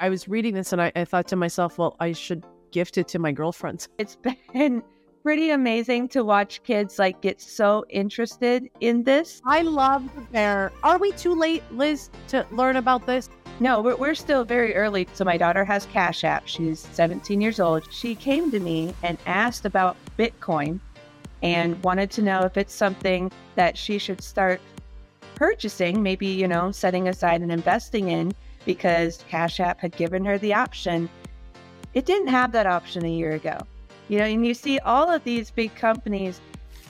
I 0.00 0.08
was 0.08 0.28
reading 0.28 0.54
this 0.54 0.72
and 0.72 0.80
I, 0.80 0.92
I 0.94 1.04
thought 1.04 1.26
to 1.28 1.36
myself, 1.36 1.78
well, 1.78 1.96
I 1.98 2.12
should 2.12 2.44
gift 2.70 2.98
it 2.98 3.08
to 3.08 3.18
my 3.18 3.32
girlfriends. 3.32 3.88
It's 3.98 4.16
been 4.16 4.82
pretty 5.24 5.50
amazing 5.50 6.08
to 6.08 6.24
watch 6.24 6.62
kids 6.62 6.98
like 6.98 7.20
get 7.20 7.40
so 7.40 7.84
interested 7.90 8.70
in 8.80 9.02
this. 9.02 9.42
I 9.44 9.62
love 9.62 10.08
the 10.14 10.20
bear. 10.20 10.72
Are 10.84 10.98
we 10.98 11.10
too 11.12 11.34
late, 11.34 11.64
Liz, 11.72 12.10
to 12.28 12.46
learn 12.52 12.76
about 12.76 13.06
this? 13.06 13.28
No, 13.58 13.82
we're, 13.82 13.96
we're 13.96 14.14
still 14.14 14.44
very 14.44 14.76
early. 14.76 15.08
So 15.14 15.24
my 15.24 15.36
daughter 15.36 15.64
has 15.64 15.86
Cash 15.86 16.22
App. 16.22 16.46
She's 16.46 16.78
17 16.92 17.40
years 17.40 17.58
old. 17.58 17.92
She 17.92 18.14
came 18.14 18.52
to 18.52 18.60
me 18.60 18.94
and 19.02 19.18
asked 19.26 19.64
about 19.64 19.96
Bitcoin 20.16 20.78
and 21.42 21.82
wanted 21.82 22.10
to 22.12 22.22
know 22.22 22.42
if 22.42 22.56
it's 22.56 22.72
something 22.72 23.32
that 23.56 23.76
she 23.76 23.98
should 23.98 24.22
start 24.22 24.60
purchasing, 25.34 26.02
maybe, 26.02 26.26
you 26.26 26.46
know, 26.46 26.70
setting 26.70 27.08
aside 27.08 27.42
and 27.42 27.50
investing 27.50 28.10
in 28.10 28.32
because 28.68 29.24
Cash 29.30 29.60
App 29.60 29.80
had 29.80 29.96
given 29.96 30.26
her 30.26 30.36
the 30.36 30.52
option. 30.52 31.08
It 31.94 32.04
didn't 32.04 32.28
have 32.28 32.52
that 32.52 32.66
option 32.66 33.06
a 33.06 33.10
year 33.10 33.32
ago. 33.32 33.58
You 34.08 34.18
know, 34.18 34.26
and 34.26 34.46
you 34.46 34.52
see 34.52 34.78
all 34.80 35.10
of 35.10 35.24
these 35.24 35.50
big 35.50 35.74
companies 35.74 36.38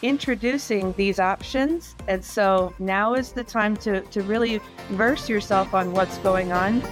introducing 0.03 0.93
these 0.95 1.21
options. 1.21 1.95
And 2.09 2.25
so 2.25 2.75
now 2.81 3.15
is 3.15 3.31
the 3.31 3.45
time 3.45 3.77
to, 3.77 4.01
to 4.01 4.23
really 4.23 4.61
verse 4.91 5.29
yourself 5.29 5.73
on 5.73 5.93
what's 5.93 6.19
going 6.19 6.51
on. 6.51 6.83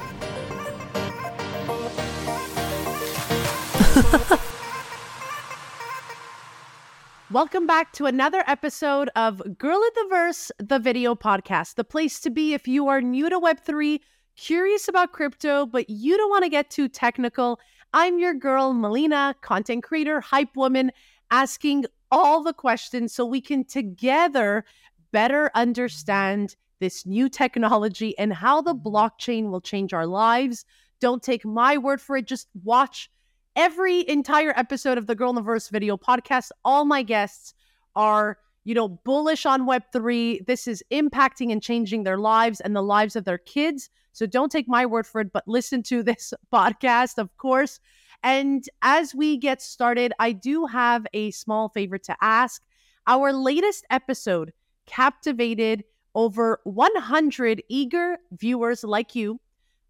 Welcome 7.33 7.66
back 7.66 7.91
to 7.95 8.06
another 8.06 8.45
episode 8.47 9.11
of 9.16 9.59
Girl 9.59 9.83
in 9.83 9.91
the 9.97 10.06
Verse, 10.09 10.53
the 10.59 10.78
video 10.78 11.16
podcast, 11.16 11.75
the 11.75 11.83
place 11.83 12.20
to 12.20 12.30
be 12.30 12.55
if 12.55 12.69
you 12.69 12.87
are 12.87 13.00
new 13.00 13.28
to 13.28 13.41
Web3, 13.41 13.98
curious 14.37 14.89
about 14.89 15.13
crypto, 15.13 15.67
but 15.67 15.89
you 15.89 16.17
don't 16.17 16.31
want 16.31 16.45
to 16.45 16.51
get 16.51 16.71
too 16.71 16.89
technical. 16.89 17.59
I'm 17.93 18.19
your 18.19 18.35
girl, 18.35 18.73
Melina, 18.73 19.35
content 19.41 19.83
creator, 19.83 20.20
hype 20.20 20.56
woman, 20.56 20.93
asking 21.31 21.87
all 22.11 22.43
the 22.43 22.53
questions 22.53 23.12
so 23.12 23.25
we 23.25 23.41
can 23.41 23.65
together 23.65 24.65
better 25.12 25.51
understand 25.55 26.56
this 26.78 27.06
new 27.06 27.28
technology 27.28 28.17
and 28.19 28.33
how 28.33 28.61
the 28.61 28.75
blockchain 28.75 29.51
will 29.51 29.61
change 29.61 29.93
our 29.93 30.06
lives. 30.06 30.65
Don't 31.00 31.23
take 31.23 31.45
my 31.45 31.78
word 31.78 32.00
for 32.00 32.17
it, 32.17 32.27
just 32.27 32.48
watch 32.65 33.11
every 33.55 34.06
entire 34.09 34.53
episode 34.56 34.98
of 34.98 35.06
the 35.06 35.15
Girl 35.15 35.31
in 35.31 35.37
the 35.37 35.43
Verse 35.43 35.69
video 35.69 35.97
podcast. 35.97 36.50
All 36.65 36.84
my 36.84 37.03
guests 37.03 37.55
are, 37.95 38.39
you 38.67 38.75
know, 38.75 38.89
bullish 38.89 39.47
on 39.47 39.64
Web3. 39.64 40.45
This 40.45 40.67
is 40.67 40.83
impacting 40.91 41.53
and 41.53 41.62
changing 41.62 42.03
their 42.03 42.19
lives 42.19 42.61
and 42.61 42.75
the 42.75 42.83
lives 42.83 43.14
of 43.14 43.25
their 43.25 43.39
kids. 43.39 43.89
So 44.11 44.27
don't 44.27 44.50
take 44.50 44.69
my 44.69 44.84
word 44.84 45.06
for 45.06 45.20
it, 45.20 45.33
but 45.33 45.47
listen 45.47 45.84
to 45.84 46.03
this 46.03 46.34
podcast, 46.53 47.17
of 47.17 47.34
course. 47.37 47.78
And 48.25 48.64
as 48.83 49.14
we 49.14 49.37
get 49.37 49.62
started, 49.62 50.12
I 50.19 50.33
do 50.33 50.67
have 50.67 51.06
a 51.14 51.31
small 51.31 51.69
favor 51.69 51.97
to 51.97 52.17
ask. 52.20 52.61
Our 53.06 53.33
latest 53.33 53.87
episode 53.89 54.53
captivated 54.87 55.84
over 56.17 56.61
100 56.64 57.62
eager 57.69 58.17
viewers 58.33 58.83
like 58.83 59.14
you, 59.14 59.39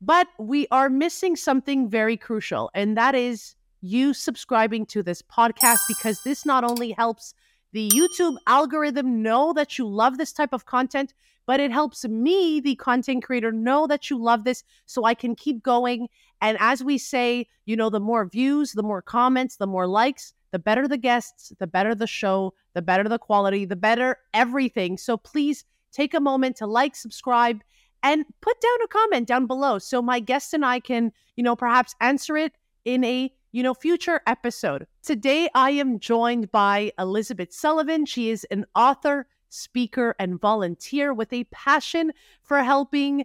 but 0.02 0.28
we 0.38 0.66
are 0.70 0.91
missing 0.91 1.34
something 1.34 1.88
very 1.88 2.19
crucial, 2.19 2.70
and 2.74 2.94
that 2.98 3.14
is 3.14 3.54
you 3.80 4.12
subscribing 4.12 4.84
to 4.86 5.02
this 5.02 5.22
podcast 5.22 5.78
because 5.88 6.20
this 6.24 6.44
not 6.44 6.62
only 6.62 6.92
helps 6.92 7.32
the 7.77 7.91
YouTube 7.91 8.38
algorithm 8.46 9.22
know 9.22 9.52
that 9.52 9.77
you 9.77 9.86
love 9.86 10.16
this 10.16 10.32
type 10.32 10.55
of 10.55 10.64
content, 10.64 11.12
but 11.44 11.60
it 11.60 11.70
helps 11.70 12.08
me, 12.08 12.58
the 12.58 12.74
content 12.77 13.22
creator, 13.22 13.52
know 13.52 13.86
that 13.86 14.08
you 14.08 14.16
love 14.16 14.44
this 14.44 14.64
so 14.86 15.05
I 15.05 15.12
can 15.12 15.34
keep 15.36 15.62
going. 15.62 16.08
And 16.41 16.56
as 16.58 16.82
we 16.82 16.97
say, 16.97 17.47
you 17.66 17.77
know, 17.77 17.91
the 17.91 18.00
more 18.00 18.24
views, 18.24 18.72
the 18.72 18.82
more 18.82 19.02
comments, 19.02 19.56
the 19.56 19.66
more 19.66 19.86
likes, 19.86 20.32
the 20.52 20.58
better 20.58 20.88
the 20.88 20.97
guests, 20.97 21.52
the 21.58 21.66
better 21.66 21.94
the 21.94 22.06
show, 22.06 22.54
the 22.72 22.80
better 22.80 23.10
the 23.10 23.19
quality, 23.19 23.66
the 23.66 23.77
better 23.77 24.16
everything. 24.32 24.97
So 24.97 25.19
please 25.19 25.66
take 25.93 26.14
a 26.14 26.20
moment 26.20 26.56
to 26.56 26.66
like, 26.66 26.97
subscribe, 26.97 27.60
and 28.03 28.25
put 28.41 28.58
down 28.58 28.82
a 28.84 28.88
comment 28.88 29.28
down 29.28 29.47
below 29.47 29.78
so 29.78 30.00
my 30.00 30.19
guests 30.19 30.54
and 30.54 30.64
I 30.64 30.81
can, 30.81 31.12
you 31.37 31.44
know, 31.44 31.54
perhaps 31.54 31.94
answer 32.00 32.38
it 32.38 32.54
in 32.87 33.04
a 33.04 33.31
you 33.52 33.62
know, 33.62 33.74
future 33.74 34.20
episode. 34.26 34.86
Today, 35.02 35.48
I 35.54 35.70
am 35.70 35.98
joined 35.98 36.50
by 36.50 36.92
Elizabeth 36.98 37.52
Sullivan. 37.52 38.06
She 38.06 38.30
is 38.30 38.44
an 38.50 38.66
author, 38.74 39.26
speaker, 39.48 40.14
and 40.18 40.40
volunteer 40.40 41.14
with 41.14 41.32
a 41.32 41.44
passion 41.44 42.12
for 42.42 42.62
helping 42.62 43.24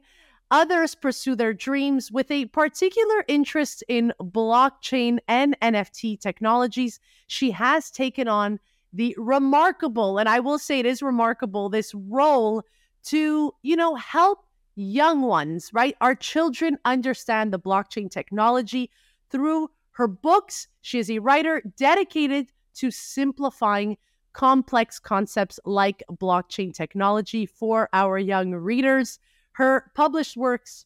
others 0.52 0.96
pursue 0.96 1.36
their 1.36 1.54
dreams 1.54 2.12
with 2.12 2.30
a 2.30 2.46
particular 2.48 3.24
interest 3.28 3.84
in 3.88 4.14
blockchain 4.20 5.20
and 5.28 5.58
NFT 5.62 6.20
technologies. 6.20 7.00
She 7.28 7.52
has 7.52 7.90
taken 7.90 8.28
on 8.28 8.60
the 8.94 9.16
remarkable, 9.18 10.18
and 10.18 10.28
I 10.28 10.42
will 10.42 10.60
say 10.60 10.80
it 10.80 10.86
is 10.86 11.02
remarkable, 11.02 11.70
this 11.70 11.94
role 11.96 12.64
to, 13.06 13.54
you 13.62 13.76
know, 13.76 13.96
help 13.96 14.46
young 14.76 15.22
ones, 15.22 15.70
right? 15.74 15.96
Our 16.02 16.16
children 16.16 16.78
understand 16.86 17.54
the 17.54 17.60
blockchain 17.60 18.12
technology 18.12 18.92
through 19.30 19.70
her 19.92 20.08
books, 20.08 20.68
she 20.82 21.00
is 21.00 21.10
a 21.10 21.20
writer 21.20 21.62
dedicated 21.78 22.52
to 22.76 22.92
simplifying 22.92 23.98
complex 24.34 25.00
concepts 25.00 25.60
like 25.66 26.04
blockchain 26.12 26.74
technology 26.74 27.46
for 27.46 27.90
our 27.94 28.18
young 28.18 28.52
readers. 28.52 29.20
Her 29.54 29.92
published 29.96 30.38
works, 30.38 30.86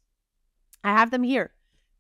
I 0.84 0.92
have 0.92 1.12
them 1.12 1.24
here. 1.24 1.52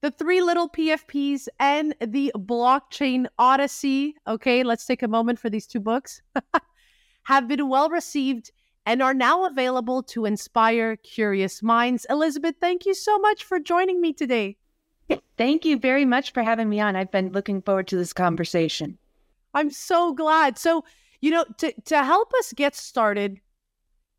The 0.01 0.11
Three 0.11 0.41
Little 0.41 0.69
PFPs 0.69 1.47
and 1.59 1.95
the 1.99 2.31
Blockchain 2.35 3.25
Odyssey. 3.39 4.15
Okay, 4.27 4.63
let's 4.63 4.85
take 4.85 5.03
a 5.03 5.07
moment 5.07 5.39
for 5.39 5.49
these 5.49 5.65
two 5.65 5.79
books. 5.79 6.21
have 7.23 7.47
been 7.47 7.69
well 7.69 7.89
received 7.89 8.51
and 8.85 9.01
are 9.01 9.15
now 9.15 9.45
available 9.45 10.03
to 10.03 10.25
inspire 10.25 10.95
curious 10.97 11.63
minds. 11.63 12.05
Elizabeth, 12.09 12.55
thank 12.61 12.85
you 12.85 12.93
so 12.93 13.17
much 13.17 13.43
for 13.43 13.59
joining 13.59 13.99
me 13.99 14.13
today. 14.13 14.57
Thank 15.37 15.65
you 15.65 15.77
very 15.77 16.05
much 16.05 16.31
for 16.31 16.43
having 16.43 16.69
me 16.69 16.79
on. 16.79 16.95
I've 16.95 17.11
been 17.11 17.31
looking 17.31 17.61
forward 17.61 17.87
to 17.89 17.97
this 17.97 18.13
conversation. 18.13 18.97
I'm 19.53 19.69
so 19.69 20.13
glad. 20.13 20.57
So, 20.57 20.83
you 21.21 21.31
know, 21.31 21.45
to 21.57 21.73
to 21.85 22.03
help 22.03 22.33
us 22.39 22.53
get 22.53 22.75
started, 22.75 23.39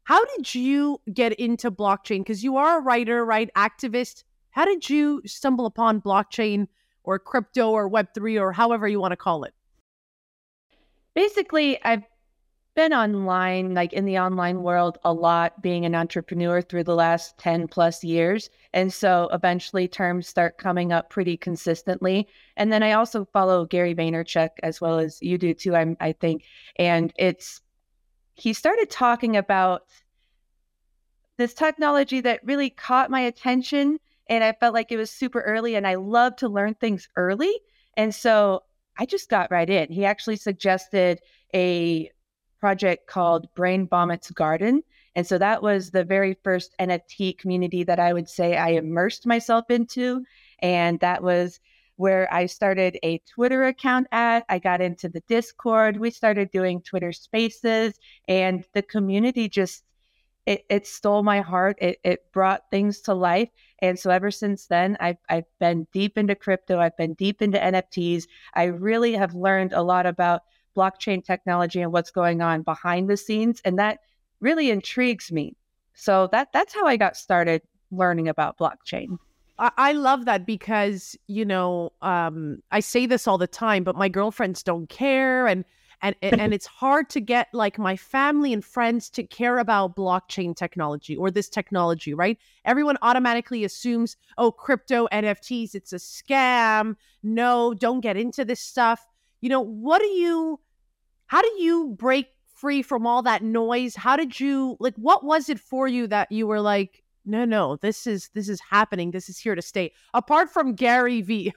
how 0.05 0.25
did 0.37 0.55
you 0.55 1.01
get 1.13 1.33
into 1.35 1.71
blockchain? 1.71 2.21
Because 2.21 2.45
you 2.45 2.57
are 2.57 2.79
a 2.79 2.83
writer, 2.83 3.25
right? 3.25 3.51
Activist. 3.57 4.25
How 4.51 4.65
did 4.65 4.89
you 4.89 5.23
stumble 5.27 5.67
upon 5.67 6.01
blockchain 6.01 6.69
or 7.05 7.19
crypto 7.19 7.71
or 7.71 7.91
Web3 7.91 8.41
or 8.41 8.53
however 8.53 8.87
you 8.89 9.01
want 9.01 9.13
to 9.13 9.17
call 9.17 9.45
it? 9.45 9.55
Basically, 11.15 11.83
I've 11.83 12.05
been 12.77 12.93
online, 12.93 13.75
like 13.75 13.93
in 13.93 14.05
the 14.05 14.19
online 14.19 14.63
world, 14.63 14.99
a 15.03 15.13
lot, 15.13 15.61
being 15.63 15.85
an 15.85 15.95
entrepreneur 15.95 16.63
through 16.63 16.85
the 16.85 16.95
last 16.95 17.37
10 17.39 17.67
plus 17.67 18.05
years. 18.05 18.51
And 18.73 18.93
so 18.93 19.29
eventually 19.33 19.89
terms 19.89 20.29
start 20.29 20.59
coming 20.59 20.93
up 20.93 21.11
pretty 21.11 21.37
consistently. 21.37 22.29
And 22.57 22.73
then 22.73 22.85
I 22.85 22.93
also 22.93 23.25
follow 23.33 23.65
Gary 23.65 23.95
Vaynerchuk 23.95 24.51
as 24.63 24.81
well 24.81 24.99
as 24.99 25.19
you 25.21 25.39
do 25.39 25.55
too, 25.55 25.75
I'm, 25.75 25.97
I 26.01 26.13
think. 26.13 26.45
And 26.77 27.13
it's, 27.19 27.63
he 28.35 28.53
started 28.53 28.91
talking 28.91 29.37
about 29.37 29.83
this 31.39 31.55
technology 31.55 32.21
that 32.21 32.45
really 32.45 32.71
caught 32.71 33.11
my 33.11 33.21
attention. 33.21 33.99
And 34.29 34.45
I 34.45 34.53
felt 34.53 34.75
like 34.75 34.93
it 34.93 34.99
was 34.99 35.11
super 35.11 35.41
early 35.41 35.75
and 35.75 35.87
I 35.87 35.95
love 35.97 36.37
to 36.37 36.49
learn 36.49 36.75
things 36.75 37.09
early. 37.17 37.53
And 37.97 38.15
so 38.15 38.63
I 38.99 39.07
just 39.07 39.31
got 39.31 39.51
right 39.51 39.69
in. 39.69 39.91
He 39.91 40.05
actually 40.05 40.37
suggested 40.37 41.21
a 41.55 42.11
project 42.67 43.07
called 43.07 43.47
Brain 43.55 43.87
Vomits 43.87 44.33
Garden. 44.33 44.83
And 45.15 45.25
so 45.25 45.39
that 45.39 45.63
was 45.63 45.93
the 45.93 46.03
very 46.03 46.37
first 46.43 46.75
NFT 46.81 47.39
community 47.39 47.85
that 47.85 48.01
I 48.01 48.13
would 48.13 48.29
say 48.29 48.57
I 48.57 48.71
immersed 48.71 49.25
myself 49.25 49.71
into. 49.71 50.25
And 50.59 50.99
that 50.99 51.23
was 51.23 51.61
where 51.95 52.27
I 52.35 52.47
started 52.47 52.99
a 53.05 53.19
Twitter 53.19 53.63
account 53.67 54.09
at. 54.11 54.45
I 54.49 54.59
got 54.59 54.81
into 54.81 55.09
the 55.09 55.23
Discord. 55.29 55.97
We 55.97 56.11
started 56.11 56.51
doing 56.51 56.83
Twitter 56.83 57.13
spaces, 57.13 58.01
and 58.27 58.65
the 58.75 58.83
community 58.83 59.49
just 59.49 59.85
it, 60.45 60.65
it 60.69 60.89
stole 60.89 61.23
my 61.23 61.43
heart. 61.43 61.77
It, 61.81 62.01
it 62.03 62.33
brought 62.33 62.69
things 62.73 63.01
to 63.03 63.15
life. 63.15 63.51
And 63.81 63.97
so 63.97 64.11
ever 64.11 64.33
since 64.33 64.67
then, 64.67 64.97
I've, 64.99 65.19
I've 65.29 65.51
been 65.61 65.87
deep 65.93 66.19
into 66.19 66.35
crypto. 66.35 66.81
I've 66.81 66.97
been 66.97 67.15
deep 67.15 67.43
into 67.43 67.59
NFTs. 67.59 68.25
I 68.55 68.65
really 68.65 69.13
have 69.13 69.35
learned 69.35 69.73
a 69.73 69.83
lot 69.83 70.07
about 70.07 70.43
blockchain 70.77 71.25
technology 71.25 71.81
and 71.81 71.93
what's 71.93 72.11
going 72.11 72.43
on 72.43 72.63
behind 72.63 73.09
the 73.09 73.17
scenes. 73.17 73.61
And 73.65 73.79
that 73.79 74.01
really 74.41 74.71
intrigues 74.71 75.33
me. 75.33 75.57
So 75.95 76.29
that 76.33 76.49
that's 76.53 76.75
how 76.75 76.87
I 76.87 76.97
got 76.97 77.17
started 77.17 77.63
learning 77.91 78.29
about 78.29 78.59
blockchain. 78.59 79.19
I 79.59 79.93
love 79.93 80.27
that 80.27 80.45
because 80.45 81.17
you 81.29 81.47
know 81.47 81.91
um, 82.03 82.59
I 82.71 82.81
say 82.81 83.07
this 83.07 83.27
all 83.27 83.39
the 83.39 83.47
time, 83.47 83.85
but 83.85 83.97
my 83.97 84.11
girlfriends 84.11 84.63
don't 84.63 84.87
care, 84.91 85.47
and 85.47 85.65
and 86.03 86.15
and 86.21 86.53
it's 86.53 86.67
hard 86.67 87.09
to 87.11 87.21
get 87.21 87.49
like 87.53 87.79
my 87.79 87.97
family 87.97 88.53
and 88.53 88.65
friends 88.65 89.09
to 89.11 89.23
care 89.23 89.59
about 89.59 89.97
blockchain 89.97 90.55
technology 90.55 91.17
or 91.17 91.31
this 91.31 91.49
technology 91.49 92.15
right 92.15 92.39
everyone 92.65 92.99
automatically 93.03 93.65
assumes 93.65 94.17
oh 94.39 94.51
crypto 94.51 95.09
nfts 95.13 95.75
it's 95.75 95.93
a 95.93 95.97
scam 95.97 96.97
no 97.23 97.75
don't 97.75 98.01
get 98.01 98.17
into 98.17 98.45
this 98.45 98.61
stuff 98.61 99.07
you 99.41 99.49
know 99.49 99.61
what 99.61 100.01
do 100.01 100.09
you 100.09 100.61
how 101.27 101.43
do 101.43 101.51
you 101.59 101.95
break 101.99 102.29
free 102.55 102.83
from 102.83 103.07
all 103.07 103.23
that 103.23 103.43
noise? 103.43 103.95
How 103.95 104.17
did 104.17 104.39
you 104.39 104.77
like 104.81 104.95
what 104.97 105.25
was 105.25 105.49
it 105.49 105.61
for 105.61 105.89
you 105.89 106.07
that 106.09 106.31
you 106.33 106.47
were 106.47 106.61
like 106.61 107.03
no 107.25 107.45
no 107.45 107.77
this 107.77 108.07
is 108.07 108.31
this 108.35 108.49
is 108.49 108.61
happening. 108.61 109.11
This 109.11 109.29
is 109.29 109.39
here 109.39 109.55
to 109.55 109.63
stay 109.63 109.93
apart 110.15 110.51
from 110.51 110.75
gary 110.75 111.23
vee 111.23 111.53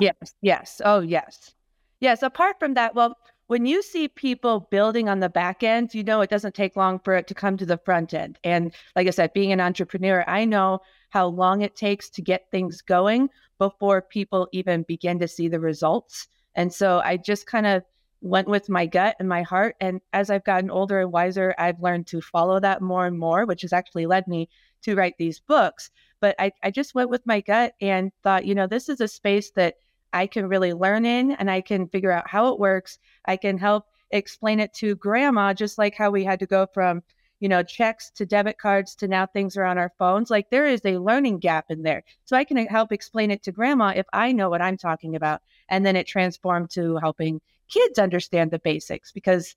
yes 0.00 0.34
yes. 0.42 0.80
Oh 0.84 1.00
yes. 1.00 1.54
Yes 2.00 2.22
apart 2.22 2.58
from 2.58 2.74
that 2.74 2.94
well 2.94 3.16
when 3.46 3.66
you 3.66 3.82
see 3.82 4.08
people 4.08 4.68
building 4.70 5.08
on 5.08 5.20
the 5.20 5.28
back 5.28 5.62
end, 5.62 5.94
you 5.94 6.02
know 6.02 6.22
it 6.22 6.30
doesn't 6.30 6.54
take 6.54 6.76
long 6.76 6.98
for 6.98 7.14
it 7.14 7.26
to 7.26 7.34
come 7.34 7.58
to 7.58 7.66
the 7.66 7.76
front 7.76 8.14
end. 8.14 8.38
And 8.42 8.72
like 8.96 9.06
I 9.06 9.10
said, 9.10 9.34
being 9.34 9.52
an 9.52 9.60
entrepreneur, 9.60 10.24
I 10.26 10.46
know 10.46 10.80
how 11.10 11.26
long 11.26 11.60
it 11.60 11.76
takes 11.76 12.08
to 12.10 12.22
get 12.22 12.50
things 12.50 12.80
going 12.80 13.28
before 13.58 14.00
people 14.00 14.48
even 14.52 14.82
begin 14.88 15.18
to 15.18 15.28
see 15.28 15.48
the 15.48 15.60
results. 15.60 16.26
And 16.54 16.72
so 16.72 17.00
I 17.04 17.18
just 17.18 17.46
kind 17.46 17.66
of 17.66 17.82
went 18.24 18.48
with 18.48 18.70
my 18.70 18.86
gut 18.86 19.14
and 19.20 19.28
my 19.28 19.42
heart. 19.42 19.76
And 19.80 20.00
as 20.14 20.30
I've 20.30 20.44
gotten 20.44 20.70
older 20.70 20.98
and 20.98 21.12
wiser, 21.12 21.54
I've 21.58 21.82
learned 21.82 22.06
to 22.08 22.22
follow 22.22 22.58
that 22.58 22.80
more 22.80 23.06
and 23.06 23.18
more, 23.18 23.44
which 23.44 23.62
has 23.62 23.72
actually 23.72 24.06
led 24.06 24.26
me 24.26 24.48
to 24.82 24.96
write 24.96 25.16
these 25.18 25.40
books. 25.40 25.90
But 26.20 26.34
I, 26.38 26.52
I 26.62 26.70
just 26.70 26.94
went 26.94 27.10
with 27.10 27.26
my 27.26 27.42
gut 27.42 27.74
and 27.82 28.10
thought, 28.22 28.46
you 28.46 28.54
know, 28.54 28.66
this 28.66 28.88
is 28.88 29.02
a 29.02 29.08
space 29.08 29.50
that 29.52 29.74
I 30.14 30.26
can 30.26 30.48
really 30.48 30.72
learn 30.72 31.04
in 31.04 31.32
and 31.32 31.50
I 31.50 31.60
can 31.60 31.86
figure 31.88 32.10
out 32.10 32.30
how 32.30 32.50
it 32.50 32.58
works. 32.58 32.98
I 33.26 33.36
can 33.36 33.58
help 33.58 33.84
explain 34.10 34.58
it 34.58 34.72
to 34.74 34.94
grandma, 34.94 35.52
just 35.52 35.76
like 35.76 35.94
how 35.94 36.10
we 36.10 36.24
had 36.24 36.38
to 36.38 36.46
go 36.46 36.66
from, 36.72 37.02
you 37.40 37.48
know, 37.50 37.62
checks 37.62 38.10
to 38.12 38.24
debit 38.24 38.56
cards 38.56 38.94
to 38.96 39.08
now 39.08 39.26
things 39.26 39.54
are 39.58 39.64
on 39.64 39.76
our 39.76 39.92
phones. 39.98 40.30
Like 40.30 40.48
there 40.48 40.66
is 40.66 40.80
a 40.86 40.96
learning 40.96 41.40
gap 41.40 41.66
in 41.68 41.82
there. 41.82 42.02
So 42.24 42.38
I 42.38 42.44
can 42.44 42.56
uh, 42.56 42.64
help 42.70 42.90
explain 42.90 43.30
it 43.30 43.42
to 43.42 43.52
grandma 43.52 43.92
if 43.94 44.06
I 44.14 44.32
know 44.32 44.48
what 44.48 44.62
I'm 44.62 44.78
talking 44.78 45.14
about. 45.14 45.42
And 45.68 45.84
then 45.84 45.94
it 45.94 46.06
transformed 46.06 46.70
to 46.70 46.96
helping 46.96 47.42
kids 47.68 47.98
understand 47.98 48.50
the 48.50 48.58
basics 48.58 49.12
because 49.12 49.56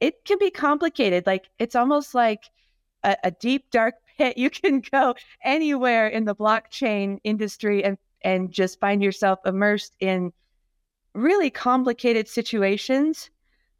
it 0.00 0.24
can 0.24 0.38
be 0.38 0.50
complicated. 0.50 1.26
Like 1.26 1.48
it's 1.58 1.76
almost 1.76 2.14
like 2.14 2.44
a, 3.04 3.16
a 3.24 3.30
deep, 3.30 3.70
dark 3.70 3.94
pit. 4.18 4.36
You 4.36 4.50
can 4.50 4.82
go 4.90 5.14
anywhere 5.44 6.08
in 6.08 6.24
the 6.24 6.34
blockchain 6.34 7.18
industry 7.24 7.84
and 7.84 7.98
and 8.24 8.52
just 8.52 8.78
find 8.78 9.02
yourself 9.02 9.40
immersed 9.44 9.96
in 9.98 10.32
really 11.14 11.50
complicated 11.50 12.28
situations. 12.28 13.30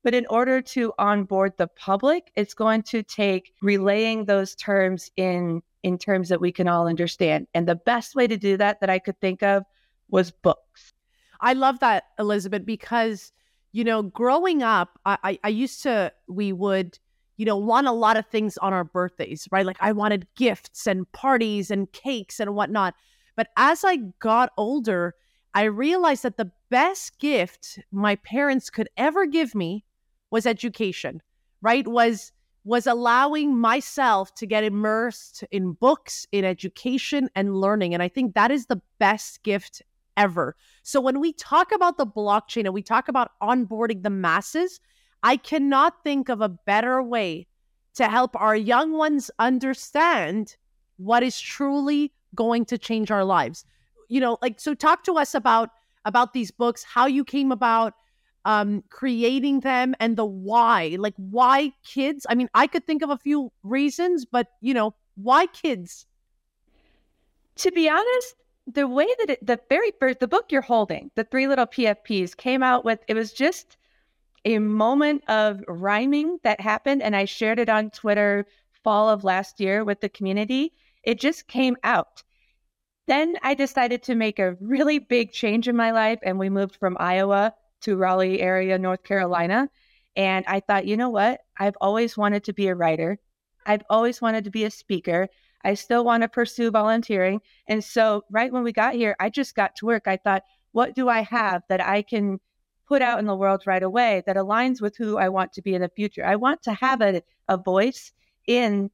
But 0.05 0.15
in 0.15 0.27
order 0.31 0.61
to 0.61 0.93
onboard 0.99 1.53
the 1.57 1.69
public, 1.69 2.33
it's 2.35 2.55
going 2.55 2.83
to 2.85 3.05
take 3.05 3.53
relaying 3.63 4.25
those 4.25 4.57
terms 4.57 5.11
in 5.17 5.63
in 5.83 5.99
terms 5.99 6.29
that 6.29 6.41
we 6.41 6.53
can 6.53 6.69
all 6.69 6.87
understand. 6.89 7.47
And 7.55 7.67
the 7.67 7.75
best 7.75 8.15
way 8.15 8.27
to 8.27 8.37
do 8.37 8.57
that 8.57 8.81
that 8.81 8.91
I 8.91 8.99
could 8.99 9.21
think 9.21 9.43
of 9.43 9.65
was 10.09 10.31
books. 10.31 10.93
I 11.41 11.55
love 11.55 11.81
that, 11.81 12.05
Elizabeth, 12.19 12.65
because 12.65 13.33
you 13.73 13.85
know, 13.85 14.03
growing 14.03 14.63
up, 14.63 14.99
I, 15.07 15.39
I, 15.43 15.49
used 15.49 15.83
to 15.85 16.13
we 16.29 16.53
would 16.53 16.99
you 17.37 17.47
know, 17.47 17.57
want 17.57 17.87
a 17.87 17.93
lot 17.93 18.17
of 18.17 18.27
things 18.27 18.57
on 18.59 18.73
our 18.73 18.85
birthdays, 18.85 19.49
right? 19.51 19.67
Like 19.67 19.79
I 19.81 19.93
wanted 19.93 20.27
gifts 20.37 20.87
and 20.87 21.11
parties 21.13 21.71
and 21.71 21.91
cakes 21.93 22.39
and 22.39 22.55
whatnot. 22.55 22.95
But 23.37 23.49
as 23.57 23.85
I 23.85 23.97
got 24.21 24.53
older, 24.57 25.15
I 25.55 25.65
realized 25.65 26.23
that 26.23 26.37
the 26.37 26.51
best 26.71 27.19
gift 27.19 27.79
my 27.91 28.17
parents 28.17 28.71
could 28.71 28.89
ever 28.97 29.27
give 29.27 29.55
me 29.55 29.85
was 30.31 30.47
education, 30.47 31.23
right? 31.63 31.87
Was 31.87 32.33
was 32.65 32.87
allowing 32.87 33.59
myself 33.59 34.33
to 34.37 34.47
get 34.47 34.63
immersed 34.63 35.43
in 35.51 35.73
books, 35.73 36.29
in 36.31 36.45
education 36.45 37.29
and 37.35 37.57
learning. 37.57 37.93
And 37.93 38.05
I 38.05 38.09
think 38.09 38.35
that 38.35 38.53
is 38.53 38.67
the 38.67 38.81
best 39.01 39.43
gift 39.43 39.83
ever. 40.17 40.57
So 40.83 41.01
when 41.01 41.21
we 41.21 41.33
talk 41.33 41.73
about 41.73 41.97
the 41.97 42.07
blockchain 42.07 42.65
and 42.65 42.75
we 42.75 42.83
talk 42.83 43.09
about 43.09 43.33
onboarding 43.43 44.03
the 44.03 44.11
masses, 44.11 44.81
I 45.23 45.37
cannot 45.37 46.03
think 46.05 46.29
of 46.29 46.41
a 46.41 46.49
better 46.49 47.03
way 47.03 47.47
to 47.95 48.09
help 48.09 48.35
our 48.37 48.57
young 48.57 48.93
ones 48.93 49.31
understand 49.39 50.57
what 50.97 51.23
is 51.23 51.41
truly 51.41 52.13
going 52.35 52.65
to 52.67 52.79
change 52.79 53.11
our 53.11 53.25
lives. 53.25 53.65
You 54.09 54.21
know 54.21 54.39
like 54.43 54.61
so 54.61 54.75
talk 54.75 55.05
to 55.05 55.15
us 55.15 55.35
about 55.35 55.71
about 56.05 56.33
these 56.33 56.51
books 56.51 56.85
how 56.85 57.07
you 57.07 57.25
came 57.25 57.53
about 57.53 57.95
um 58.45 58.83
creating 58.91 59.61
them 59.61 59.95
and 60.01 60.17
the 60.17 60.25
why. 60.25 60.97
Like 60.99 61.15
why 61.17 61.73
kids 61.85 62.27
i 62.29 62.35
mean 62.35 62.49
i 62.55 62.67
could 62.67 62.87
think 62.87 63.03
of 63.03 63.11
a 63.11 63.17
few 63.17 63.53
reasons 63.63 64.25
but 64.25 64.49
you 64.61 64.75
know 64.75 64.95
why 65.15 65.47
kids? 65.47 66.07
To 67.57 67.71
be 67.71 67.89
honest 67.89 68.35
the 68.67 68.87
way 68.87 69.07
that 69.19 69.31
it, 69.31 69.47
the 69.47 69.59
very 69.69 69.93
first 69.99 70.21
the 70.21 70.29
book 70.29 70.53
you're 70.53 70.63
holding 70.63 71.11
the 71.17 71.25
three 71.25 71.49
little 71.49 71.67
pfps 71.67 72.37
came 72.37 72.63
out 72.63 72.85
with 72.85 73.01
it 73.09 73.15
was 73.15 73.33
just 73.33 73.77
a 74.45 74.59
moment 74.59 75.23
of 75.29 75.61
rhyming 75.69 76.39
that 76.45 76.61
happened 76.61 77.03
and 77.03 77.17
i 77.17 77.25
shared 77.25 77.59
it 77.59 77.69
on 77.69 77.91
twitter 77.91 78.47
fall 78.85 79.09
of 79.09 79.25
last 79.25 79.61
year 79.61 79.85
with 79.85 80.01
the 80.01 80.09
community 80.09 80.73
it 81.03 81.19
just 81.19 81.49
came 81.49 81.77
out. 81.83 82.23
Then 83.09 83.37
I 83.43 83.55
decided 83.55 84.05
to 84.05 84.15
make 84.15 84.39
a 84.39 84.57
really 84.61 84.99
big 84.99 85.33
change 85.33 85.69
in 85.69 85.77
my 85.77 85.91
life, 85.91 86.21
and 86.23 86.39
we 86.39 86.49
moved 86.49 86.77
from 86.77 86.97
Iowa 87.01 87.55
to 87.83 87.97
Raleigh 87.97 88.41
area, 88.41 88.79
North 88.79 89.03
Carolina. 89.03 89.69
And 90.15 90.45
I 90.47 90.61
thought, 90.61 90.87
you 90.87 90.97
know 90.97 91.11
what? 91.11 91.41
I've 91.59 91.77
always 91.81 92.17
wanted 92.17 92.45
to 92.45 92.53
be 92.53 92.69
a 92.69 92.75
writer. 92.75 93.19
I've 93.67 93.83
always 93.91 94.21
wanted 94.21 94.45
to 94.45 94.51
be 94.51 94.65
a 94.65 94.71
speaker. 94.71 95.29
I 95.65 95.75
still 95.75 96.05
want 96.05 96.23
to 96.23 96.29
pursue 96.29 96.71
volunteering. 96.71 97.41
And 97.67 97.83
so, 97.83 98.25
right 98.31 98.53
when 98.53 98.63
we 98.63 98.73
got 98.73 98.95
here, 98.95 99.17
I 99.21 99.31
just 99.31 99.55
got 99.55 99.77
to 99.77 99.87
work. 99.87 100.05
I 100.07 100.17
thought, 100.17 100.43
what 100.73 100.95
do 100.95 101.09
I 101.09 101.23
have 101.23 101.63
that 101.69 101.81
I 101.81 102.03
can 102.03 102.41
put 102.89 103.03
out 103.03 103.19
in 103.19 103.27
the 103.27 103.37
world 103.37 103.63
right 103.67 103.83
away 103.83 104.23
that 104.27 104.37
aligns 104.37 104.81
with 104.81 104.97
who 104.97 105.19
I 105.19 105.29
want 105.29 105.53
to 105.55 105.63
be 105.63 105.75
in 105.75 105.83
the 105.83 105.89
future? 105.89 106.25
I 106.25 106.37
want 106.37 106.63
to 106.63 106.73
have 106.73 107.01
a, 107.01 107.23
a 107.49 107.57
voice 107.57 108.13
in 108.47 108.91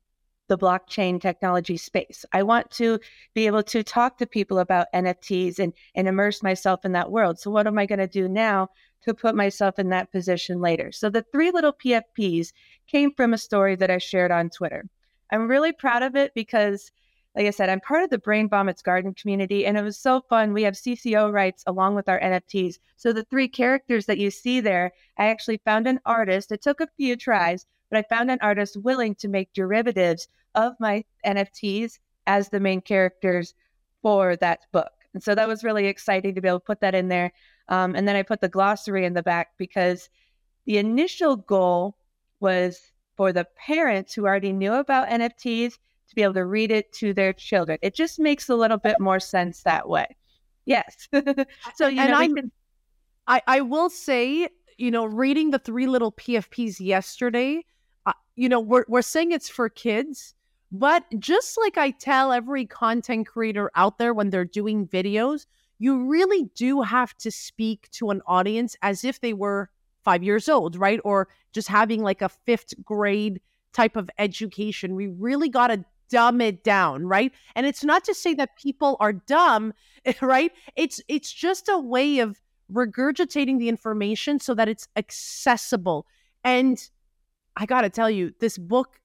the 0.49 0.59
blockchain 0.59 1.20
technology 1.20 1.76
space. 1.76 2.25
I 2.32 2.43
want 2.43 2.70
to 2.73 2.99
be 3.35 3.47
able 3.47 3.62
to 3.65 3.82
talk 3.82 4.19
to 4.19 4.26
people 4.26 4.59
about 4.59 4.87
NFTs 4.94 5.59
and, 5.59 5.73
and 5.94 6.09
immerse 6.09 6.43
myself 6.43 6.85
in 6.85 6.93
that 6.93 7.11
world. 7.11 7.38
So, 7.38 7.50
what 7.50 7.67
am 7.67 7.79
I 7.79 7.87
going 7.87 7.99
to 7.99 8.06
do 8.06 8.29
now 8.29 8.69
to 9.03 9.15
put 9.15 9.35
myself 9.35 9.79
in 9.79 9.91
that 9.91 10.11
position 10.11 10.61
later? 10.61 10.91
So, 10.91 11.11
the 11.11 11.25
three 11.31 11.50
little 11.50 11.73
PFPs 11.73 12.53
came 12.87 13.12
from 13.15 13.35
a 13.35 13.38
story 13.38 13.76
that 13.76 13.91
I 13.91 13.99
shared 13.99 14.31
on 14.31 14.50
Twitter. 14.50 14.88
I'm 15.31 15.49
really 15.49 15.73
proud 15.73 16.03
of 16.03 16.17
it 16.17 16.33
because, 16.35 16.91
like 17.37 17.47
I 17.47 17.51
said, 17.51 17.69
I'm 17.69 17.81
part 17.81 18.05
of 18.05 18.11
the 18.11 18.19
Brain 18.19 18.49
Vomits 18.49 18.83
Garden 18.83 19.15
community, 19.15 19.67
and 19.67 19.77
it 19.77 19.83
was 19.83 19.99
so 19.99 20.23
fun. 20.29 20.53
We 20.53 20.63
have 20.63 20.75
CC0 20.75 21.33
rights 21.33 21.65
along 21.67 21.95
with 21.95 22.09
our 22.09 22.21
NFTs. 22.21 22.79
So, 22.97 23.13
the 23.13 23.25
three 23.25 23.49
characters 23.49 24.06
that 24.06 24.19
you 24.19 24.31
see 24.31 24.61
there, 24.61 24.93
I 25.19 25.29
actually 25.29 25.61
found 25.65 25.87
an 25.87 26.01
artist. 26.06 26.53
It 26.53 26.63
took 26.63 26.81
a 26.81 26.89
few 26.97 27.17
tries 27.17 27.67
but 27.91 27.99
I 27.99 28.15
found 28.15 28.31
an 28.31 28.39
artist 28.41 28.77
willing 28.77 29.15
to 29.17 29.29
make 29.29 29.53
derivatives 29.53 30.29
of 30.55 30.75
my 30.79 31.05
NFTs 31.25 31.99
as 32.27 32.49
the 32.49 32.61
main 32.61 32.81
characters 32.81 33.55
for 34.03 34.37
that 34.37 34.61
book. 34.73 34.93
And 35.15 35.23
so 35.23 35.35
that 35.35 35.49
was 35.49 35.65
really 35.65 35.87
exciting 35.87 36.35
to 36.35 36.41
be 36.41 36.49
able 36.49 36.61
to 36.61 36.65
put 36.65 36.81
that 36.81 36.94
in 36.94 37.08
there. 37.08 37.32
Um, 37.69 37.94
and 37.94 38.06
then 38.06 38.17
I 38.17 38.23
put 38.23 38.41
the 38.41 38.49
glossary 38.49 39.05
in 39.05 39.15
the 39.15 39.23
back 39.23 39.53
because 39.56 40.11
the 40.67 40.79
initial 40.79 41.37
goal 41.37 41.97
was 42.41 42.93
for 43.19 43.32
the 43.32 43.44
parents 43.56 44.15
who 44.15 44.27
already 44.27 44.53
knew 44.53 44.72
about 44.72 45.08
NFTs 45.08 45.72
to 45.72 46.15
be 46.15 46.22
able 46.22 46.34
to 46.34 46.44
read 46.44 46.70
it 46.70 46.93
to 46.93 47.13
their 47.13 47.32
children. 47.32 47.77
It 47.82 47.93
just 47.96 48.20
makes 48.20 48.48
a 48.48 48.55
little 48.55 48.79
bit 48.79 49.01
more 49.01 49.19
sense 49.19 49.65
that 49.65 49.89
way. 49.89 50.06
Yes. 50.67 51.08
so 51.75 51.89
you 51.89 52.01
and 52.01 52.13
know, 52.13 52.17
I, 52.17 52.29
can... 52.29 52.53
I 53.27 53.43
I 53.48 53.60
will 53.63 53.91
say, 53.91 54.48
you 54.77 54.93
know, 54.93 55.05
reading 55.05 55.51
the 55.51 55.58
three 55.58 55.89
little 55.89 56.13
PFPs 56.13 56.79
yesterday, 56.79 57.65
uh, 58.06 58.13
you 58.37 58.48
know, 58.48 58.60
we're, 58.60 58.84
we're 58.87 59.03
saying 59.03 59.32
it's 59.32 59.48
for 59.48 59.69
kids, 59.69 60.37
but 60.70 61.03
just 61.19 61.58
like 61.58 61.77
I 61.77 61.91
tell 61.91 62.31
every 62.31 62.67
content 62.67 63.27
creator 63.27 63.72
out 63.75 63.98
there 63.98 64.15
when 64.15 64.31
they're 64.31 64.44
doing 64.44 64.87
videos, 64.87 65.46
you 65.81 66.05
really 66.05 66.44
do 66.55 66.82
have 66.82 67.17
to 67.19 67.32
speak 67.32 67.91
to 67.93 68.10
an 68.10 68.22
audience 68.29 68.77
as 68.81 69.03
if 69.03 69.20
they 69.20 69.32
were 69.32 69.70
five 70.08 70.22
years 70.22 70.48
old, 70.48 70.74
right? 70.74 71.00
Or 71.05 71.29
just 71.53 71.69
having 71.69 72.03
like 72.03 72.22
a 72.22 72.31
fifth 72.31 72.72
grade 72.82 73.43
type 73.74 73.94
of 73.94 74.08
education. 74.19 74.94
We 74.94 75.08
really 75.08 75.50
got 75.50 75.67
to 75.67 75.84
dumb 76.08 76.41
it 76.41 76.65
down, 76.65 77.05
right? 77.05 77.31
And 77.55 77.67
it's 77.67 77.84
not 77.84 78.05
to 78.05 78.15
say 78.15 78.32
that 78.32 78.56
people 78.56 78.96
are 79.00 79.12
dumb, 79.12 79.74
right? 80.22 80.50
It's 80.77 81.03
it's 81.08 81.31
just 81.31 81.69
a 81.69 81.79
way 81.79 82.20
of 82.20 82.41
regurgitating 82.72 83.58
the 83.58 83.69
information 83.69 84.41
so 84.41 84.55
that 84.55 84.67
it's 84.67 84.88
accessible. 84.96 86.06
And 86.43 86.82
I 87.55 87.67
gotta 87.67 87.91
tell 87.91 88.10
you, 88.10 88.32
this 88.41 88.56
book, 88.56 88.98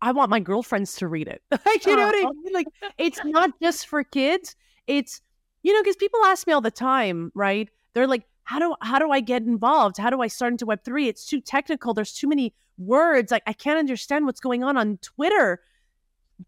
I 0.00 0.12
want 0.12 0.30
my 0.30 0.40
girlfriends 0.40 0.96
to 0.96 1.06
read 1.06 1.28
it. 1.28 1.42
like, 1.66 1.84
you 1.84 1.96
know 1.96 2.06
what 2.06 2.14
I 2.14 2.30
mean? 2.44 2.54
Like, 2.54 2.68
it's 2.96 3.20
not 3.26 3.50
just 3.60 3.88
for 3.88 4.02
kids. 4.04 4.56
It's, 4.86 5.20
you 5.62 5.74
know, 5.74 5.82
because 5.82 5.96
people 5.96 6.24
ask 6.24 6.46
me 6.46 6.54
all 6.54 6.62
the 6.62 6.70
time, 6.70 7.30
right? 7.34 7.68
They're 7.92 8.06
like, 8.06 8.22
how 8.46 8.60
do 8.60 8.74
how 8.80 8.98
do 8.98 9.10
I 9.10 9.20
get 9.20 9.42
involved? 9.42 9.98
How 9.98 10.08
do 10.08 10.22
I 10.22 10.28
start 10.28 10.52
into 10.52 10.66
Web3? 10.66 11.08
It's 11.08 11.26
too 11.26 11.40
technical. 11.40 11.92
There's 11.92 12.12
too 12.12 12.28
many 12.28 12.54
words. 12.78 13.32
Like 13.32 13.42
I 13.46 13.52
can't 13.52 13.78
understand 13.78 14.24
what's 14.24 14.40
going 14.40 14.62
on 14.62 14.76
on 14.76 14.98
Twitter. 14.98 15.60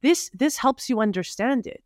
This 0.00 0.30
this 0.32 0.56
helps 0.56 0.88
you 0.88 1.00
understand 1.00 1.66
it. 1.66 1.82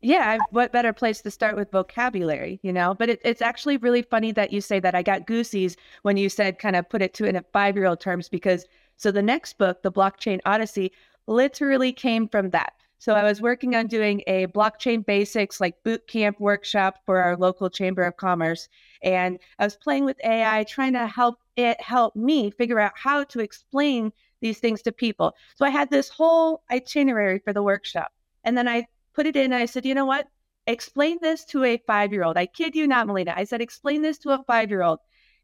Yeah, 0.00 0.38
what 0.50 0.72
better 0.72 0.92
place 0.92 1.20
to 1.22 1.30
start 1.30 1.56
with 1.56 1.70
vocabulary, 1.70 2.58
you 2.62 2.72
know? 2.72 2.94
But 2.94 3.08
it, 3.08 3.20
it's 3.24 3.40
actually 3.40 3.78
really 3.78 4.02
funny 4.02 4.32
that 4.32 4.52
you 4.52 4.60
say 4.60 4.78
that. 4.80 4.94
I 4.94 5.02
got 5.02 5.26
goosies 5.26 5.76
when 6.02 6.16
you 6.16 6.28
said 6.28 6.58
kind 6.58 6.76
of 6.76 6.88
put 6.88 7.00
it 7.00 7.14
to 7.14 7.24
in 7.24 7.36
a 7.36 7.44
five 7.52 7.76
year 7.76 7.86
old 7.86 8.00
terms 8.00 8.28
because 8.28 8.64
so 8.96 9.10
the 9.10 9.22
next 9.22 9.58
book, 9.58 9.82
The 9.82 9.92
Blockchain 9.92 10.40
Odyssey, 10.46 10.90
literally 11.26 11.92
came 11.92 12.28
from 12.28 12.50
that. 12.50 12.72
So 13.04 13.12
I 13.12 13.22
was 13.22 13.42
working 13.42 13.76
on 13.76 13.86
doing 13.86 14.22
a 14.26 14.46
blockchain 14.46 15.04
basics 15.04 15.60
like 15.60 15.82
boot 15.82 16.06
camp 16.06 16.40
workshop 16.40 17.00
for 17.04 17.18
our 17.18 17.36
local 17.36 17.68
chamber 17.68 18.02
of 18.02 18.16
commerce. 18.16 18.66
And 19.02 19.38
I 19.58 19.64
was 19.64 19.76
playing 19.76 20.06
with 20.06 20.16
AI, 20.24 20.64
trying 20.64 20.94
to 20.94 21.06
help 21.06 21.38
it 21.54 21.78
help 21.82 22.16
me 22.16 22.50
figure 22.50 22.80
out 22.80 22.92
how 22.94 23.24
to 23.24 23.40
explain 23.40 24.10
these 24.40 24.58
things 24.58 24.80
to 24.80 24.90
people. 24.90 25.34
So 25.54 25.66
I 25.66 25.68
had 25.68 25.90
this 25.90 26.08
whole 26.08 26.62
itinerary 26.72 27.40
for 27.40 27.52
the 27.52 27.62
workshop. 27.62 28.10
And 28.42 28.56
then 28.56 28.66
I 28.66 28.86
put 29.12 29.26
it 29.26 29.36
in 29.36 29.52
and 29.52 29.62
I 29.62 29.66
said, 29.66 29.84
you 29.84 29.94
know 29.94 30.06
what? 30.06 30.26
Explain 30.66 31.18
this 31.20 31.44
to 31.50 31.62
a 31.62 31.76
five 31.86 32.10
year 32.10 32.24
old. 32.24 32.38
I 32.38 32.46
kid 32.46 32.74
you 32.74 32.86
not, 32.86 33.06
Melina. 33.06 33.34
I 33.36 33.44
said, 33.44 33.60
explain 33.60 34.00
this 34.00 34.16
to 34.20 34.30
a 34.30 34.42
five 34.44 34.70
year 34.70 34.82
old. 34.82 35.00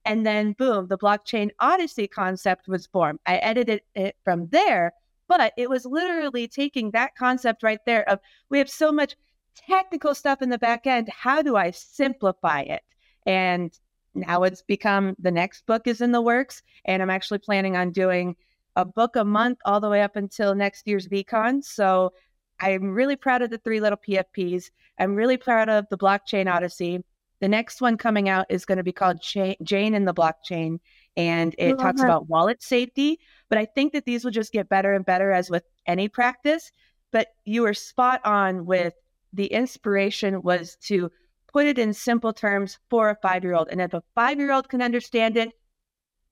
And 0.06 0.24
then, 0.24 0.52
boom, 0.52 0.86
the 0.88 0.96
blockchain 0.96 1.50
odyssey 1.58 2.08
concept 2.08 2.68
was 2.68 2.86
born. 2.86 3.18
I 3.26 3.36
edited 3.36 3.82
it 3.94 4.16
from 4.24 4.46
there, 4.46 4.94
but 5.30 5.52
it 5.56 5.70
was 5.70 5.86
literally 5.86 6.48
taking 6.48 6.90
that 6.90 7.14
concept 7.14 7.62
right 7.62 7.78
there 7.86 8.06
of 8.08 8.18
we 8.48 8.58
have 8.58 8.68
so 8.68 8.90
much 8.90 9.14
technical 9.54 10.12
stuff 10.12 10.42
in 10.42 10.50
the 10.50 10.58
back 10.58 10.88
end. 10.88 11.08
How 11.08 11.40
do 11.40 11.54
I 11.54 11.70
simplify 11.70 12.62
it? 12.62 12.82
And 13.26 13.72
now 14.12 14.42
it's 14.42 14.62
become 14.62 15.14
the 15.20 15.30
next 15.30 15.66
book 15.66 15.86
is 15.86 16.00
in 16.00 16.10
the 16.10 16.20
works. 16.20 16.64
And 16.84 17.00
I'm 17.00 17.10
actually 17.10 17.38
planning 17.38 17.76
on 17.76 17.92
doing 17.92 18.34
a 18.74 18.84
book 18.84 19.14
a 19.14 19.24
month 19.24 19.58
all 19.64 19.78
the 19.78 19.88
way 19.88 20.02
up 20.02 20.16
until 20.16 20.52
next 20.52 20.88
year's 20.88 21.06
VeeCon. 21.06 21.62
So 21.62 22.12
I'm 22.58 22.90
really 22.90 23.16
proud 23.16 23.40
of 23.40 23.50
the 23.50 23.58
three 23.58 23.78
little 23.78 24.00
PFPs. 24.08 24.64
I'm 24.98 25.14
really 25.14 25.36
proud 25.36 25.68
of 25.68 25.86
the 25.90 25.98
Blockchain 25.98 26.52
Odyssey. 26.52 27.04
The 27.40 27.48
next 27.48 27.80
one 27.80 27.96
coming 27.96 28.28
out 28.28 28.46
is 28.50 28.64
going 28.64 28.78
to 28.78 28.84
be 28.84 28.92
called 28.92 29.22
Jane 29.22 29.94
in 29.94 30.04
the 30.04 30.12
Blockchain, 30.12 30.80
and 31.20 31.54
it 31.58 31.78
talks 31.78 32.02
about 32.02 32.28
wallet 32.28 32.62
safety. 32.62 33.18
But 33.48 33.58
I 33.58 33.66
think 33.66 33.92
that 33.92 34.06
these 34.06 34.24
will 34.24 34.30
just 34.30 34.52
get 34.52 34.68
better 34.68 34.94
and 34.94 35.04
better 35.04 35.30
as 35.32 35.50
with 35.50 35.64
any 35.86 36.08
practice. 36.08 36.72
But 37.12 37.28
you 37.44 37.62
were 37.62 37.74
spot 37.74 38.20
on 38.24 38.64
with 38.64 38.94
the 39.32 39.46
inspiration 39.46 40.42
was 40.42 40.76
to 40.82 41.10
put 41.52 41.66
it 41.66 41.78
in 41.78 41.92
simple 41.92 42.32
terms 42.32 42.78
for 42.88 43.10
a 43.10 43.16
five 43.16 43.44
year 43.44 43.54
old. 43.54 43.68
And 43.70 43.80
if 43.80 43.92
a 43.92 44.02
five 44.14 44.38
year 44.38 44.52
old 44.52 44.68
can 44.68 44.80
understand 44.80 45.36
it, 45.36 45.50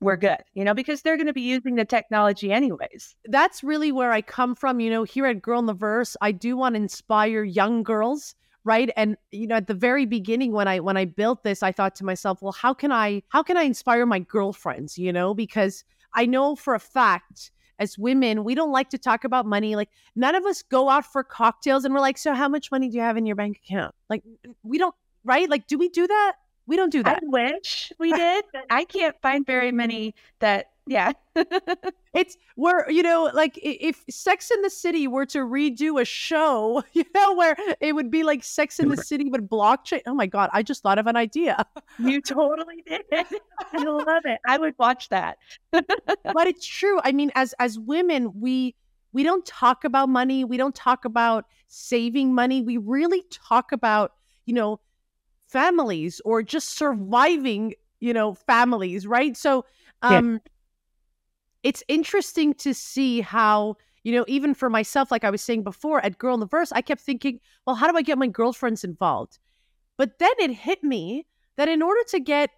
we're 0.01 0.17
good, 0.17 0.37
you 0.53 0.63
know, 0.63 0.73
because 0.73 1.01
they're 1.01 1.17
going 1.17 1.27
to 1.27 1.33
be 1.33 1.41
using 1.41 1.75
the 1.75 1.83
technology 1.83 2.53
anyways. 2.53 3.15
That's 3.25 3.63
really 3.63 3.91
where 3.91 4.13
I 4.13 4.21
come 4.21 4.55
from. 4.55 4.79
You 4.79 4.89
know, 4.89 5.03
here 5.03 5.25
at 5.25 5.41
Girl 5.41 5.59
in 5.59 5.65
the 5.65 5.73
Verse, 5.73 6.15
I 6.21 6.31
do 6.31 6.55
want 6.55 6.75
to 6.75 6.81
inspire 6.81 7.43
young 7.43 7.83
girls 7.83 8.33
right? 8.69 8.91
And 8.95 9.17
you 9.31 9.47
know 9.47 9.55
at 9.55 9.65
the 9.65 9.73
very 9.73 10.05
beginning 10.05 10.51
when 10.51 10.67
i 10.67 10.79
when 10.79 10.95
i 10.95 11.03
built 11.03 11.43
this 11.43 11.63
i 11.63 11.71
thought 11.71 11.95
to 11.95 12.05
myself 12.05 12.39
well 12.43 12.51
how 12.51 12.71
can 12.71 12.91
i 12.91 13.23
how 13.29 13.41
can 13.41 13.57
i 13.57 13.63
inspire 13.63 14.05
my 14.05 14.19
girlfriends? 14.19 14.95
You 14.95 15.11
know 15.11 15.33
because 15.33 15.83
i 16.13 16.27
know 16.27 16.55
for 16.55 16.75
a 16.75 16.79
fact 16.79 17.51
as 17.79 17.97
women 17.97 18.43
we 18.43 18.53
don't 18.53 18.71
like 18.71 18.89
to 18.91 18.99
talk 18.99 19.23
about 19.23 19.47
money 19.47 19.75
like 19.75 19.89
none 20.15 20.35
of 20.35 20.45
us 20.45 20.61
go 20.61 20.87
out 20.87 21.03
for 21.03 21.23
cocktails 21.23 21.83
and 21.83 21.95
we're 21.95 21.99
like 21.99 22.19
so 22.19 22.35
how 22.35 22.47
much 22.47 22.69
money 22.71 22.89
do 22.89 22.95
you 22.95 23.01
have 23.01 23.17
in 23.17 23.25
your 23.25 23.35
bank 23.35 23.59
account? 23.65 23.95
Like 24.07 24.23
we 24.61 24.77
don't 24.77 24.95
right? 25.23 25.49
Like 25.49 25.65
do 25.65 25.79
we 25.79 25.89
do 25.89 26.05
that? 26.05 26.33
We 26.67 26.75
don't 26.75 26.91
do 26.91 27.01
that. 27.01 27.23
I 27.23 27.25
wish 27.25 27.91
we 27.97 28.11
did, 28.23 28.45
I 28.69 28.85
can't 28.85 29.15
find 29.23 29.43
very 29.43 29.71
many 29.71 30.13
that 30.41 30.67
yeah. 30.89 31.11
it's 32.15 32.35
where, 32.55 32.89
you 32.89 33.03
know, 33.03 33.29
like 33.31 33.59
if 33.61 34.03
Sex 34.09 34.49
in 34.49 34.63
the 34.63 34.71
City 34.71 35.07
were 35.07 35.25
to 35.27 35.39
redo 35.39 36.01
a 36.01 36.05
show, 36.05 36.83
you 36.93 37.05
know, 37.13 37.35
where 37.35 37.55
it 37.79 37.93
would 37.93 38.09
be 38.09 38.23
like 38.23 38.43
Sex 38.43 38.79
in 38.79 38.89
the 38.89 38.97
City 38.97 39.29
with 39.29 39.47
blockchain. 39.47 40.01
Oh 40.07 40.15
my 40.15 40.25
God, 40.25 40.49
I 40.51 40.63
just 40.63 40.81
thought 40.81 40.97
of 40.97 41.05
an 41.05 41.15
idea. 41.15 41.63
You 41.99 42.21
totally 42.21 42.83
did. 42.87 43.03
I 43.11 43.83
love 43.83 44.23
it. 44.25 44.39
I 44.47 44.57
would 44.57 44.73
watch 44.79 45.09
that. 45.09 45.37
but 45.71 46.47
it's 46.47 46.65
true. 46.65 46.99
I 47.03 47.11
mean, 47.11 47.31
as 47.35 47.53
as 47.59 47.77
women, 47.77 48.31
we 48.41 48.73
we 49.13 49.21
don't 49.21 49.45
talk 49.45 49.83
about 49.83 50.09
money. 50.09 50.43
We 50.43 50.57
don't 50.57 50.73
talk 50.75 51.05
about 51.05 51.45
saving 51.67 52.33
money. 52.33 52.63
We 52.63 52.77
really 52.77 53.23
talk 53.29 53.71
about, 53.71 54.13
you 54.47 54.55
know, 54.55 54.79
families 55.47 56.19
or 56.25 56.41
just 56.41 56.69
surviving, 56.69 57.75
you 57.99 58.11
know, 58.11 58.33
families, 58.33 59.05
right? 59.05 59.37
So 59.37 59.65
um 60.01 60.33
yeah. 60.33 60.39
It's 61.63 61.83
interesting 61.87 62.53
to 62.55 62.73
see 62.73 63.21
how 63.21 63.75
you 64.03 64.13
know, 64.13 64.25
even 64.27 64.53
for 64.53 64.69
myself, 64.69 65.11
like 65.11 65.23
I 65.23 65.29
was 65.29 65.41
saying 65.41 65.63
before 65.63 66.03
at 66.03 66.17
Girl 66.17 66.33
in 66.33 66.39
the 66.39 66.45
Verse, 66.45 66.71
I 66.71 66.81
kept 66.81 67.01
thinking, 67.01 67.39
well, 67.65 67.75
how 67.75 67.91
do 67.91 67.97
I 67.97 68.01
get 68.01 68.17
my 68.17 68.27
girlfriends 68.27 68.83
involved? 68.83 69.39
But 69.97 70.19
then 70.19 70.31
it 70.39 70.51
hit 70.51 70.83
me 70.83 71.27
that 71.57 71.67
in 71.67 71.81
order 71.81 72.01
to 72.09 72.19
get 72.19 72.49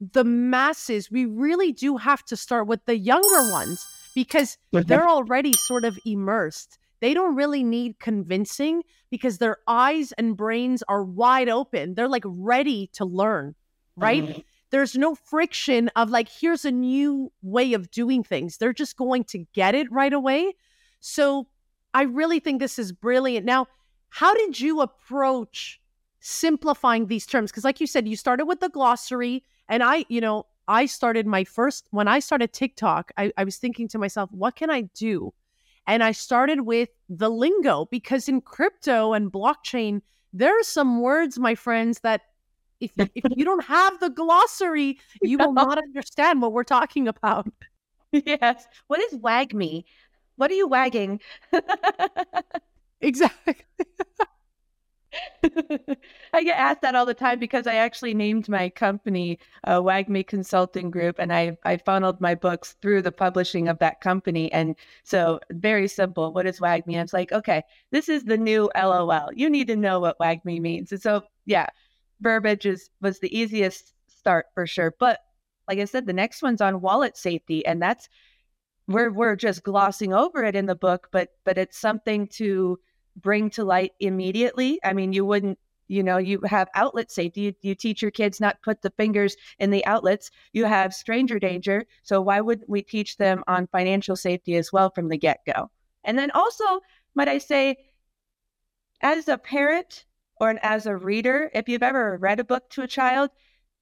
the 0.00 0.24
masses, 0.24 1.10
we 1.10 1.24
really 1.24 1.72
do 1.72 1.96
have 1.96 2.24
to 2.24 2.36
start 2.36 2.66
with 2.66 2.84
the 2.86 2.98
younger 2.98 3.52
ones 3.52 3.86
because 4.14 4.58
they're 4.72 5.08
already 5.08 5.52
sort 5.52 5.84
of 5.84 5.96
immersed. 6.04 6.78
They 7.00 7.14
don't 7.14 7.36
really 7.36 7.62
need 7.62 7.98
convincing 8.00 8.82
because 9.10 9.38
their 9.38 9.58
eyes 9.68 10.12
and 10.12 10.36
brains 10.36 10.82
are 10.88 11.04
wide 11.04 11.48
open. 11.48 11.94
They're 11.94 12.08
like 12.08 12.24
ready 12.26 12.90
to 12.94 13.04
learn, 13.04 13.54
right? 13.96 14.24
Mm-hmm. 14.24 14.40
There's 14.72 14.96
no 14.96 15.14
friction 15.14 15.88
of 15.94 16.10
like, 16.10 16.28
here's 16.28 16.64
a 16.64 16.72
new 16.72 17.30
way 17.42 17.74
of 17.74 17.92
doing 17.92 18.24
things. 18.24 18.56
They're 18.56 18.72
just 18.72 18.96
going 18.96 19.22
to 19.24 19.38
get 19.52 19.76
it 19.76 19.90
right 19.92 20.12
away. 20.12 20.56
So 20.98 21.46
I 21.94 22.02
really 22.02 22.40
think 22.40 22.58
this 22.58 22.78
is 22.78 22.90
brilliant. 22.90 23.46
Now, 23.46 23.68
how 24.08 24.34
did 24.34 24.58
you 24.58 24.80
approach 24.80 25.80
simplifying 26.18 27.06
these 27.06 27.26
terms? 27.26 27.52
Because, 27.52 27.64
like 27.64 27.80
you 27.80 27.86
said, 27.86 28.08
you 28.08 28.16
started 28.16 28.46
with 28.46 28.58
the 28.58 28.68
glossary, 28.68 29.44
and 29.68 29.82
I, 29.82 30.04
you 30.08 30.20
know, 30.20 30.46
I 30.66 30.86
started 30.86 31.28
my 31.28 31.44
first, 31.44 31.86
when 31.92 32.08
I 32.08 32.18
started 32.18 32.52
TikTok, 32.52 33.12
I, 33.16 33.32
I 33.36 33.44
was 33.44 33.58
thinking 33.58 33.86
to 33.88 33.98
myself, 33.98 34.30
what 34.32 34.56
can 34.56 34.70
I 34.70 34.82
do 34.94 35.32
and 35.86 36.02
I 36.02 36.12
started 36.12 36.62
with 36.62 36.90
the 37.08 37.30
lingo 37.30 37.86
because 37.90 38.28
in 38.28 38.40
crypto 38.40 39.12
and 39.12 39.32
blockchain, 39.32 40.02
there 40.32 40.58
are 40.58 40.64
some 40.64 41.00
words, 41.00 41.38
my 41.38 41.54
friends, 41.54 42.00
that 42.00 42.22
if, 42.82 43.10
if 43.14 43.24
you 43.36 43.44
don't 43.44 43.64
have 43.64 44.00
the 44.00 44.10
glossary, 44.10 44.98
you 45.22 45.38
will 45.38 45.52
not 45.52 45.78
understand 45.78 46.42
what 46.42 46.52
we're 46.52 46.64
talking 46.64 47.08
about. 47.08 47.48
Yes. 48.26 48.66
What 48.88 49.00
is 49.00 49.18
WAGMI? 49.18 49.84
What 50.36 50.50
are 50.50 50.54
you 50.54 50.68
wagging? 50.68 51.18
exactly. 53.00 53.56
I 56.32 56.44
get 56.44 56.58
asked 56.58 56.82
that 56.82 56.94
all 56.94 57.04
the 57.04 57.14
time 57.14 57.38
because 57.38 57.66
I 57.66 57.74
actually 57.74 58.14
named 58.14 58.48
my 58.48 58.68
company 58.70 59.38
uh, 59.64 59.80
WAGMI 59.80 60.26
Consulting 60.26 60.90
Group, 60.90 61.16
and 61.18 61.32
I 61.32 61.56
I 61.64 61.76
funneled 61.76 62.20
my 62.20 62.34
books 62.34 62.76
through 62.80 63.02
the 63.02 63.12
publishing 63.12 63.68
of 63.68 63.78
that 63.80 64.00
company. 64.00 64.50
And 64.52 64.76
so, 65.04 65.40
very 65.50 65.88
simple. 65.88 66.32
What 66.32 66.46
is 66.46 66.60
WAGMI? 66.60 67.02
it's 67.02 67.12
like, 67.12 67.32
okay, 67.32 67.62
this 67.90 68.08
is 68.08 68.24
the 68.24 68.38
new 68.38 68.70
LOL. 68.74 69.30
You 69.34 69.50
need 69.50 69.68
to 69.68 69.76
know 69.76 70.00
what 70.00 70.18
WAGMI 70.18 70.60
means. 70.60 70.92
And 70.92 71.02
so, 71.02 71.22
yeah, 71.46 71.66
verbiage 72.22 72.66
is 72.66 72.88
was 73.00 73.18
the 73.18 73.36
easiest 73.36 73.94
start 74.06 74.46
for 74.54 74.66
sure. 74.66 74.94
But 74.98 75.20
like 75.68 75.78
I 75.78 75.84
said, 75.84 76.06
the 76.06 76.12
next 76.12 76.42
one's 76.42 76.60
on 76.60 76.80
wallet 76.80 77.16
safety, 77.16 77.64
and 77.66 77.82
that's 77.82 78.08
we're 78.88 79.10
we're 79.10 79.36
just 79.36 79.62
glossing 79.62 80.12
over 80.12 80.44
it 80.44 80.56
in 80.56 80.66
the 80.66 80.74
book, 80.74 81.08
but 81.12 81.30
but 81.44 81.58
it's 81.58 81.78
something 81.78 82.26
to 82.28 82.78
bring 83.16 83.50
to 83.50 83.64
light 83.64 83.92
immediately. 84.00 84.80
I 84.84 84.92
mean, 84.92 85.12
you 85.12 85.24
wouldn't, 85.24 85.58
you 85.88 86.02
know, 86.02 86.16
you 86.16 86.40
have 86.46 86.68
outlet 86.74 87.10
safety. 87.10 87.42
You, 87.42 87.54
you 87.60 87.74
teach 87.74 88.00
your 88.00 88.10
kids 88.10 88.40
not 88.40 88.62
put 88.62 88.80
the 88.82 88.92
fingers 88.96 89.36
in 89.58 89.70
the 89.70 89.84
outlets. 89.84 90.30
You 90.52 90.64
have 90.64 90.94
stranger 90.94 91.38
danger. 91.38 91.84
So 92.02 92.20
why 92.20 92.40
wouldn't 92.40 92.70
we 92.70 92.82
teach 92.82 93.18
them 93.18 93.44
on 93.46 93.66
financial 93.66 94.16
safety 94.16 94.56
as 94.56 94.72
well 94.72 94.90
from 94.90 95.08
the 95.08 95.18
get 95.18 95.40
go? 95.46 95.70
And 96.04 96.18
then 96.18 96.30
also, 96.30 96.80
might 97.14 97.28
I 97.28 97.38
say, 97.38 97.76
as 99.02 99.28
a 99.28 99.36
parent 99.36 100.06
or 100.42 100.58
as 100.60 100.86
a 100.86 100.96
reader, 100.96 101.52
if 101.54 101.68
you've 101.68 101.84
ever 101.84 102.18
read 102.20 102.40
a 102.40 102.44
book 102.44 102.68
to 102.70 102.82
a 102.82 102.88
child, 102.88 103.30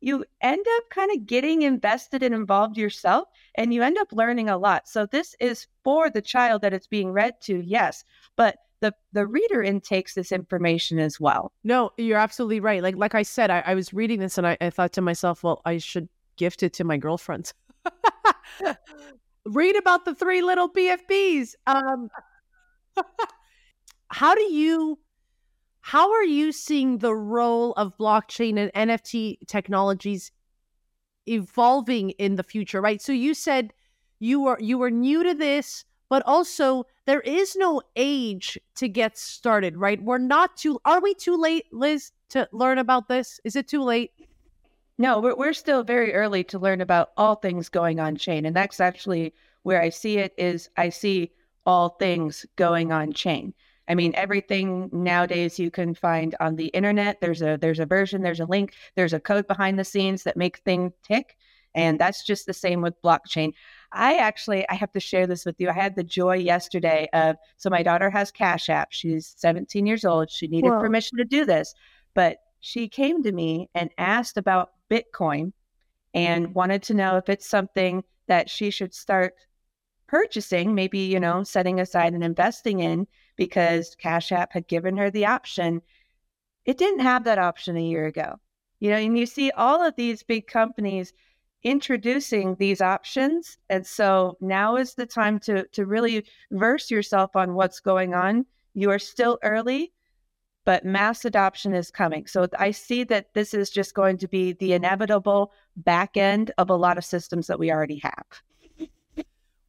you 0.02 0.26
end 0.43 0.67
up 0.76 0.90
kind 0.90 1.11
of 1.11 1.25
getting 1.26 1.62
invested 1.62 2.23
and 2.23 2.35
involved 2.35 2.76
yourself 2.76 3.29
and 3.55 3.73
you 3.73 3.83
end 3.83 3.97
up 3.97 4.12
learning 4.12 4.50
a 4.50 4.59
lot. 4.59 4.87
So 4.87 5.07
this 5.07 5.35
is 5.40 5.69
for 5.85 6.11
the 6.11 6.21
child 6.21 6.61
that 6.61 6.75
it's 6.75 6.87
being 6.87 7.12
read 7.12 7.40
to, 7.45 7.62
yes, 7.62 8.05
but 8.37 8.59
the 8.81 8.93
the 9.14 9.26
reader 9.26 9.62
intakes 9.62 10.12
this 10.12 10.33
information 10.33 10.99
as 10.99 11.19
well. 11.19 11.50
No, 11.64 11.93
you're 11.97 12.19
absolutely 12.19 12.61
right. 12.61 12.83
Like 12.83 12.97
like 12.97 13.14
I 13.14 13.23
said, 13.23 13.50
I, 13.50 13.61
I 13.64 13.75
was 13.75 13.95
reading 13.95 14.21
this 14.21 14.37
and 14.37 14.47
I, 14.47 14.59
I 14.61 14.69
thought 14.69 14.93
to 14.95 15.00
myself, 15.00 15.43
well, 15.43 15.62
I 15.64 15.79
should 15.79 16.11
gift 16.37 16.62
it 16.62 16.75
to 16.75 16.85
my 16.85 16.99
girlfriends. 16.99 17.55
Read 19.47 19.76
about 19.76 20.05
the 20.05 20.14
three 20.14 20.43
little 20.43 20.71
BFBs. 20.71 21.55
Um, 21.67 22.11
how 24.09 24.35
do 24.35 24.43
you 24.43 24.99
how 25.80 26.12
are 26.12 26.25
you 26.25 26.52
seeing 26.52 26.99
the 26.99 27.14
role 27.14 27.72
of 27.72 27.96
blockchain 27.96 28.58
and 28.58 28.90
NFT 28.90 29.38
technologies 29.46 30.30
evolving 31.26 32.10
in 32.10 32.37
the 32.37 32.42
future, 32.42 32.80
right? 32.80 33.00
So 33.00 33.12
you 33.12 33.34
said 33.34 33.72
you 34.18 34.40
were 34.40 34.58
you 34.60 34.78
were 34.78 34.90
new 34.90 35.22
to 35.22 35.34
this, 35.34 35.84
but 36.08 36.22
also 36.26 36.84
there 37.06 37.20
is 37.20 37.56
no 37.56 37.82
age 37.96 38.58
to 38.76 38.88
get 38.88 39.16
started, 39.16 39.76
right? 39.76 40.02
We're 40.02 40.18
not 40.18 40.56
too 40.56 40.80
are 40.84 41.00
we 41.00 41.14
too 41.14 41.40
late, 41.40 41.66
Liz, 41.72 42.12
to 42.30 42.49
learn 42.52 42.78
about 42.78 43.08
this? 43.08 43.40
Is 43.44 43.56
it 43.56 43.68
too 43.68 43.82
late? 43.82 44.12
No, 44.99 45.18
we're, 45.18 45.34
we're 45.34 45.54
still 45.54 45.82
very 45.82 46.12
early 46.12 46.44
to 46.44 46.58
learn 46.58 46.82
about 46.82 47.12
all 47.16 47.37
things 47.37 47.70
going 47.70 48.00
on 48.00 48.16
chain. 48.16 48.44
And 48.44 48.54
that's 48.54 48.80
actually 48.80 49.32
where 49.62 49.80
I 49.80 49.88
see 49.88 50.18
it 50.18 50.34
is 50.37 50.68
I 50.76 50.90
see 50.90 51.32
all 51.64 51.90
things 51.90 52.44
going 52.56 52.92
on 52.92 53.12
chain. 53.12 53.54
I 53.90 53.94
mean, 53.97 54.12
everything 54.14 54.88
nowadays 54.92 55.59
you 55.59 55.68
can 55.68 55.97
find 55.97 56.37
on 56.38 56.54
the 56.54 56.68
internet. 56.68 57.20
There's 57.20 57.42
a 57.42 57.59
there's 57.61 57.80
a 57.80 57.87
version, 57.87 58.23
there's 58.23 58.38
a 58.38 58.47
link, 58.47 58.75
there's 58.94 59.12
a 59.12 59.18
code 59.18 59.49
behind 59.49 59.80
the 59.80 59.85
scenes 59.85 60.23
that 60.23 60.37
makes 60.37 60.61
things 60.61 60.92
tick. 61.02 61.37
And 61.75 61.99
that's 61.99 62.25
just 62.25 62.47
the 62.47 62.54
same 62.54 62.82
with 62.82 63.02
blockchain. 63.02 63.52
I 63.90 64.18
actually 64.18 64.68
I 64.68 64.75
have 64.75 64.92
to 64.92 65.00
share 65.00 65.26
this 65.26 65.44
with 65.44 65.56
you. 65.59 65.68
I 65.68 65.73
had 65.73 65.97
the 65.97 66.04
joy 66.04 66.37
yesterday 66.37 67.09
of 67.12 67.35
so 67.56 67.68
my 67.68 67.82
daughter 67.82 68.11
has 68.11 68.30
Cash 68.30 68.68
App. 68.68 68.92
She's 68.92 69.35
17 69.38 69.85
years 69.87 70.04
old. 70.04 70.30
She 70.30 70.47
needed 70.47 70.70
Whoa. 70.70 70.78
permission 70.80 71.18
to 71.18 71.25
do 71.25 71.44
this, 71.44 71.75
but 72.14 72.38
she 72.61 72.88
came 72.88 73.25
to 73.25 73.32
me 73.32 73.70
and 73.75 73.90
asked 73.99 74.37
about 74.37 74.70
Bitcoin 74.88 75.52
and 76.14 76.54
wanted 76.54 76.85
to 76.85 76.94
know 76.94 77.16
if 77.16 77.28
it's 77.28 77.49
something 77.49 78.04
that 78.28 78.49
she 78.49 78.70
should 78.70 78.94
start 78.94 79.35
purchasing, 80.06 80.76
maybe, 80.76 81.00
you 81.00 81.18
know, 81.18 81.42
setting 81.42 81.80
aside 81.80 82.14
and 82.14 82.23
investing 82.23 82.78
in 82.78 83.09
because 83.40 83.97
Cash 83.97 84.32
App 84.32 84.52
had 84.52 84.68
given 84.68 84.99
her 84.99 85.11
the 85.11 85.25
option. 85.25 85.80
It 86.66 86.76
didn't 86.76 87.00
have 87.00 87.25
that 87.25 87.38
option 87.38 87.75
a 87.75 87.82
year 87.82 88.04
ago. 88.04 88.35
You 88.80 88.90
know, 88.90 88.97
and 88.97 89.18
you 89.18 89.25
see 89.25 89.50
all 89.52 89.82
of 89.82 89.97
these 89.97 90.23
big 90.23 90.47
companies 90.47 91.14
introducing 91.62 92.54
these 92.56 92.82
options. 92.82 93.56
And 93.70 93.87
so 93.87 94.37
now 94.42 94.76
is 94.76 94.94
the 94.94 95.06
time 95.06 95.38
to 95.40 95.66
to 95.68 95.87
really 95.87 96.26
verse 96.50 96.90
yourself 96.90 97.35
on 97.35 97.54
what's 97.54 97.80
going 97.80 98.12
on. 98.12 98.44
You 98.75 98.90
are 98.90 98.99
still 98.99 99.38
early, 99.42 99.94
but 100.66 100.85
mass 100.85 101.25
adoption 101.25 101.73
is 101.73 101.90
coming. 101.90 102.26
So 102.26 102.47
I 102.59 102.73
see 102.73 103.04
that 103.04 103.32
this 103.32 103.54
is 103.54 103.70
just 103.70 103.94
going 103.94 104.18
to 104.18 104.28
be 104.28 104.52
the 104.52 104.75
inevitable 104.75 105.52
back 105.76 106.18
end 106.18 106.50
of 106.59 106.68
a 106.68 106.76
lot 106.76 106.99
of 106.99 107.06
systems 107.06 107.47
that 107.47 107.59
we 107.59 107.73
already 107.73 108.00
have. 108.00 108.42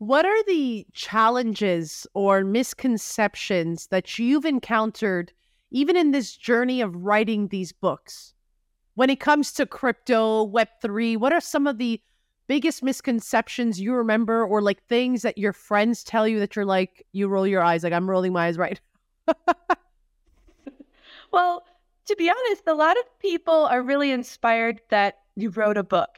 What 0.01 0.25
are 0.25 0.43
the 0.45 0.87
challenges 0.93 2.07
or 2.15 2.43
misconceptions 2.43 3.85
that 3.91 4.17
you've 4.17 4.45
encountered 4.45 5.31
even 5.69 5.95
in 5.95 6.09
this 6.09 6.35
journey 6.35 6.81
of 6.81 6.95
writing 6.95 7.49
these 7.49 7.71
books? 7.71 8.33
When 8.95 9.11
it 9.11 9.19
comes 9.19 9.51
to 9.53 9.67
crypto, 9.67 10.47
Web3, 10.47 11.17
what 11.17 11.33
are 11.33 11.39
some 11.39 11.67
of 11.67 11.77
the 11.77 12.01
biggest 12.47 12.81
misconceptions 12.81 13.79
you 13.79 13.93
remember 13.93 14.43
or 14.43 14.59
like 14.59 14.83
things 14.87 15.21
that 15.21 15.37
your 15.37 15.53
friends 15.53 16.03
tell 16.03 16.27
you 16.27 16.39
that 16.39 16.55
you're 16.55 16.65
like, 16.65 17.05
you 17.11 17.27
roll 17.27 17.45
your 17.45 17.61
eyes, 17.61 17.83
like 17.83 17.93
I'm 17.93 18.09
rolling 18.09 18.33
my 18.33 18.47
eyes 18.47 18.57
right? 18.57 18.81
Well, 21.31 21.63
to 22.07 22.15
be 22.15 22.27
honest, 22.27 22.63
a 22.65 22.73
lot 22.73 22.97
of 22.97 23.19
people 23.19 23.67
are 23.67 23.83
really 23.83 24.11
inspired 24.11 24.81
that 24.89 25.19
you 25.35 25.51
wrote 25.51 25.77
a 25.77 25.83
book. 25.83 26.09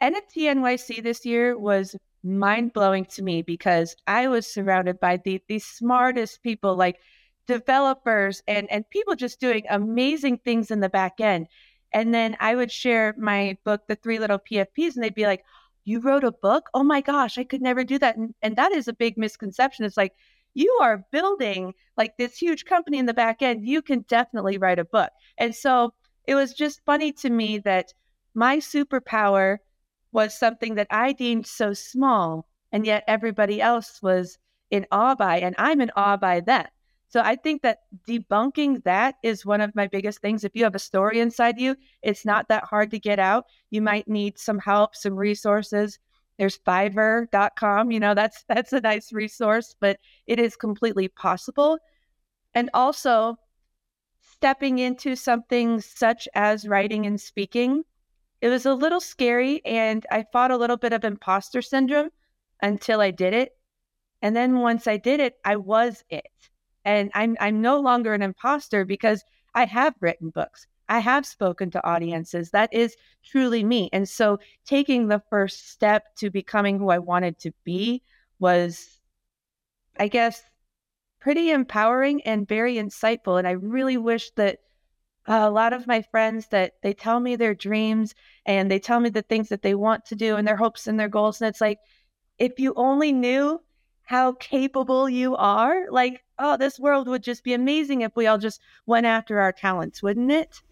NFT 0.00 0.44
NYC 0.44 1.02
this 1.02 1.26
year 1.26 1.58
was 1.58 1.94
mind 2.22 2.72
blowing 2.72 3.04
to 3.06 3.22
me 3.22 3.42
because 3.42 3.96
I 4.06 4.28
was 4.28 4.46
surrounded 4.46 5.00
by 5.00 5.18
the, 5.18 5.42
the 5.48 5.58
smartest 5.58 6.42
people, 6.42 6.76
like 6.76 6.98
developers 7.46 8.42
and, 8.46 8.70
and 8.70 8.88
people 8.90 9.14
just 9.14 9.40
doing 9.40 9.64
amazing 9.70 10.38
things 10.38 10.70
in 10.70 10.80
the 10.80 10.88
back 10.88 11.20
end. 11.20 11.48
And 11.92 12.12
then 12.12 12.36
I 12.40 12.54
would 12.54 12.70
share 12.70 13.14
my 13.18 13.56
book, 13.64 13.82
The 13.88 13.96
Three 13.96 14.18
Little 14.18 14.38
PFPs, 14.38 14.94
and 14.94 15.02
they'd 15.02 15.14
be 15.14 15.26
like, 15.26 15.44
You 15.84 16.00
wrote 16.00 16.24
a 16.24 16.32
book? 16.32 16.68
Oh 16.74 16.84
my 16.84 17.00
gosh, 17.00 17.38
I 17.38 17.44
could 17.44 17.62
never 17.62 17.84
do 17.84 17.98
that. 17.98 18.16
And, 18.16 18.34
and 18.42 18.56
that 18.56 18.72
is 18.72 18.88
a 18.88 18.92
big 18.92 19.16
misconception. 19.16 19.84
It's 19.84 19.96
like, 19.96 20.12
you 20.54 20.78
are 20.80 21.04
building 21.12 21.72
like 21.96 22.16
this 22.16 22.36
huge 22.36 22.64
company 22.64 22.98
in 22.98 23.06
the 23.06 23.14
back 23.14 23.42
end, 23.42 23.66
you 23.66 23.80
can 23.80 24.04
definitely 24.08 24.58
write 24.58 24.78
a 24.78 24.84
book. 24.84 25.10
And 25.38 25.54
so 25.54 25.94
it 26.26 26.34
was 26.34 26.52
just 26.52 26.84
funny 26.84 27.12
to 27.12 27.30
me 27.30 27.58
that 27.58 27.92
my 28.34 28.58
superpower 28.58 29.58
was 30.12 30.38
something 30.38 30.74
that 30.76 30.88
I 30.90 31.12
deemed 31.12 31.46
so 31.46 31.72
small, 31.72 32.48
and 32.72 32.86
yet 32.86 33.04
everybody 33.06 33.60
else 33.60 34.00
was 34.02 34.38
in 34.70 34.86
awe 34.90 35.14
by, 35.14 35.40
and 35.40 35.54
I'm 35.58 35.80
in 35.80 35.90
awe 35.96 36.16
by 36.16 36.40
that. 36.40 36.72
So 37.08 37.20
I 37.20 37.36
think 37.36 37.62
that 37.62 37.80
debunking 38.06 38.84
that 38.84 39.14
is 39.22 39.46
one 39.46 39.62
of 39.62 39.74
my 39.74 39.86
biggest 39.86 40.20
things. 40.20 40.44
If 40.44 40.54
you 40.54 40.64
have 40.64 40.74
a 40.74 40.78
story 40.78 41.20
inside 41.20 41.58
you, 41.58 41.74
it's 42.02 42.26
not 42.26 42.48
that 42.48 42.64
hard 42.64 42.90
to 42.90 42.98
get 42.98 43.18
out. 43.18 43.46
You 43.70 43.80
might 43.80 44.08
need 44.08 44.38
some 44.38 44.58
help, 44.58 44.94
some 44.94 45.14
resources. 45.14 45.98
There's 46.38 46.58
fiverr.com, 46.58 47.90
you 47.90 47.98
know, 47.98 48.14
that's 48.14 48.44
that's 48.48 48.72
a 48.72 48.80
nice 48.80 49.12
resource, 49.12 49.74
but 49.80 49.98
it 50.26 50.38
is 50.38 50.54
completely 50.54 51.08
possible. 51.08 51.78
And 52.54 52.70
also 52.74 53.36
stepping 54.20 54.78
into 54.78 55.16
something 55.16 55.80
such 55.80 56.28
as 56.34 56.68
writing 56.68 57.06
and 57.06 57.20
speaking, 57.20 57.82
it 58.40 58.48
was 58.48 58.66
a 58.66 58.74
little 58.74 59.00
scary 59.00 59.64
and 59.64 60.06
I 60.10 60.24
fought 60.32 60.50
a 60.50 60.56
little 60.56 60.76
bit 60.76 60.92
of 60.92 61.04
imposter 61.04 61.62
syndrome 61.62 62.10
until 62.62 63.00
I 63.00 63.10
did 63.10 63.34
it. 63.34 63.56
And 64.22 64.34
then 64.34 64.58
once 64.58 64.86
I 64.86 64.96
did 64.96 65.20
it, 65.20 65.36
I 65.44 65.56
was 65.56 66.04
it. 66.10 66.26
And 66.84 67.10
I'm 67.14 67.36
I'm 67.40 67.60
no 67.60 67.80
longer 67.80 68.14
an 68.14 68.22
imposter 68.22 68.84
because 68.84 69.22
I 69.54 69.66
have 69.66 69.94
written 70.00 70.30
books. 70.30 70.66
I 70.88 71.00
have 71.00 71.26
spoken 71.26 71.70
to 71.72 71.86
audiences. 71.86 72.50
That 72.50 72.72
is 72.72 72.96
truly 73.24 73.62
me. 73.62 73.90
And 73.92 74.08
so 74.08 74.38
taking 74.64 75.08
the 75.08 75.22
first 75.30 75.70
step 75.70 76.16
to 76.16 76.30
becoming 76.30 76.78
who 76.78 76.88
I 76.88 76.98
wanted 76.98 77.38
to 77.40 77.52
be 77.64 78.02
was, 78.38 79.00
I 79.98 80.08
guess, 80.08 80.42
pretty 81.20 81.50
empowering 81.50 82.22
and 82.22 82.48
very 82.48 82.76
insightful. 82.76 83.38
And 83.38 83.46
I 83.46 83.52
really 83.52 83.98
wish 83.98 84.30
that 84.32 84.60
uh, 85.28 85.40
a 85.42 85.50
lot 85.50 85.74
of 85.74 85.86
my 85.86 86.00
friends 86.00 86.46
that 86.46 86.72
they 86.82 86.94
tell 86.94 87.20
me 87.20 87.36
their 87.36 87.54
dreams 87.54 88.14
and 88.46 88.70
they 88.70 88.78
tell 88.78 88.98
me 88.98 89.10
the 89.10 89.22
things 89.22 89.50
that 89.50 89.60
they 89.60 89.74
want 89.74 90.06
to 90.06 90.16
do 90.16 90.36
and 90.36 90.48
their 90.48 90.56
hopes 90.56 90.86
and 90.86 90.98
their 90.98 91.08
goals. 91.08 91.40
And 91.40 91.48
it's 91.48 91.60
like, 91.60 91.78
if 92.38 92.58
you 92.58 92.72
only 92.76 93.12
knew 93.12 93.60
how 94.04 94.32
capable 94.32 95.06
you 95.06 95.36
are, 95.36 95.90
like, 95.90 96.24
oh, 96.38 96.56
this 96.56 96.78
world 96.78 97.08
would 97.08 97.22
just 97.22 97.44
be 97.44 97.52
amazing 97.52 98.00
if 98.00 98.16
we 98.16 98.26
all 98.26 98.38
just 98.38 98.62
went 98.86 99.04
after 99.04 99.38
our 99.38 99.52
talents, 99.52 100.02
wouldn't 100.02 100.32
it? 100.32 100.62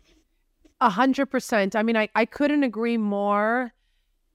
A 0.81 0.88
hundred 0.88 1.27
percent. 1.27 1.77
I 1.77 1.83
mean, 1.83 1.97
I, 1.97 2.09
I 2.14 2.25
couldn't 2.25 2.62
agree 2.62 2.97
more. 2.97 3.75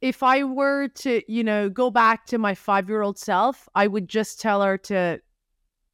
If 0.02 0.22
I 0.22 0.44
were 0.44 0.88
to, 0.88 1.22
you 1.32 1.44
know, 1.44 1.68
go 1.68 1.90
back 1.90 2.28
to 2.28 2.38
my 2.38 2.54
five 2.54 2.90
year 2.90 3.02
old 3.02 3.18
self, 3.18 3.68
I 3.74 3.88
would 3.88 4.08
just 4.08 4.40
tell 4.40 4.62
her 4.62 4.78
to 4.80 5.20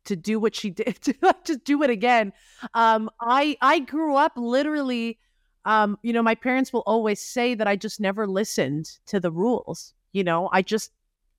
to 0.08 0.16
do 0.16 0.40
what 0.40 0.56
she 0.56 0.70
did, 0.70 0.96
to 1.02 1.14
just 1.46 1.64
do 1.64 1.84
it 1.84 1.90
again. 1.90 2.34
Um, 2.74 3.10
I 3.22 3.58
I 3.62 3.80
grew 3.80 4.16
up 4.16 4.34
literally 4.36 5.20
um, 5.68 6.00
you 6.02 6.14
know, 6.14 6.24
my 6.24 6.34
parents 6.34 6.72
will 6.72 6.84
always 6.86 7.20
say 7.22 7.54
that 7.54 7.68
I 7.68 7.76
just 7.76 8.00
never 8.00 8.26
listened 8.26 8.90
to 9.08 9.20
the 9.20 9.32
rules. 9.32 9.94
You 10.14 10.24
know, 10.24 10.50
I 10.54 10.62
just 10.62 10.92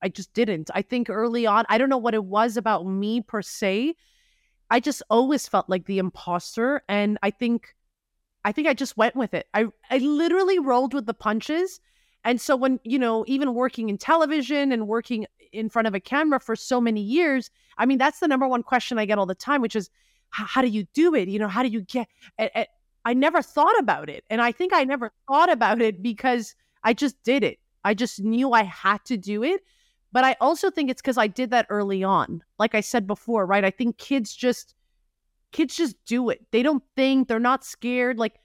I 0.03 0.11
just 0.11 0.35
didn't. 0.35 0.71
I 0.75 0.83
think 0.83 1.09
early 1.09 1.47
on, 1.47 1.65
I 1.71 1.79
don't 1.79 1.89
know 1.89 1.97
what 1.97 2.13
it 2.13 2.25
was 2.25 2.59
about 2.59 2.87
me 2.87 3.23
per 3.23 3.41
se. 3.41 3.95
I 4.71 4.81
just 4.81 5.03
always 5.09 5.49
felt 5.49 5.71
like 5.71 5.87
the 5.87 5.99
imposter. 5.99 6.83
And 6.91 7.19
I 7.23 7.31
think 7.31 7.75
I 8.45 8.53
think 8.53 8.69
I 8.69 8.75
just 8.75 8.99
went 8.99 9.17
with 9.17 9.33
it. 9.33 9.47
I 9.55 9.69
I 9.91 9.97
literally 9.97 10.59
rolled 10.59 10.93
with 10.93 11.07
the 11.07 11.15
punches. 11.15 11.81
And 12.23 12.39
so 12.39 12.55
when, 12.55 12.81
you 12.85 12.99
know, 12.99 13.25
even 13.27 13.55
working 13.55 13.89
in 13.89 13.97
television 13.97 14.73
and 14.73 14.87
working 14.87 15.27
in 15.53 15.69
front 15.69 15.89
of 15.89 15.95
a 15.95 16.01
camera 16.01 16.41
for 16.41 16.57
so 16.57 16.81
many 16.81 17.01
years, 17.01 17.51
I 17.77 17.87
mean, 17.87 17.99
that's 17.99 18.21
the 18.21 18.29
number 18.29 18.47
one 18.49 18.63
question 18.63 18.99
I 18.99 19.07
get 19.07 19.19
all 19.19 19.27
the 19.27 19.35
time, 19.35 19.63
which 19.63 19.77
is 19.77 19.91
how 20.31 20.61
do 20.61 20.69
you 20.69 20.87
do 20.93 21.15
it? 21.15 21.29
You 21.29 21.39
know, 21.39 21.49
how 21.49 21.63
do 21.63 21.69
you 21.69 21.81
get 21.81 22.07
I 23.05 23.15
never 23.15 23.41
thought 23.41 23.79
about 23.79 24.11
it. 24.11 24.25
And 24.29 24.43
I 24.43 24.53
think 24.53 24.75
I 24.75 24.85
never 24.85 25.11
thought 25.27 25.51
about 25.51 25.81
it 25.81 26.03
because 26.03 26.55
I 26.85 26.93
just 26.93 27.23
did 27.23 27.43
it. 27.43 27.59
I 27.85 27.95
just 27.95 28.21
knew 28.21 28.53
I 28.53 28.65
had 28.65 29.03
to 29.07 29.17
do 29.17 29.43
it. 29.43 29.63
But 30.13 30.25
I 30.25 30.37
also 30.41 30.71
think 30.71 30.91
it's 30.91 31.01
because 31.01 31.19
I 31.19 31.27
did 31.27 31.51
that 31.51 31.67
early 31.71 32.05
on. 32.05 32.43
Like 32.59 32.75
I 32.75 32.81
said 32.81 33.07
before, 33.07 33.47
right? 33.47 33.65
I 33.65 33.71
think 33.71 33.99
kids 33.99 34.35
just 34.35 34.75
kids 35.53 35.77
just 35.77 35.97
do 36.05 36.29
it. 36.29 36.45
They 36.51 36.63
don't 36.63 36.83
think, 36.97 37.29
they're 37.29 37.39
not 37.39 37.65
scared. 37.65 38.19
Like 38.19 38.41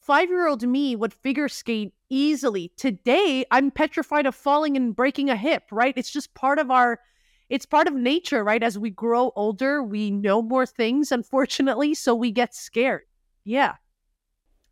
five 0.00 0.28
year 0.28 0.48
old 0.48 0.66
me 0.66 0.96
would 0.96 1.14
figure 1.14 1.48
skate 1.48 1.92
easily. 2.10 2.72
Today, 2.76 3.44
I'm 3.50 3.70
petrified 3.70 4.26
of 4.26 4.34
falling 4.34 4.76
and 4.76 4.94
breaking 4.94 5.30
a 5.30 5.36
hip, 5.36 5.64
right? 5.70 5.94
It's 5.96 6.10
just 6.10 6.34
part 6.34 6.58
of 6.58 6.70
our, 6.70 7.00
it's 7.48 7.66
part 7.66 7.86
of 7.86 7.94
nature, 7.94 8.44
right? 8.44 8.62
As 8.62 8.78
we 8.78 8.90
grow 8.90 9.32
older, 9.36 9.82
we 9.82 10.10
know 10.10 10.42
more 10.42 10.66
things, 10.66 11.12
unfortunately, 11.12 11.94
so 11.94 12.14
we 12.14 12.30
get 12.30 12.54
scared. 12.54 13.02
Yeah. 13.44 13.74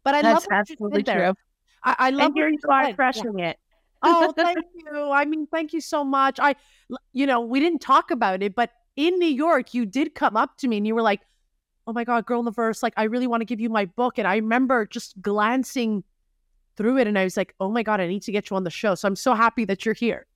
But 0.05 0.14
I 0.14 0.22
That's 0.22 0.46
love 0.46 0.59
absolutely 0.59 1.03
true. 1.03 1.35
I, 1.83 1.96
I 1.99 2.11
love 2.11 2.27
and 2.27 2.37
here 2.37 2.49
you 2.49 2.59
are 2.68 2.92
crushing 2.92 3.38
yeah. 3.38 3.51
it. 3.51 3.59
oh, 4.03 4.33
thank 4.37 4.59
you. 4.75 5.11
I 5.11 5.25
mean, 5.25 5.46
thank 5.46 5.72
you 5.72 5.81
so 5.81 6.05
much. 6.05 6.38
I, 6.40 6.57
you 7.12 7.27
know, 7.27 7.40
we 7.40 7.61
didn't 7.61 7.81
talk 7.81 8.11
about 8.11 8.42
it, 8.42 8.55
but 8.55 8.70
in 8.96 9.18
New 9.18 9.27
York, 9.27 9.75
you 9.75 9.87
did 9.87 10.14
come 10.14 10.37
up 10.37 10.59
to 10.59 10.68
me 10.68 10.79
and 10.79 10.87
you 10.87 10.94
were 10.94 11.03
like, 11.03 11.20
oh 11.87 11.92
my 11.92 12.05
God, 12.05 12.27
Girl 12.27 12.40
in 12.40 12.44
the 12.44 12.51
Verse, 12.51 12.83
like, 12.83 12.94
I 12.96 13.05
really 13.05 13.27
want 13.27 13.42
to 13.42 13.44
give 13.44 13.61
you 13.61 13.70
my 13.70 13.85
book. 13.85 14.18
And 14.18 14.27
I 14.27 14.37
remember 14.37 14.87
just 14.87 15.20
glancing 15.22 16.03
through 16.76 16.98
it 16.98 17.06
and 17.06 17.18
I 17.18 17.24
was 17.24 17.36
like, 17.36 17.54
oh 17.60 17.70
my 17.70 17.82
God, 17.82 18.00
I 18.00 18.06
need 18.06 18.22
to 18.22 18.32
get 18.32 18.50
you 18.50 18.56
on 18.56 18.64
the 18.64 18.70
show. 18.70 18.94
So 18.94 19.08
I'm 19.08 19.16
so 19.16 19.34
happy 19.34 19.64
that 19.64 19.84
you're 19.84 19.94
here. 19.94 20.26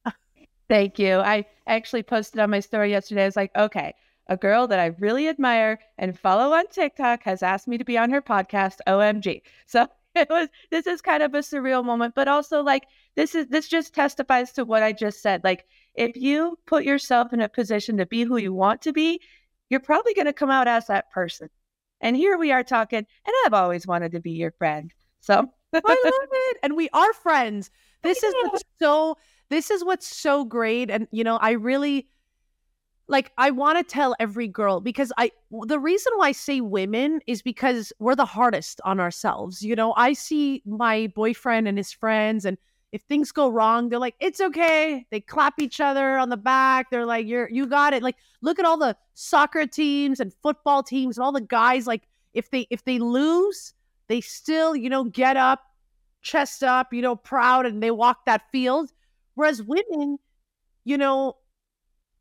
Thank 0.69 0.99
you. 0.99 1.17
I 1.19 1.47
actually 1.67 2.05
posted 2.05 2.41
on 2.41 2.51
my 2.51 2.61
story 2.61 2.91
yesterday. 2.91 3.25
I 3.25 3.27
was 3.27 3.37
like, 3.37 3.51
okay, 3.57 3.95
a 4.29 4.37
girl 4.37 4.69
that 4.69 4.79
I 4.79 4.95
really 5.01 5.29
admire 5.29 5.81
and 5.99 6.19
follow 6.19 6.55
on 6.55 6.69
TikTok 6.69 7.25
has 7.25 7.43
asked 7.43 7.67
me 7.67 7.77
to 7.77 7.85
be 7.85 7.99
on 7.99 8.11
her 8.11 8.23
podcast, 8.23 8.77
OMG. 8.87 9.43
So 9.67 9.89
it 10.15 10.29
was 10.31 10.49
this 10.71 10.87
is 10.87 11.01
kind 11.01 11.23
of 11.23 11.35
a 11.35 11.39
surreal 11.39 11.85
moment, 11.85 12.15
but 12.15 12.29
also 12.29 12.63
like 12.63 12.85
this 13.17 13.35
is 13.35 13.49
this 13.49 13.69
just 13.69 13.95
testifies 13.95 14.53
to 14.53 14.65
what 14.65 14.83
I 14.83 14.93
just 14.93 15.21
said. 15.23 15.43
Like 15.43 15.67
if 15.95 16.17
you 16.17 16.59
put 16.67 16.85
yourself 16.85 17.33
in 17.33 17.41
a 17.41 17.49
position 17.49 17.97
to 17.97 18.07
be 18.07 18.23
who 18.23 18.37
you 18.37 18.53
want 18.53 18.83
to 18.83 18.93
be, 18.93 19.21
you're 19.69 19.81
probably 19.81 20.15
going 20.15 20.27
to 20.27 20.33
come 20.33 20.51
out 20.51 20.69
as 20.69 20.87
that 20.87 21.11
person. 21.11 21.51
And 22.01 22.17
here 22.17 22.39
we 22.39 22.51
are 22.51 22.65
talking, 22.65 22.99
and 22.99 23.35
I've 23.45 23.55
always 23.55 23.87
wanted 23.87 24.13
to 24.13 24.21
be 24.21 24.33
your 24.33 24.53
friend. 24.53 24.93
So 25.21 25.53
I 25.75 25.79
love 26.05 26.29
it. 26.33 26.57
And 26.63 26.77
we 26.77 26.89
are 26.93 27.13
friends. 27.13 27.71
This 28.03 28.23
is 28.23 28.33
what's 28.45 28.65
so 28.81 29.19
this 29.51 29.71
is 29.71 29.85
what's 29.85 30.07
so 30.07 30.47
great. 30.47 30.91
And 30.91 31.07
you 31.11 31.23
know, 31.23 31.37
I 31.37 31.51
really 31.51 32.09
like 33.09 33.31
I 33.37 33.51
want 33.51 33.77
to 33.77 33.85
tell 33.85 34.17
every 34.19 34.49
girl 34.49 34.81
because 34.81 35.13
I 35.19 35.33
the 35.51 35.79
reason 35.79 36.15
why 36.17 36.29
I 36.29 36.33
say 36.33 36.63
women 36.63 37.21
is 37.27 37.43
because 37.43 37.93
we're 37.99 38.15
the 38.15 38.25
hardest 38.25 38.81
on 38.87 39.01
ourselves. 39.01 39.61
You 39.61 39.77
know, 39.77 39.93
I 39.99 40.15
see 40.15 40.63
my 40.65 41.13
boyfriend 41.15 41.69
and 41.69 41.77
his 41.77 41.93
friends 41.93 42.47
and 42.47 42.57
if 42.93 43.03
things 43.03 43.31
go 43.33 43.49
wrong, 43.49 43.89
they're 43.89 43.99
like, 43.99 44.17
it's 44.21 44.41
okay. 44.41 45.07
They 45.11 45.21
clap 45.21 45.61
each 45.61 45.81
other 45.81 46.19
on 46.19 46.29
the 46.29 46.37
back. 46.37 46.91
They're 46.91 47.07
like, 47.07 47.27
you're, 47.27 47.49
you 47.49 47.67
got 47.67 47.93
it. 47.93 48.03
Like, 48.03 48.17
look 48.43 48.59
at 48.59 48.65
all 48.65 48.79
the 48.79 48.97
soccer 49.15 49.67
teams 49.67 50.19
and 50.19 50.33
football 50.43 50.83
teams 50.83 51.17
and 51.17 51.25
all 51.25 51.33
the 51.33 51.41
guys. 51.41 51.87
Like, 51.87 52.03
if 52.35 52.51
they, 52.51 52.67
if 52.71 52.85
they 52.85 52.99
lose, 52.99 53.75
they 54.11 54.21
still, 54.21 54.75
you 54.75 54.91
know, 54.91 55.05
get 55.05 55.37
up, 55.37 55.63
chest 56.21 56.65
up, 56.65 56.93
you 56.93 57.01
know, 57.01 57.15
proud 57.15 57.65
and 57.65 57.81
they 57.81 57.93
walk 57.93 58.27
that 58.27 58.43
field. 58.51 58.91
Whereas 59.37 59.63
women, 59.63 60.19
you 60.85 60.99
know, 60.99 61.37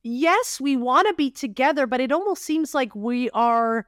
yes, 0.03 0.61
we 0.61 0.77
want 0.77 1.07
to 1.07 1.15
be 1.15 1.31
together, 1.31 1.87
but 1.87 1.99
it 1.99 2.11
almost 2.11 2.43
seems 2.43 2.75
like 2.75 2.93
we 2.93 3.31
are 3.31 3.87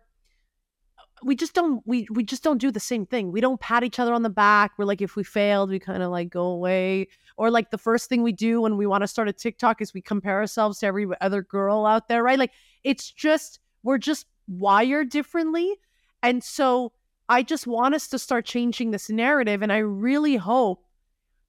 we 1.24 1.36
just 1.36 1.54
don't 1.54 1.84
we 1.86 2.08
we 2.10 2.24
just 2.24 2.44
don't 2.44 2.58
do 2.58 2.72
the 2.72 2.80
same 2.80 3.06
thing. 3.06 3.32
We 3.32 3.40
don't 3.40 3.62
pat 3.62 3.84
each 3.84 4.00
other 4.00 4.16
on 4.16 4.24
the 4.24 4.32
back. 4.32 4.72
We're 4.80 4.86
like 4.86 5.04
if 5.04 5.16
we 5.16 5.24
failed, 5.24 5.70
we 5.70 5.78
kind 5.78 6.02
of 6.02 6.10
like 6.10 6.32
go 6.32 6.46
away. 6.46 7.08
Or 7.38 7.52
like 7.52 7.70
the 7.70 7.78
first 7.78 8.10
thing 8.10 8.24
we 8.24 8.32
do 8.32 8.62
when 8.62 8.78
we 8.78 8.88
want 8.88 9.04
to 9.04 9.08
start 9.08 9.30
a 9.30 9.34
TikTok 9.34 9.80
is 9.80 9.94
we 9.94 10.02
compare 10.02 10.40
ourselves 10.40 10.80
to 10.80 10.88
every 10.88 11.06
other 11.22 11.44
girl 11.44 11.86
out 11.86 12.08
there, 12.08 12.24
right? 12.24 12.40
Like 12.40 12.54
it's 12.84 13.12
just 13.12 13.60
we're 13.84 14.00
just 14.00 14.26
wired 14.48 15.10
differently. 15.10 15.76
And 16.24 16.44
so 16.44 16.94
I 17.32 17.44
just 17.44 17.66
want 17.66 17.96
us 17.96 18.10
to 18.10 18.20
start 18.20 18.46
changing 18.46 18.92
this 18.92 19.10
narrative 19.10 19.62
and 19.62 19.72
I 19.72 19.78
really 19.78 20.36
hope 20.36 20.84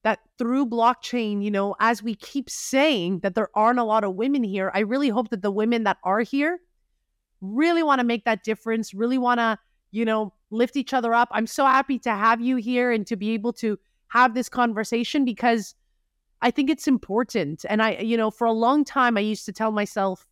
that 0.03 0.19
through 0.37 0.67
blockchain, 0.67 1.43
you 1.43 1.51
know, 1.51 1.75
as 1.81 2.01
we 2.01 2.15
keep 2.15 2.49
saying 2.49 3.19
that 3.19 3.35
there 3.35 3.49
aren't 3.53 3.79
a 3.79 3.83
lot 3.83 4.05
of 4.05 4.15
women 4.15 4.45
here, 4.45 4.71
I 4.73 4.79
really 4.79 5.09
hope 5.09 5.29
that 5.31 5.41
the 5.41 5.51
women 5.51 5.83
that 5.83 5.97
are 6.05 6.21
here 6.21 6.61
really 7.41 7.83
want 7.83 7.99
to 7.99 8.05
make 8.05 8.23
that 8.23 8.45
difference, 8.45 8.93
really 8.93 9.17
want 9.17 9.41
to, 9.41 9.59
you 9.91 10.05
know, 10.05 10.33
lift 10.51 10.77
each 10.77 10.93
other 10.93 11.13
up. 11.13 11.27
I'm 11.33 11.47
so 11.47 11.65
happy 11.65 11.99
to 11.99 12.11
have 12.11 12.39
you 12.39 12.55
here 12.55 12.89
and 12.93 13.05
to 13.07 13.17
be 13.17 13.31
able 13.31 13.51
to 13.53 13.77
have 14.07 14.35
this 14.35 14.47
conversation 14.47 15.25
because 15.25 15.75
I 16.41 16.49
think 16.49 16.69
it's 16.69 16.87
important. 16.87 17.65
And 17.67 17.81
I, 17.81 17.97
you 17.97 18.15
know, 18.15 18.31
for 18.31 18.47
a 18.47 18.53
long 18.53 18.85
time, 18.85 19.17
I 19.17 19.21
used 19.21 19.45
to 19.47 19.51
tell 19.51 19.73
myself, 19.73 20.25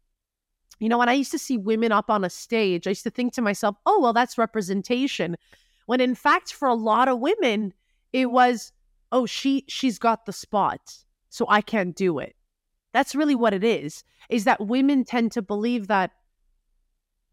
you 0.82 0.90
know, 0.90 0.98
when 0.98 1.10
I 1.10 1.14
used 1.14 1.32
to 1.32 1.40
see 1.40 1.60
women 1.60 1.92
up 1.92 2.10
on 2.10 2.24
a 2.24 2.30
stage, 2.30 2.88
I 2.88 2.90
used 2.90 3.04
to 3.04 3.12
think 3.12 3.34
to 3.34 3.42
myself, 3.42 3.76
oh, 3.86 4.00
well, 4.02 4.14
that's 4.14 4.40
representation. 4.40 5.38
When 5.86 6.02
in 6.02 6.16
fact, 6.16 6.54
for 6.54 6.68
a 6.68 6.74
lot 6.74 7.08
of 7.08 7.20
women, 7.20 7.72
it 8.14 8.32
was, 8.32 8.72
oh, 9.12 9.28
she 9.28 9.64
she's 9.68 10.00
got 10.00 10.26
the 10.26 10.34
spot, 10.34 10.80
so 11.30 11.46
I 11.48 11.62
can't 11.62 11.96
do 11.96 12.18
it. 12.18 12.36
That's 12.94 13.14
really 13.14 13.36
what 13.36 13.54
it 13.54 13.64
is. 13.64 14.04
Is 14.30 14.46
that 14.46 14.66
women 14.66 15.06
tend 15.06 15.32
to 15.34 15.44
believe 15.44 15.88
that 15.88 16.12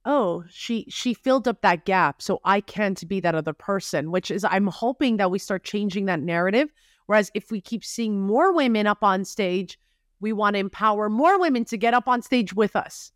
oh 0.04 0.44
she 0.48 0.84
she 0.88 1.12
filled 1.12 1.48
up 1.48 1.60
that 1.60 1.84
gap 1.84 2.22
so 2.22 2.38
i 2.44 2.60
can't 2.60 3.06
be 3.08 3.18
that 3.18 3.34
other 3.34 3.52
person 3.52 4.12
which 4.12 4.30
is 4.30 4.44
i'm 4.44 4.68
hoping 4.68 5.16
that 5.16 5.28
we 5.28 5.40
start 5.40 5.64
changing 5.64 6.04
that 6.06 6.20
narrative 6.20 6.72
whereas 7.06 7.32
if 7.34 7.50
we 7.50 7.60
keep 7.60 7.84
seeing 7.84 8.20
more 8.20 8.52
women 8.52 8.86
up 8.86 9.02
on 9.02 9.24
stage 9.24 9.76
we 10.20 10.32
want 10.32 10.54
to 10.54 10.60
empower 10.60 11.10
more 11.10 11.38
women 11.40 11.64
to 11.64 11.76
get 11.76 11.94
up 11.94 12.06
on 12.06 12.22
stage 12.22 12.54
with 12.54 12.76
us 12.76 13.10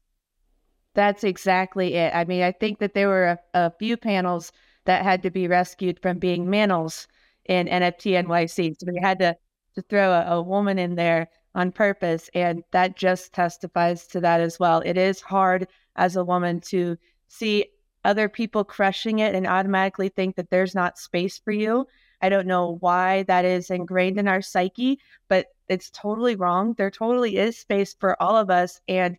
that's 0.94 1.24
exactly 1.24 1.94
it 1.94 2.14
i 2.14 2.24
mean 2.24 2.42
i 2.42 2.52
think 2.52 2.78
that 2.78 2.94
there 2.94 3.08
were 3.08 3.26
a, 3.26 3.38
a 3.54 3.72
few 3.78 3.96
panels 3.96 4.52
that 4.84 5.02
had 5.04 5.22
to 5.22 5.30
be 5.30 5.48
rescued 5.48 5.98
from 6.00 6.18
being 6.18 6.46
manels 6.46 7.06
in 7.46 7.66
nft 7.66 8.24
nyc 8.26 8.74
so 8.78 8.86
we 8.92 9.00
had 9.00 9.18
to 9.18 9.36
to 9.74 9.82
throw 9.82 10.12
a, 10.12 10.36
a 10.36 10.42
woman 10.42 10.78
in 10.78 10.94
there 10.94 11.28
on 11.54 11.72
purpose 11.72 12.30
and 12.34 12.62
that 12.72 12.96
just 12.96 13.32
testifies 13.32 14.06
to 14.06 14.20
that 14.20 14.40
as 14.40 14.58
well 14.58 14.80
it 14.84 14.96
is 14.96 15.20
hard 15.20 15.66
as 15.96 16.16
a 16.16 16.24
woman 16.24 16.60
to 16.60 16.96
see 17.28 17.66
other 18.04 18.28
people 18.28 18.64
crushing 18.64 19.20
it 19.20 19.34
and 19.34 19.46
automatically 19.46 20.08
think 20.08 20.36
that 20.36 20.50
there's 20.50 20.74
not 20.74 20.98
space 20.98 21.38
for 21.38 21.52
you. 21.52 21.86
I 22.20 22.28
don't 22.28 22.46
know 22.46 22.76
why 22.80 23.24
that 23.24 23.44
is 23.44 23.70
ingrained 23.70 24.18
in 24.18 24.28
our 24.28 24.42
psyche, 24.42 24.98
but 25.28 25.46
it's 25.68 25.90
totally 25.90 26.36
wrong. 26.36 26.74
There 26.74 26.90
totally 26.90 27.36
is 27.36 27.58
space 27.58 27.94
for 27.94 28.20
all 28.22 28.36
of 28.36 28.50
us. 28.50 28.80
And 28.88 29.16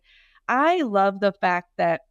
I 0.48 0.82
love 0.82 1.20
the 1.20 1.32
fact 1.32 1.70
that 1.76 2.02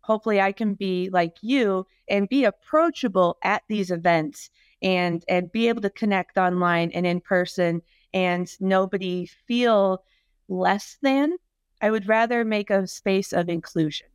hopefully 0.00 0.40
I 0.40 0.52
can 0.52 0.74
be 0.74 1.10
like 1.10 1.36
you 1.42 1.86
and 2.08 2.28
be 2.28 2.44
approachable 2.44 3.38
at 3.42 3.62
these 3.68 3.90
events 3.90 4.50
and 4.82 5.24
and 5.28 5.50
be 5.50 5.68
able 5.68 5.82
to 5.82 5.90
connect 5.90 6.38
online 6.38 6.90
and 6.92 7.06
in 7.06 7.20
person 7.20 7.82
and 8.14 8.48
nobody 8.60 9.26
feel 9.26 10.04
less 10.48 10.98
than 11.02 11.36
I 11.80 11.90
would 11.90 12.08
rather 12.08 12.44
make 12.44 12.70
a 12.70 12.86
space 12.86 13.32
of 13.32 13.48
inclusion. 13.48 14.06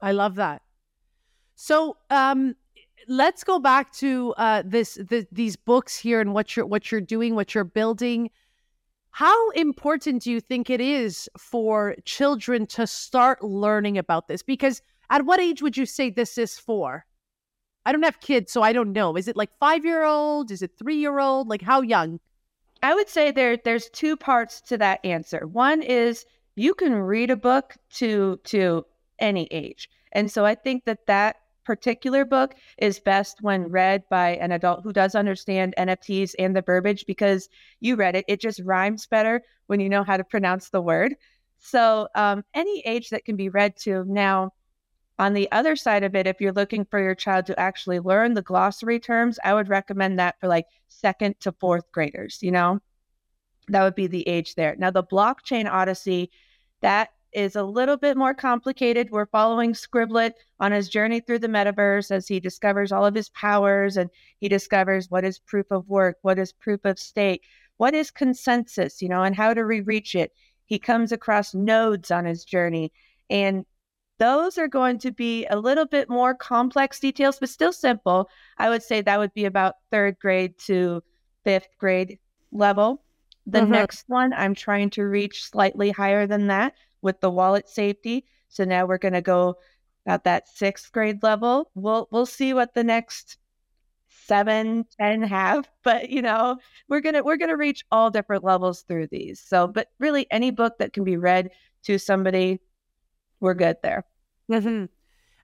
I 0.00 0.12
love 0.12 0.36
that. 0.36 0.62
So, 1.54 1.98
um, 2.08 2.56
let's 3.06 3.44
go 3.44 3.58
back 3.58 3.92
to 3.92 4.34
uh, 4.38 4.62
this 4.64 4.94
the, 4.94 5.26
these 5.30 5.56
books 5.56 5.96
here 5.96 6.20
and 6.20 6.32
what 6.32 6.56
you're 6.56 6.66
what 6.66 6.90
you're 6.90 7.00
doing, 7.00 7.34
what 7.34 7.54
you're 7.54 7.64
building. 7.64 8.30
How 9.12 9.50
important 9.50 10.22
do 10.22 10.30
you 10.30 10.40
think 10.40 10.70
it 10.70 10.80
is 10.80 11.28
for 11.36 11.96
children 12.04 12.66
to 12.68 12.86
start 12.86 13.42
learning 13.42 13.98
about 13.98 14.28
this? 14.28 14.42
Because 14.42 14.82
at 15.10 15.24
what 15.24 15.40
age 15.40 15.62
would 15.62 15.76
you 15.76 15.86
say 15.86 16.10
this 16.10 16.38
is 16.38 16.58
for? 16.58 17.04
I 17.84 17.92
don't 17.92 18.04
have 18.04 18.20
kids, 18.20 18.52
so 18.52 18.62
I 18.62 18.72
don't 18.72 18.92
know. 18.92 19.16
Is 19.16 19.26
it 19.26 19.36
like 19.36 19.50
five 19.58 19.84
year 19.84 20.04
old? 20.04 20.50
Is 20.50 20.62
it 20.62 20.78
three 20.78 20.96
year 20.96 21.18
old? 21.18 21.48
Like 21.48 21.62
how 21.62 21.80
young? 21.80 22.20
I 22.82 22.94
would 22.94 23.08
say 23.08 23.30
there 23.30 23.56
there's 23.56 23.90
two 23.90 24.16
parts 24.16 24.60
to 24.62 24.78
that 24.78 25.04
answer. 25.04 25.46
One 25.46 25.82
is 25.82 26.24
you 26.56 26.74
can 26.74 26.94
read 26.94 27.30
a 27.30 27.36
book 27.36 27.76
to 27.94 28.38
to 28.44 28.86
any 29.18 29.48
age. 29.50 29.90
And 30.12 30.30
so 30.30 30.44
I 30.44 30.54
think 30.54 30.84
that 30.84 31.06
that 31.06 31.36
particular 31.70 32.24
book 32.24 32.56
is 32.78 32.98
best 32.98 33.42
when 33.42 33.70
read 33.70 34.02
by 34.10 34.30
an 34.30 34.50
adult 34.50 34.82
who 34.82 34.92
does 34.92 35.14
understand 35.14 35.72
NFTs 35.78 36.34
and 36.36 36.56
the 36.56 36.62
verbiage 36.62 37.06
because 37.06 37.48
you 37.78 37.94
read 37.94 38.16
it. 38.16 38.24
It 38.26 38.40
just 38.40 38.58
rhymes 38.64 39.06
better 39.06 39.40
when 39.68 39.78
you 39.78 39.88
know 39.88 40.02
how 40.02 40.16
to 40.16 40.24
pronounce 40.24 40.70
the 40.70 40.80
word. 40.80 41.14
So, 41.60 42.08
um, 42.16 42.42
any 42.54 42.82
age 42.84 43.10
that 43.10 43.24
can 43.24 43.36
be 43.36 43.50
read 43.50 43.76
to. 43.82 44.04
Now, 44.04 44.50
on 45.16 45.32
the 45.32 45.48
other 45.52 45.76
side 45.76 46.02
of 46.02 46.16
it, 46.16 46.26
if 46.26 46.40
you're 46.40 46.50
looking 46.50 46.84
for 46.86 47.00
your 47.00 47.14
child 47.14 47.46
to 47.46 47.60
actually 47.60 48.00
learn 48.00 48.34
the 48.34 48.42
glossary 48.42 48.98
terms, 48.98 49.38
I 49.44 49.54
would 49.54 49.68
recommend 49.68 50.18
that 50.18 50.40
for 50.40 50.48
like 50.48 50.66
second 50.88 51.38
to 51.38 51.52
fourth 51.52 51.92
graders, 51.92 52.38
you 52.42 52.50
know? 52.50 52.80
That 53.68 53.84
would 53.84 53.94
be 53.94 54.08
the 54.08 54.26
age 54.26 54.56
there. 54.56 54.74
Now, 54.76 54.90
the 54.90 55.04
blockchain 55.04 55.70
odyssey, 55.70 56.32
that 56.80 57.10
is 57.32 57.56
a 57.56 57.62
little 57.62 57.96
bit 57.96 58.16
more 58.16 58.34
complicated. 58.34 59.10
We're 59.10 59.26
following 59.26 59.72
Scribblet 59.72 60.32
on 60.58 60.72
his 60.72 60.88
journey 60.88 61.20
through 61.20 61.40
the 61.40 61.48
metaverse 61.48 62.10
as 62.10 62.26
he 62.26 62.40
discovers 62.40 62.92
all 62.92 63.06
of 63.06 63.14
his 63.14 63.28
powers 63.30 63.96
and 63.96 64.10
he 64.40 64.48
discovers 64.48 65.10
what 65.10 65.24
is 65.24 65.38
proof 65.38 65.66
of 65.70 65.88
work, 65.88 66.18
what 66.22 66.38
is 66.38 66.52
proof 66.52 66.80
of 66.84 66.98
stake, 66.98 67.44
what 67.76 67.94
is 67.94 68.10
consensus, 68.10 69.00
you 69.00 69.08
know, 69.08 69.22
and 69.22 69.36
how 69.36 69.54
to 69.54 69.64
re 69.64 69.80
reach 69.80 70.14
it. 70.14 70.32
He 70.66 70.78
comes 70.78 71.12
across 71.12 71.54
nodes 71.54 72.10
on 72.10 72.24
his 72.24 72.44
journey. 72.44 72.92
And 73.28 73.64
those 74.18 74.58
are 74.58 74.68
going 74.68 74.98
to 74.98 75.10
be 75.10 75.46
a 75.46 75.58
little 75.58 75.86
bit 75.86 76.10
more 76.10 76.34
complex 76.34 77.00
details, 77.00 77.38
but 77.38 77.48
still 77.48 77.72
simple. 77.72 78.28
I 78.58 78.68
would 78.68 78.82
say 78.82 79.00
that 79.00 79.18
would 79.18 79.32
be 79.34 79.46
about 79.46 79.76
third 79.90 80.18
grade 80.18 80.58
to 80.66 81.02
fifth 81.44 81.68
grade 81.78 82.18
level. 82.52 83.02
The 83.46 83.60
mm-hmm. 83.60 83.72
next 83.72 84.04
one, 84.08 84.32
I'm 84.34 84.54
trying 84.54 84.90
to 84.90 85.04
reach 85.04 85.44
slightly 85.44 85.90
higher 85.90 86.26
than 86.26 86.48
that 86.48 86.74
with 87.02 87.20
the 87.20 87.30
wallet 87.30 87.68
safety. 87.68 88.26
So 88.48 88.64
now 88.64 88.86
we're 88.86 88.98
going 88.98 89.14
to 89.14 89.22
go 89.22 89.56
about 90.06 90.24
that 90.24 90.48
sixth 90.48 90.92
grade 90.92 91.22
level. 91.22 91.70
We'll 91.74 92.08
we'll 92.10 92.26
see 92.26 92.54
what 92.54 92.74
the 92.74 92.84
next 92.84 93.38
seven, 94.08 94.86
ten 94.98 95.22
have, 95.22 95.68
but 95.84 96.10
you 96.10 96.22
know 96.22 96.58
we're 96.88 97.00
gonna 97.00 97.22
we're 97.22 97.36
gonna 97.36 97.56
reach 97.56 97.84
all 97.90 98.10
different 98.10 98.44
levels 98.44 98.82
through 98.82 99.08
these. 99.08 99.40
So, 99.40 99.66
but 99.66 99.88
really, 99.98 100.26
any 100.30 100.50
book 100.50 100.78
that 100.78 100.92
can 100.92 101.04
be 101.04 101.16
read 101.16 101.50
to 101.84 101.98
somebody, 101.98 102.60
we're 103.40 103.54
good 103.54 103.76
there. 103.82 104.04
Mm-hmm. 104.50 104.86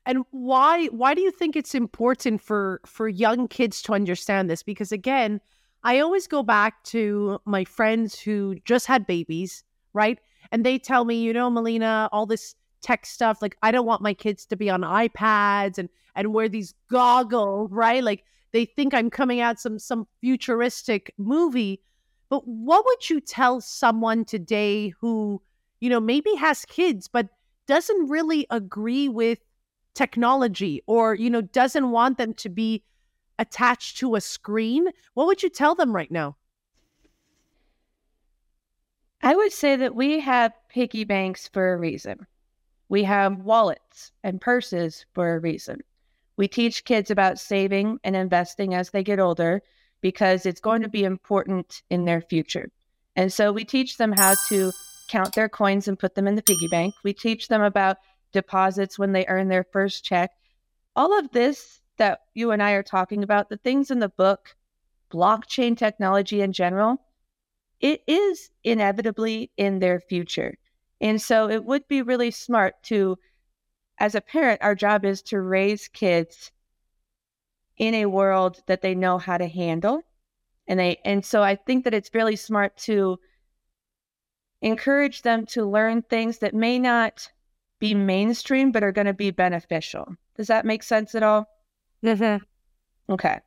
And 0.07 0.25
why 0.31 0.87
why 0.87 1.15
do 1.15 1.21
you 1.21 1.31
think 1.31 1.57
it's 1.57 1.75
important 1.75 2.41
for 2.41 2.81
for 2.87 3.09
young 3.09 3.49
kids 3.49 3.83
to 3.83 3.95
understand 3.95 4.49
this? 4.49 4.63
Because 4.63 4.93
again, 4.93 5.41
I 5.83 6.01
always 6.01 6.27
go 6.27 6.43
back 6.43 6.83
to 6.85 7.41
my 7.45 7.65
friends 7.65 8.19
who 8.19 8.57
just 8.65 8.87
had 8.87 9.07
babies, 9.07 9.65
right? 9.93 10.19
And 10.53 10.65
they 10.65 10.79
tell 10.79 11.05
me, 11.05 11.17
you 11.17 11.33
know, 11.33 11.51
Melina, 11.51 12.09
all 12.13 12.27
this 12.27 12.55
tech 12.83 13.07
stuff, 13.07 13.43
like 13.43 13.57
I 13.63 13.71
don't 13.71 13.87
want 13.87 14.03
my 14.03 14.15
kids 14.15 14.47
to 14.47 14.57
be 14.57 14.71
on 14.71 14.83
iPads 14.83 15.79
and 15.79 15.89
and 16.15 16.33
wear 16.33 16.49
these 16.49 16.75
goggles, 16.91 17.71
right? 17.71 18.03
Like 18.03 18.25
they 18.53 18.65
think 18.65 18.95
I'm 18.95 19.11
coming 19.11 19.41
out 19.41 19.61
some 19.61 19.79
some 19.79 20.07
futuristic 20.21 21.13
movie. 21.19 21.83
But 22.29 22.47
what 22.47 22.85
would 22.85 23.09
you 23.09 23.21
tell 23.21 23.61
someone 23.61 24.25
today 24.25 24.89
who, 25.01 25.41
you 25.81 25.91
know, 25.91 26.01
maybe 26.01 26.35
has 26.35 26.65
kids 26.65 27.09
but 27.09 27.29
doesn't 27.67 28.09
really 28.09 28.47
agree 28.51 29.09
with 29.09 29.39
technology 29.95 30.83
or, 30.87 31.15
you 31.15 31.31
know, 31.31 31.43
doesn't 31.43 31.91
want 31.91 32.19
them 32.19 32.35
to 32.35 32.49
be 32.49 32.83
attached 33.39 33.99
to 33.99 34.15
a 34.15 34.21
screen? 34.21 34.89
What 35.15 35.27
would 35.27 35.43
you 35.43 35.51
tell 35.51 35.75
them 35.75 35.95
right 35.95 36.11
now? 36.11 36.37
I 39.27 39.35
would 39.35 39.51
say 39.51 39.75
that 39.75 39.97
we 39.97 40.21
have 40.21 40.53
piggy 40.69 41.03
banks 41.03 41.49
for 41.49 41.73
a 41.73 41.77
reason. 41.77 42.29
We 42.89 43.03
have 43.03 43.41
wallets 43.41 44.13
and 44.23 44.41
purses 44.41 45.05
for 45.15 45.35
a 45.35 45.41
reason. 45.41 45.81
We 46.37 46.47
teach 46.47 46.85
kids 46.85 47.11
about 47.11 47.41
saving 47.41 47.99
and 48.05 48.15
investing 48.15 48.73
as 48.73 48.91
they 48.91 49.03
get 49.03 49.19
older 49.19 49.63
because 50.01 50.47
it's 50.47 50.61
going 50.61 50.83
to 50.83 50.89
be 50.89 51.03
important 51.03 51.83
in 51.91 52.05
their 52.05 52.21
future. 52.21 52.71
And 53.17 53.33
so 53.33 53.51
we 53.51 53.65
teach 53.65 53.97
them 53.97 54.13
how 54.13 54.37
to 54.49 54.71
count 55.09 55.35
their 55.35 55.49
coins 55.49 55.89
and 55.89 55.99
put 55.99 56.15
them 56.15 56.29
in 56.29 56.37
the 56.37 56.43
piggy 56.43 56.69
bank. 56.69 56.95
We 57.03 57.13
teach 57.13 57.49
them 57.49 57.63
about 57.63 57.97
deposits 58.31 58.97
when 58.97 59.11
they 59.11 59.27
earn 59.27 59.49
their 59.49 59.65
first 59.65 60.05
check. 60.05 60.31
All 60.95 61.19
of 61.19 61.33
this 61.33 61.81
that 61.97 62.21
you 62.35 62.53
and 62.53 62.63
I 62.63 62.75
are 62.75 62.85
talking 62.85 63.25
about, 63.25 63.49
the 63.49 63.57
things 63.57 63.91
in 63.91 63.99
the 63.99 64.09
book, 64.09 64.55
blockchain 65.11 65.77
technology 65.77 66.43
in 66.43 66.53
general, 66.53 67.01
it 67.81 68.03
is 68.07 68.51
inevitably 68.65 69.51
in 69.57 69.79
their 69.79 70.01
future. 70.01 70.57
And 71.01 71.21
so 71.21 71.49
it 71.49 71.65
would 71.65 71.87
be 71.89 72.03
really 72.03 72.31
smart 72.31 72.83
to 72.85 73.19
as 73.99 74.15
a 74.15 74.21
parent, 74.21 74.63
our 74.63 74.75
job 74.75 75.05
is 75.05 75.23
to 75.23 75.41
raise 75.41 75.89
kids 75.89 76.53
in 77.79 77.95
a 77.95 78.07
world 78.07 78.63
that 78.67 78.83
they 78.83 78.95
know 78.95 79.19
how 79.19 79.39
to 79.39 79.49
handle. 79.49 80.03
And 80.67 80.79
they 80.79 80.99
and 81.05 81.25
so 81.25 81.43
I 81.43 81.57
think 81.57 81.85
that 81.85 81.95
it's 81.95 82.11
really 82.13 82.37
smart 82.37 82.77
to 82.79 83.19
encourage 84.63 85.23
them 85.23 85.47
to 85.47 85.65
learn 85.65 86.03
things 86.03 86.39
that 86.39 86.55
may 86.55 86.79
not 86.79 87.31
be 87.79 87.95
mainstream 87.95 88.73
but 88.73 88.83
are 88.83 88.93
going 88.93 89.07
to 89.07 89.15
be 89.15 89.31
beneficial. 89.31 90.17
Does 90.37 90.49
that 90.49 90.67
make 90.67 90.83
sense 90.83 91.15
at 91.15 91.23
all? 91.23 91.47
Mm-hmm. 92.05 92.43
Okay. 93.13 93.41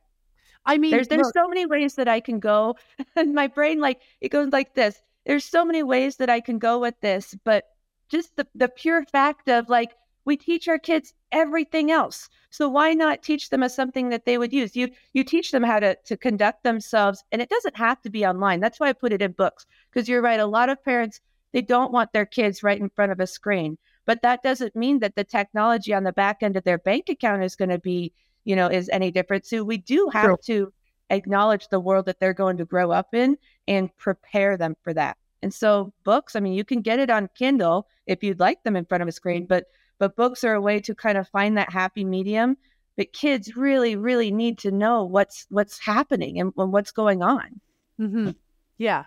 I 0.66 0.78
mean, 0.78 0.90
there's 0.90 1.08
there's 1.08 1.26
look, 1.26 1.34
so 1.34 1.48
many 1.48 1.66
ways 1.66 1.94
that 1.96 2.08
I 2.08 2.20
can 2.20 2.38
go, 2.38 2.76
and 3.16 3.34
my 3.34 3.46
brain 3.46 3.80
like 3.80 4.00
it 4.20 4.30
goes 4.30 4.52
like 4.52 4.74
this. 4.74 5.00
There's 5.26 5.44
so 5.44 5.64
many 5.64 5.82
ways 5.82 6.16
that 6.16 6.30
I 6.30 6.40
can 6.40 6.58
go 6.58 6.78
with 6.78 6.94
this, 7.00 7.34
but 7.44 7.64
just 8.08 8.36
the 8.36 8.46
the 8.54 8.68
pure 8.68 9.04
fact 9.04 9.48
of 9.48 9.68
like 9.68 9.92
we 10.24 10.36
teach 10.36 10.68
our 10.68 10.78
kids 10.78 11.14
everything 11.32 11.90
else. 11.90 12.28
So 12.50 12.68
why 12.68 12.92
not 12.92 13.22
teach 13.22 13.50
them 13.50 13.62
as 13.62 13.74
something 13.74 14.10
that 14.10 14.24
they 14.26 14.38
would 14.38 14.52
use? 14.52 14.76
You 14.76 14.90
you 15.12 15.24
teach 15.24 15.50
them 15.50 15.62
how 15.62 15.80
to 15.80 15.96
to 16.04 16.16
conduct 16.16 16.62
themselves 16.62 17.24
and 17.32 17.40
it 17.40 17.48
doesn't 17.48 17.76
have 17.76 18.02
to 18.02 18.10
be 18.10 18.26
online. 18.26 18.60
That's 18.60 18.80
why 18.80 18.88
I 18.88 18.92
put 18.92 19.12
it 19.12 19.22
in 19.22 19.32
books 19.32 19.66
because 19.90 20.08
you're 20.08 20.22
right 20.22 20.40
a 20.40 20.46
lot 20.46 20.68
of 20.68 20.84
parents 20.84 21.20
they 21.52 21.62
don't 21.62 21.92
want 21.92 22.12
their 22.12 22.26
kids 22.26 22.62
right 22.62 22.80
in 22.80 22.88
front 22.90 23.12
of 23.12 23.20
a 23.20 23.26
screen. 23.26 23.78
But 24.06 24.22
that 24.22 24.42
doesn't 24.42 24.76
mean 24.76 25.00
that 25.00 25.14
the 25.16 25.24
technology 25.24 25.92
on 25.92 26.04
the 26.04 26.12
back 26.12 26.42
end 26.42 26.56
of 26.56 26.64
their 26.64 26.78
bank 26.78 27.08
account 27.08 27.42
is 27.42 27.56
going 27.56 27.68
to 27.70 27.78
be, 27.78 28.12
you 28.44 28.56
know, 28.56 28.66
is 28.66 28.88
any 28.90 29.10
different. 29.10 29.46
So 29.46 29.64
we 29.64 29.76
do 29.76 30.10
have 30.12 30.26
True. 30.26 30.36
to 30.46 30.72
acknowledge 31.10 31.68
the 31.68 31.80
world 31.80 32.06
that 32.06 32.20
they're 32.20 32.34
going 32.34 32.56
to 32.58 32.64
grow 32.64 32.90
up 32.90 33.14
in 33.14 33.36
and 33.66 33.94
prepare 33.96 34.56
them 34.56 34.76
for 34.82 34.94
that. 34.94 35.16
And 35.42 35.52
so 35.52 35.92
books, 36.04 36.36
I 36.36 36.40
mean, 36.40 36.52
you 36.52 36.64
can 36.64 36.82
get 36.82 36.98
it 36.98 37.10
on 37.10 37.28
Kindle 37.34 37.86
if 38.06 38.22
you'd 38.22 38.40
like 38.40 38.62
them 38.62 38.76
in 38.76 38.84
front 38.84 39.02
of 39.02 39.08
a 39.08 39.12
screen, 39.12 39.46
but 39.46 39.64
but 39.98 40.16
books 40.16 40.44
are 40.44 40.54
a 40.54 40.60
way 40.60 40.80
to 40.80 40.94
kind 40.94 41.18
of 41.18 41.28
find 41.28 41.56
that 41.56 41.72
happy 41.72 42.04
medium 42.04 42.56
but 43.00 43.14
kids 43.14 43.56
really 43.56 43.96
really 43.96 44.30
need 44.30 44.58
to 44.58 44.70
know 44.70 45.04
what's 45.04 45.46
what's 45.48 45.78
happening 45.78 46.40
and, 46.40 46.52
and 46.58 46.70
what's 46.70 46.90
going 46.90 47.22
on 47.22 47.60
mm-hmm. 47.98 48.30
yeah 48.76 49.04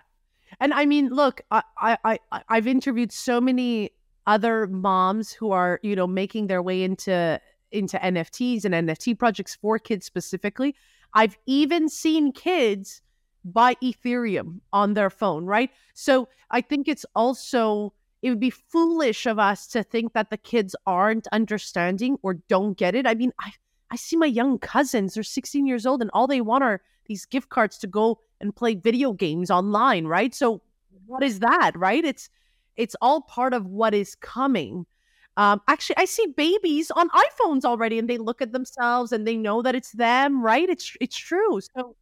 and 0.58 0.74
i 0.74 0.84
mean 0.84 1.08
look 1.10 1.42
I, 1.50 1.62
I 1.78 1.98
i 2.04 2.42
i've 2.48 2.66
interviewed 2.66 3.12
so 3.12 3.40
many 3.40 3.90
other 4.26 4.66
moms 4.66 5.32
who 5.32 5.52
are 5.52 5.78
you 5.82 5.94
know 5.94 6.06
making 6.08 6.46
their 6.46 6.62
way 6.62 6.82
into 6.82 7.40
into 7.74 7.98
nfts 7.98 8.64
and 8.64 8.74
nft 8.74 9.18
projects 9.18 9.54
for 9.54 9.78
kids 9.78 10.06
specifically 10.06 10.74
i've 11.12 11.36
even 11.46 11.88
seen 11.88 12.32
kids 12.32 13.02
buy 13.44 13.74
ethereum 13.82 14.60
on 14.72 14.94
their 14.94 15.10
phone 15.10 15.44
right 15.44 15.70
so 15.92 16.28
i 16.50 16.60
think 16.60 16.88
it's 16.88 17.04
also 17.14 17.92
it 18.24 18.30
would 18.30 18.40
be 18.40 18.48
foolish 18.48 19.26
of 19.26 19.38
us 19.38 19.66
to 19.66 19.82
think 19.82 20.14
that 20.14 20.30
the 20.30 20.38
kids 20.38 20.74
aren't 20.86 21.26
understanding 21.26 22.16
or 22.22 22.32
don't 22.48 22.78
get 22.78 22.94
it. 22.94 23.06
I 23.06 23.14
mean, 23.14 23.32
I 23.38 23.52
I 23.90 23.96
see 23.96 24.16
my 24.16 24.26
young 24.26 24.58
cousins, 24.58 25.12
they're 25.12 25.22
16 25.22 25.66
years 25.66 25.84
old 25.84 26.00
and 26.00 26.10
all 26.14 26.26
they 26.26 26.40
want 26.40 26.64
are 26.64 26.80
these 27.04 27.26
gift 27.26 27.50
cards 27.50 27.76
to 27.78 27.86
go 27.86 28.20
and 28.40 28.56
play 28.56 28.76
video 28.76 29.12
games 29.12 29.50
online, 29.50 30.06
right? 30.06 30.34
So 30.34 30.62
what 31.04 31.22
is 31.22 31.40
that, 31.40 31.72
right? 31.76 32.02
It's 32.02 32.30
it's 32.76 32.96
all 33.02 33.20
part 33.20 33.52
of 33.52 33.66
what 33.66 33.92
is 33.92 34.14
coming. 34.14 34.86
Um, 35.36 35.60
actually, 35.68 35.96
I 35.98 36.04
see 36.04 36.26
babies 36.36 36.90
on 36.92 37.08
iPhones 37.10 37.64
already, 37.64 37.98
and 37.98 38.08
they 38.08 38.18
look 38.18 38.40
at 38.40 38.52
themselves 38.52 39.12
and 39.12 39.26
they 39.26 39.36
know 39.36 39.62
that 39.62 39.74
it's 39.74 39.92
them, 39.92 40.42
right? 40.42 40.68
It's 40.68 40.96
it's 41.00 41.16
true. 41.16 41.60
So 41.76 41.96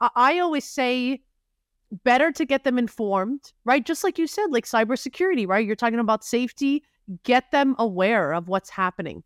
I, 0.00 0.10
I 0.16 0.38
always 0.40 0.64
say 0.64 1.22
better 2.04 2.32
to 2.32 2.44
get 2.44 2.64
them 2.64 2.78
informed, 2.78 3.52
right? 3.64 3.84
Just 3.84 4.04
like 4.04 4.18
you 4.18 4.26
said, 4.26 4.46
like 4.50 4.66
cybersecurity, 4.66 5.46
right? 5.48 5.66
You're 5.66 5.76
talking 5.76 5.98
about 6.00 6.24
safety, 6.24 6.84
get 7.24 7.50
them 7.52 7.76
aware 7.78 8.32
of 8.32 8.48
what's 8.48 8.70
happening. 8.70 9.24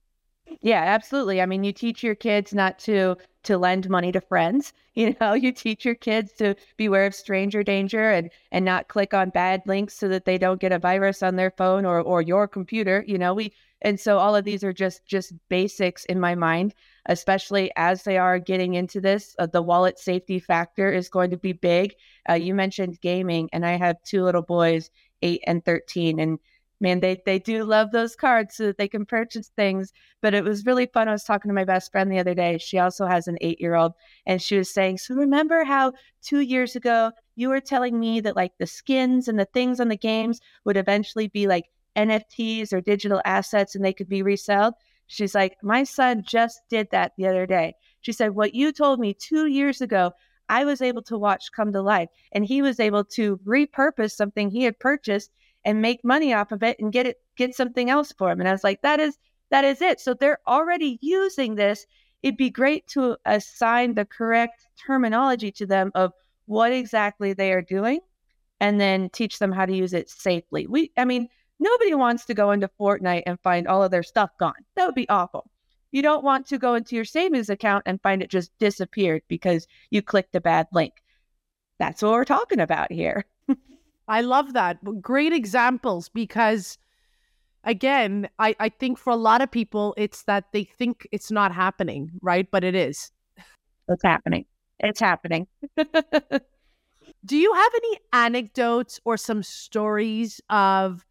Yeah, 0.63 0.83
absolutely. 0.83 1.41
I 1.41 1.47
mean, 1.47 1.65
you 1.65 1.73
teach 1.73 2.03
your 2.03 2.15
kids 2.15 2.55
not 2.55 2.79
to 2.81 3.17
to 3.45 3.59
lend 3.59 3.89
money 3.91 4.13
to 4.13 4.21
friends. 4.21 4.73
You 4.97 5.17
know, 5.21 5.33
you 5.35 5.51
teach 5.51 5.85
your 5.85 5.97
kids 5.97 6.33
to 6.35 6.55
beware 6.77 7.07
of 7.07 7.17
stranger 7.17 7.65
danger 7.65 8.11
and 8.13 8.31
and 8.53 8.65
not 8.65 8.87
click 8.87 9.13
on 9.13 9.31
bad 9.31 9.63
links 9.67 9.95
so 9.95 10.07
that 10.09 10.25
they 10.25 10.39
don't 10.39 10.61
get 10.61 10.71
a 10.71 10.79
virus 10.79 11.21
on 11.21 11.35
their 11.35 11.51
phone 11.51 11.85
or 11.85 12.01
or 12.01 12.23
your 12.23 12.47
computer. 12.47 13.05
You 13.09 13.19
know, 13.19 13.35
we 13.35 13.53
and 13.83 13.99
so 13.99 14.19
all 14.19 14.37
of 14.37 14.45
these 14.45 14.63
are 14.63 14.73
just 14.73 15.05
just 15.05 15.33
basics 15.49 16.05
in 16.05 16.21
my 16.21 16.37
mind 16.37 16.75
especially 17.07 17.71
as 17.77 18.05
they 18.05 18.17
are 18.19 18.39
getting 18.39 18.75
into 18.75 19.01
this. 19.01 19.35
Uh, 19.39 19.47
the 19.47 19.61
wallet 19.63 19.99
safety 19.99 20.39
factor 20.39 20.93
is 20.93 21.09
going 21.09 21.31
to 21.31 21.37
be 21.37 21.53
big. 21.53 21.95
Uh, 22.29 22.35
you 22.35 22.55
mentioned 22.55 23.01
gaming, 23.01 23.49
and 23.53 23.67
I 23.67 23.73
have 23.77 23.97
two 24.05 24.23
little 24.23 24.43
boys, 24.43 24.91
eight 25.23 25.43
and 25.47 25.65
13, 25.65 26.19
and 26.21 26.39
man, 26.81 27.01
they, 27.01 27.21
they 27.25 27.39
do 27.39 27.65
love 27.65 27.91
those 27.93 28.17
cards 28.17 28.57
so 28.57 28.67
that 28.67 28.79
they 28.79 28.89
can 28.89 29.07
purchase 29.07 29.49
things. 29.57 29.93
But 30.21 30.35
it 30.35 30.45
was 30.45 30.67
really 30.67 30.87
fun. 30.87 31.09
I 31.09 31.13
was 31.13 31.25
talking 31.25 31.49
to 31.49 31.55
my 31.55 31.65
best 31.65 31.93
friend 31.93 32.11
the 32.11 32.19
other 32.19 32.35
day. 32.35 32.59
She 32.59 32.79
also 32.79 33.07
has 33.07 33.29
an 33.29 33.39
eight 33.41 33.61
year 33.61 33.75
old, 33.75 33.93
and 34.27 34.41
she 34.41 34.57
was 34.57 34.73
saying, 34.73 34.99
So 34.99 35.15
remember 35.15 35.65
how 35.65 35.93
two 36.23 36.41
years 36.41 36.77
ago 36.77 37.13
you 37.37 37.49
were 37.49 37.61
telling 37.61 37.99
me 37.99 38.21
that 38.21 38.37
like 38.37 38.53
the 38.59 38.67
skins 38.67 39.29
and 39.29 39.39
the 39.39 39.47
things 39.47 39.81
on 39.81 39.89
the 39.89 39.97
games 39.97 40.41
would 40.65 40.77
eventually 40.77 41.29
be 41.29 41.47
like 41.47 41.67
NFTs 41.97 42.73
or 42.73 42.81
digital 42.81 43.21
assets 43.25 43.75
and 43.75 43.85
they 43.85 43.93
could 43.93 44.09
be 44.09 44.23
resold? 44.23 44.75
She's 45.07 45.35
like, 45.35 45.57
My 45.63 45.85
son 45.85 46.23
just 46.27 46.61
did 46.69 46.89
that 46.91 47.13
the 47.17 47.27
other 47.27 47.47
day. 47.47 47.75
She 48.01 48.13
said, 48.13 48.35
What 48.35 48.55
you 48.55 48.73
told 48.73 49.01
me 49.01 49.15
two 49.15 49.47
years 49.47 49.81
ago, 49.81 50.13
I 50.49 50.65
was 50.65 50.83
able 50.83 51.03
to 51.03 51.19
watch 51.19 51.53
come 51.53 51.73
to 51.73 51.83
life. 51.83 52.09
And 52.33 52.45
he 52.45 52.63
was 52.63 52.81
able 52.81 53.05
to 53.05 53.39
repurpose 53.39 54.13
something 54.13 54.51
he 54.51 54.65
had 54.65 54.79
purchased 54.79 55.31
and 55.65 55.83
make 55.83 56.05
money 56.05 56.35
off 56.35 56.53
of 56.53 56.63
it 56.63 56.79
and 56.79 56.93
get 56.93 57.07
it, 57.07 57.17
get 57.37 57.55
something 57.55 57.91
else 57.91 58.13
for 58.13 58.29
them 58.29 58.41
And 58.41 58.49
I 58.49 58.53
was 58.53 58.65
like, 58.65 58.83
That 58.83 59.01
is, 59.01 59.19
that 59.51 59.65
is 59.65 59.81
it. 59.83 60.01
So 60.01 60.15
they're 60.15 60.41
already 60.47 60.99
using 61.01 61.55
this. 61.55 61.87
It'd 62.23 62.37
be 62.37 62.51
great 62.51 62.87
to 62.89 63.17
assign 63.25 63.95
the 63.95 64.05
correct 64.05 64.67
terminology 64.85 65.53
to 65.53 65.67
them 65.67 65.91
of 65.95 66.13
what 66.47 66.73
exactly 66.73 67.33
they 67.33 67.53
are 67.53 67.63
doing 67.63 68.01
and 68.61 68.81
then 68.81 69.11
teach 69.11 69.39
them 69.39 69.53
how 69.53 69.67
to 69.67 69.77
use 69.77 69.93
it 69.93 70.09
safely. 70.09 70.67
We, 70.67 70.91
I 70.97 71.05
mean, 71.05 71.29
Nobody 71.61 71.95
wants 71.95 72.25
to 72.27 72.35
go 72.35 72.51
into 72.51 72.71
Fortnite 72.81 73.23
and 73.27 73.41
find 73.41 73.67
all 73.67 73.83
of 73.83 73.91
their 73.91 74.03
stuff 74.03 74.31
gone. 74.39 74.55
That 74.75 74.87
would 74.87 74.95
be 74.95 75.09
awful. 75.09 75.51
You 75.93 76.03
don't 76.03 76.25
want 76.25 76.47
to 76.49 76.59
go 76.59 76.75
into 76.75 76.97
your 76.97 77.05
savings 77.05 77.49
account 77.49 77.85
and 77.87 78.03
find 78.03 78.23
it 78.23 78.31
just 78.31 78.51
disappeared 78.59 79.23
because 79.29 79.67
you 79.91 80.03
clicked 80.03 80.35
a 80.35 80.41
bad 80.41 80.67
link. 80.73 80.95
That's 81.79 82.03
what 82.03 82.13
we're 82.13 82.25
talking 82.25 82.61
about 82.61 82.91
here. 82.91 83.25
I 84.09 84.21
love 84.21 84.53
that. 84.55 84.79
Great 85.01 85.33
examples 85.33 86.09
because 86.09 86.79
again, 87.65 88.29
I, 88.39 88.55
I 88.61 88.69
think 88.69 88.99
for 88.99 89.11
a 89.11 89.17
lot 89.17 89.43
of 89.43 89.51
people 89.51 89.95
it's 89.97 90.25
that 90.25 90.53
they 90.53 90.65
think 90.65 91.07
it's 91.13 91.31
not 91.31 91.55
happening, 91.55 92.11
right? 92.23 92.49
But 92.51 92.65
it 92.65 92.75
is. 92.75 93.11
It's 93.89 94.03
happening. 94.05 94.47
It's 94.81 95.01
happening. 95.01 95.47
Do 97.25 97.37
you 97.37 97.53
have 97.55 97.73
any 97.77 97.99
anecdotes 98.13 99.01
or 99.05 99.17
some 99.17 99.43
stories 99.43 100.41
of 100.51 101.05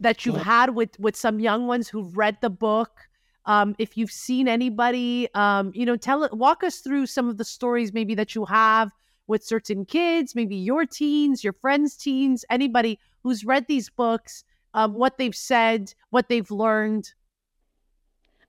that 0.00 0.24
you've 0.26 0.36
had 0.36 0.74
with 0.74 0.98
with 0.98 1.16
some 1.16 1.40
young 1.40 1.66
ones 1.66 1.88
who've 1.88 2.16
read 2.16 2.36
the 2.40 2.50
book 2.50 3.08
Um, 3.46 3.74
if 3.78 3.96
you've 3.96 4.12
seen 4.12 4.48
anybody, 4.48 5.28
um, 5.34 5.72
you 5.74 5.86
know, 5.86 5.96
tell 5.96 6.22
it, 6.24 6.32
walk 6.34 6.62
us 6.62 6.80
through 6.80 7.06
some 7.06 7.28
of 7.28 7.38
the 7.38 7.44
stories 7.44 7.92
maybe 7.92 8.14
that 8.14 8.34
you 8.34 8.44
have 8.44 8.92
with 9.30 9.44
certain 9.44 9.86
kids, 9.86 10.34
maybe 10.34 10.56
your 10.56 10.84
teens, 10.84 11.42
your 11.44 11.52
friends' 11.54 11.96
teens, 11.96 12.44
anybody 12.50 12.98
who's 13.22 13.44
read 13.44 13.64
these 13.68 13.88
books, 13.88 14.44
um, 14.74 14.92
what 14.94 15.16
they've 15.16 15.36
said, 15.36 15.94
what 16.10 16.28
they've 16.28 16.50
learned. 16.50 17.12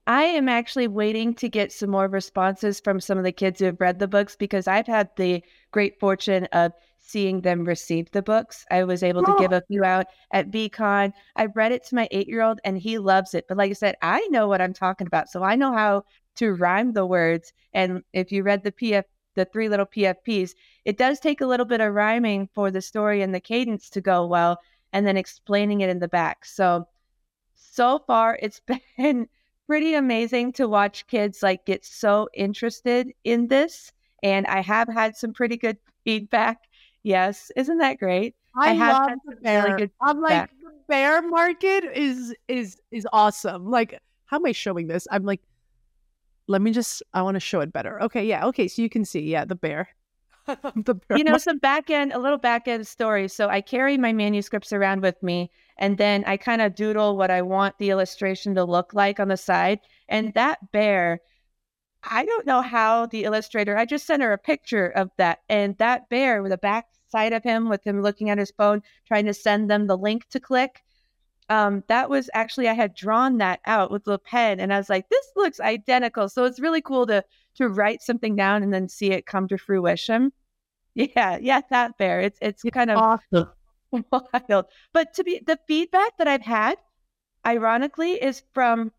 I 0.08 0.24
am 0.24 0.48
actually 0.48 0.88
waiting 0.88 1.34
to 1.36 1.48
get 1.48 1.70
some 1.70 1.90
more 1.90 2.08
responses 2.08 2.80
from 2.80 2.98
some 3.00 3.16
of 3.16 3.22
the 3.22 3.30
kids 3.30 3.60
who 3.60 3.66
have 3.66 3.80
read 3.80 4.00
the 4.00 4.08
books 4.08 4.34
because 4.34 4.66
I've 4.66 4.88
had 4.88 5.10
the 5.16 5.44
great 5.70 6.00
fortune 6.00 6.48
of 6.52 6.72
seeing 6.98 7.42
them 7.42 7.64
receive 7.64 8.10
the 8.10 8.22
books. 8.22 8.66
I 8.70 8.82
was 8.82 9.04
able 9.04 9.22
to 9.22 9.34
oh. 9.34 9.38
give 9.38 9.52
a 9.52 9.62
few 9.68 9.84
out 9.84 10.06
at 10.32 10.50
VeeCon. 10.50 11.12
I 11.36 11.46
read 11.46 11.70
it 11.70 11.84
to 11.86 11.94
my 11.94 12.08
eight 12.10 12.26
year 12.26 12.42
old 12.42 12.58
and 12.64 12.76
he 12.76 12.98
loves 12.98 13.34
it. 13.34 13.46
But 13.48 13.56
like 13.56 13.70
I 13.70 13.74
said, 13.74 13.94
I 14.02 14.26
know 14.30 14.48
what 14.48 14.60
I'm 14.60 14.72
talking 14.72 15.06
about. 15.06 15.28
So 15.28 15.44
I 15.44 15.54
know 15.54 15.72
how 15.72 16.04
to 16.36 16.54
rhyme 16.54 16.92
the 16.92 17.06
words. 17.06 17.52
And 17.72 18.02
if 18.12 18.32
you 18.32 18.42
read 18.42 18.64
the 18.64 18.72
PF, 18.72 19.04
the 19.34 19.44
three 19.44 19.68
little 19.68 19.86
PFPs, 19.86 20.54
it 20.84 20.98
does 20.98 21.20
take 21.20 21.40
a 21.40 21.46
little 21.46 21.66
bit 21.66 21.80
of 21.80 21.94
rhyming 21.94 22.48
for 22.54 22.70
the 22.70 22.82
story 22.82 23.22
and 23.22 23.34
the 23.34 23.40
cadence 23.40 23.90
to 23.90 24.00
go 24.00 24.26
well 24.26 24.58
and 24.92 25.06
then 25.06 25.16
explaining 25.16 25.80
it 25.80 25.88
in 25.88 25.98
the 25.98 26.08
back. 26.08 26.44
So, 26.44 26.86
so 27.54 28.00
far 28.06 28.38
it's 28.42 28.60
been 28.96 29.28
pretty 29.66 29.94
amazing 29.94 30.52
to 30.52 30.68
watch 30.68 31.06
kids 31.06 31.42
like 31.42 31.64
get 31.64 31.84
so 31.84 32.28
interested 32.34 33.12
in 33.24 33.48
this. 33.48 33.92
And 34.22 34.46
I 34.46 34.60
have 34.60 34.88
had 34.88 35.16
some 35.16 35.32
pretty 35.32 35.56
good 35.56 35.78
feedback. 36.04 36.58
Yes, 37.02 37.50
isn't 37.56 37.78
that 37.78 37.98
great? 37.98 38.34
I, 38.56 38.70
I 38.70 38.72
have 38.74 38.94
love 38.94 39.18
the 39.24 39.36
bear. 39.36 39.76
Really 39.76 39.90
I'm 40.00 40.20
like 40.20 40.50
the 40.60 40.72
bear 40.88 41.22
market 41.22 41.84
is 41.84 42.34
is 42.48 42.80
is 42.90 43.08
awesome. 43.12 43.70
Like, 43.70 43.98
how 44.26 44.36
am 44.36 44.46
I 44.46 44.52
showing 44.52 44.86
this? 44.86 45.08
I'm 45.10 45.24
like, 45.24 45.40
let 46.48 46.62
me 46.62 46.72
just. 46.72 47.02
I 47.12 47.22
want 47.22 47.36
to 47.36 47.40
show 47.40 47.60
it 47.60 47.72
better. 47.72 48.02
Okay, 48.02 48.24
yeah. 48.24 48.46
Okay, 48.46 48.68
so 48.68 48.82
you 48.82 48.90
can 48.90 49.04
see, 49.04 49.20
yeah, 49.20 49.44
the 49.44 49.54
bear. 49.54 49.88
the 50.46 50.94
bear 50.94 51.18
you 51.18 51.24
know, 51.24 51.38
some 51.38 51.58
back 51.58 51.90
end, 51.90 52.12
a 52.12 52.18
little 52.18 52.38
back 52.38 52.66
end 52.66 52.86
story. 52.86 53.28
So 53.28 53.48
I 53.48 53.60
carry 53.60 53.96
my 53.96 54.12
manuscripts 54.12 54.72
around 54.72 55.02
with 55.02 55.22
me, 55.22 55.50
and 55.78 55.98
then 55.98 56.24
I 56.26 56.36
kind 56.36 56.60
of 56.60 56.74
doodle 56.74 57.16
what 57.16 57.30
I 57.30 57.42
want 57.42 57.78
the 57.78 57.90
illustration 57.90 58.54
to 58.56 58.64
look 58.64 58.92
like 58.94 59.20
on 59.20 59.28
the 59.28 59.36
side. 59.36 59.80
And 60.08 60.34
that 60.34 60.72
bear, 60.72 61.20
I 62.02 62.24
don't 62.24 62.46
know 62.46 62.62
how 62.62 63.06
the 63.06 63.24
illustrator, 63.24 63.76
I 63.76 63.84
just 63.84 64.06
sent 64.06 64.22
her 64.22 64.32
a 64.32 64.38
picture 64.38 64.88
of 64.88 65.10
that. 65.18 65.40
And 65.48 65.76
that 65.78 66.08
bear 66.08 66.42
with 66.42 66.50
the 66.50 66.58
back 66.58 66.86
side 67.08 67.32
of 67.32 67.44
him, 67.44 67.68
with 67.68 67.86
him 67.86 68.02
looking 68.02 68.30
at 68.30 68.38
his 68.38 68.50
phone, 68.50 68.82
trying 69.06 69.26
to 69.26 69.34
send 69.34 69.70
them 69.70 69.86
the 69.86 69.96
link 69.96 70.28
to 70.30 70.40
click. 70.40 70.82
Um, 71.48 71.82
that 71.88 72.08
was 72.08 72.30
actually 72.34 72.68
I 72.68 72.74
had 72.74 72.94
drawn 72.94 73.38
that 73.38 73.60
out 73.66 73.90
with 73.90 74.06
a 74.08 74.18
pen, 74.18 74.60
and 74.60 74.72
I 74.72 74.78
was 74.78 74.88
like, 74.88 75.08
"This 75.08 75.26
looks 75.36 75.60
identical." 75.60 76.28
So 76.28 76.44
it's 76.44 76.60
really 76.60 76.82
cool 76.82 77.06
to 77.06 77.24
to 77.56 77.68
write 77.68 78.02
something 78.02 78.36
down 78.36 78.62
and 78.62 78.72
then 78.72 78.88
see 78.88 79.10
it 79.12 79.26
come 79.26 79.48
to 79.48 79.58
fruition. 79.58 80.32
Yeah, 80.94 81.38
yeah, 81.40 81.62
that 81.70 81.96
bear. 81.96 82.20
It's 82.20 82.38
it's 82.42 82.62
kind 82.64 82.90
of 82.90 82.98
awesome. 82.98 83.48
wild. 84.12 84.66
But 84.92 85.14
to 85.14 85.24
be 85.24 85.40
the 85.46 85.58
feedback 85.66 86.18
that 86.18 86.28
I've 86.28 86.42
had, 86.42 86.76
ironically, 87.46 88.12
is 88.12 88.42
from 88.52 88.92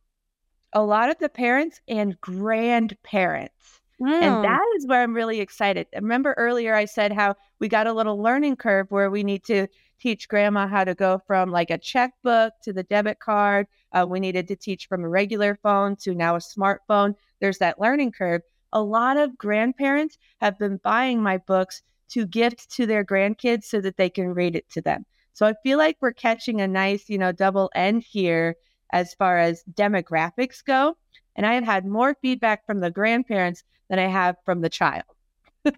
a 0.73 0.81
lot 0.83 1.11
of 1.11 1.19
the 1.19 1.29
parents 1.29 1.81
and 1.87 2.19
grandparents. 2.19 3.81
Mm. 4.01 4.21
And 4.21 4.43
that 4.43 4.65
is 4.77 4.87
where 4.87 5.01
I'm 5.01 5.13
really 5.13 5.39
excited. 5.39 5.87
Remember 5.93 6.33
earlier 6.37 6.73
I 6.73 6.85
said 6.85 7.11
how 7.11 7.35
we 7.59 7.67
got 7.67 7.87
a 7.87 7.93
little 7.93 8.21
learning 8.21 8.57
curve 8.57 8.87
where 8.89 9.09
we 9.09 9.23
need 9.23 9.43
to 9.45 9.67
teach 9.99 10.27
grandma 10.27 10.67
how 10.67 10.83
to 10.83 10.93
go 10.93 11.21
from 11.25 11.51
like 11.51 11.69
a 11.69 11.77
checkbook 11.77 12.53
to 12.63 12.73
the 12.73 12.83
debit 12.83 13.19
card. 13.19 13.67
Uh, 13.93 14.05
we 14.07 14.19
needed 14.19 14.47
to 14.49 14.55
teach 14.55 14.87
from 14.87 15.03
a 15.03 15.09
regular 15.09 15.57
phone 15.63 15.95
to 15.95 16.13
now 16.13 16.35
a 16.35 16.39
smartphone. 16.39 17.15
There's 17.39 17.59
that 17.59 17.79
learning 17.79 18.11
curve. 18.11 18.41
A 18.73 18.81
lot 18.81 19.17
of 19.17 19.37
grandparents 19.37 20.17
have 20.41 20.57
been 20.57 20.77
buying 20.83 21.21
my 21.21 21.37
books 21.37 21.83
to 22.09 22.25
gift 22.25 22.69
to 22.71 22.85
their 22.85 23.05
grandkids 23.05 23.65
so 23.65 23.79
that 23.81 23.97
they 23.97 24.09
can 24.09 24.33
read 24.33 24.55
it 24.55 24.69
to 24.71 24.81
them. 24.81 25.05
So 25.33 25.45
I 25.45 25.53
feel 25.63 25.77
like 25.77 25.97
we're 26.01 26.13
catching 26.13 26.61
a 26.61 26.67
nice, 26.67 27.09
you 27.09 27.17
know, 27.17 27.31
double 27.31 27.71
end 27.73 28.03
here 28.03 28.55
as 28.91 29.13
far 29.13 29.39
as 29.39 29.63
demographics 29.73 30.63
go. 30.63 30.95
And 31.35 31.45
I 31.45 31.53
have 31.55 31.63
had 31.63 31.85
more 31.85 32.15
feedback 32.21 32.65
from 32.65 32.79
the 32.79 32.91
grandparents 32.91 33.63
than 33.93 33.99
I 34.03 34.09
have 34.09 34.37
from 34.43 34.61
the 34.61 34.69
child. 34.69 35.03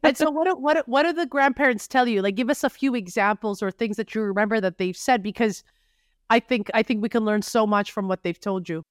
and 0.03 0.17
so 0.17 0.31
what 0.37 0.61
what 0.61 0.87
what 0.87 1.03
do 1.03 1.11
the 1.11 1.25
grandparents 1.25 1.87
tell 1.87 2.07
you? 2.07 2.21
Like 2.21 2.35
give 2.35 2.49
us 2.49 2.63
a 2.63 2.69
few 2.69 2.95
examples 2.95 3.61
or 3.61 3.71
things 3.71 3.97
that 3.97 4.15
you 4.15 4.21
remember 4.21 4.61
that 4.61 4.77
they've 4.77 4.95
said 4.95 5.21
because 5.21 5.63
I 6.29 6.39
think 6.39 6.71
I 6.73 6.81
think 6.81 7.01
we 7.01 7.09
can 7.09 7.25
learn 7.25 7.41
so 7.41 7.67
much 7.67 7.91
from 7.91 8.07
what 8.07 8.23
they've 8.23 8.39
told 8.39 8.69
you. 8.69 8.83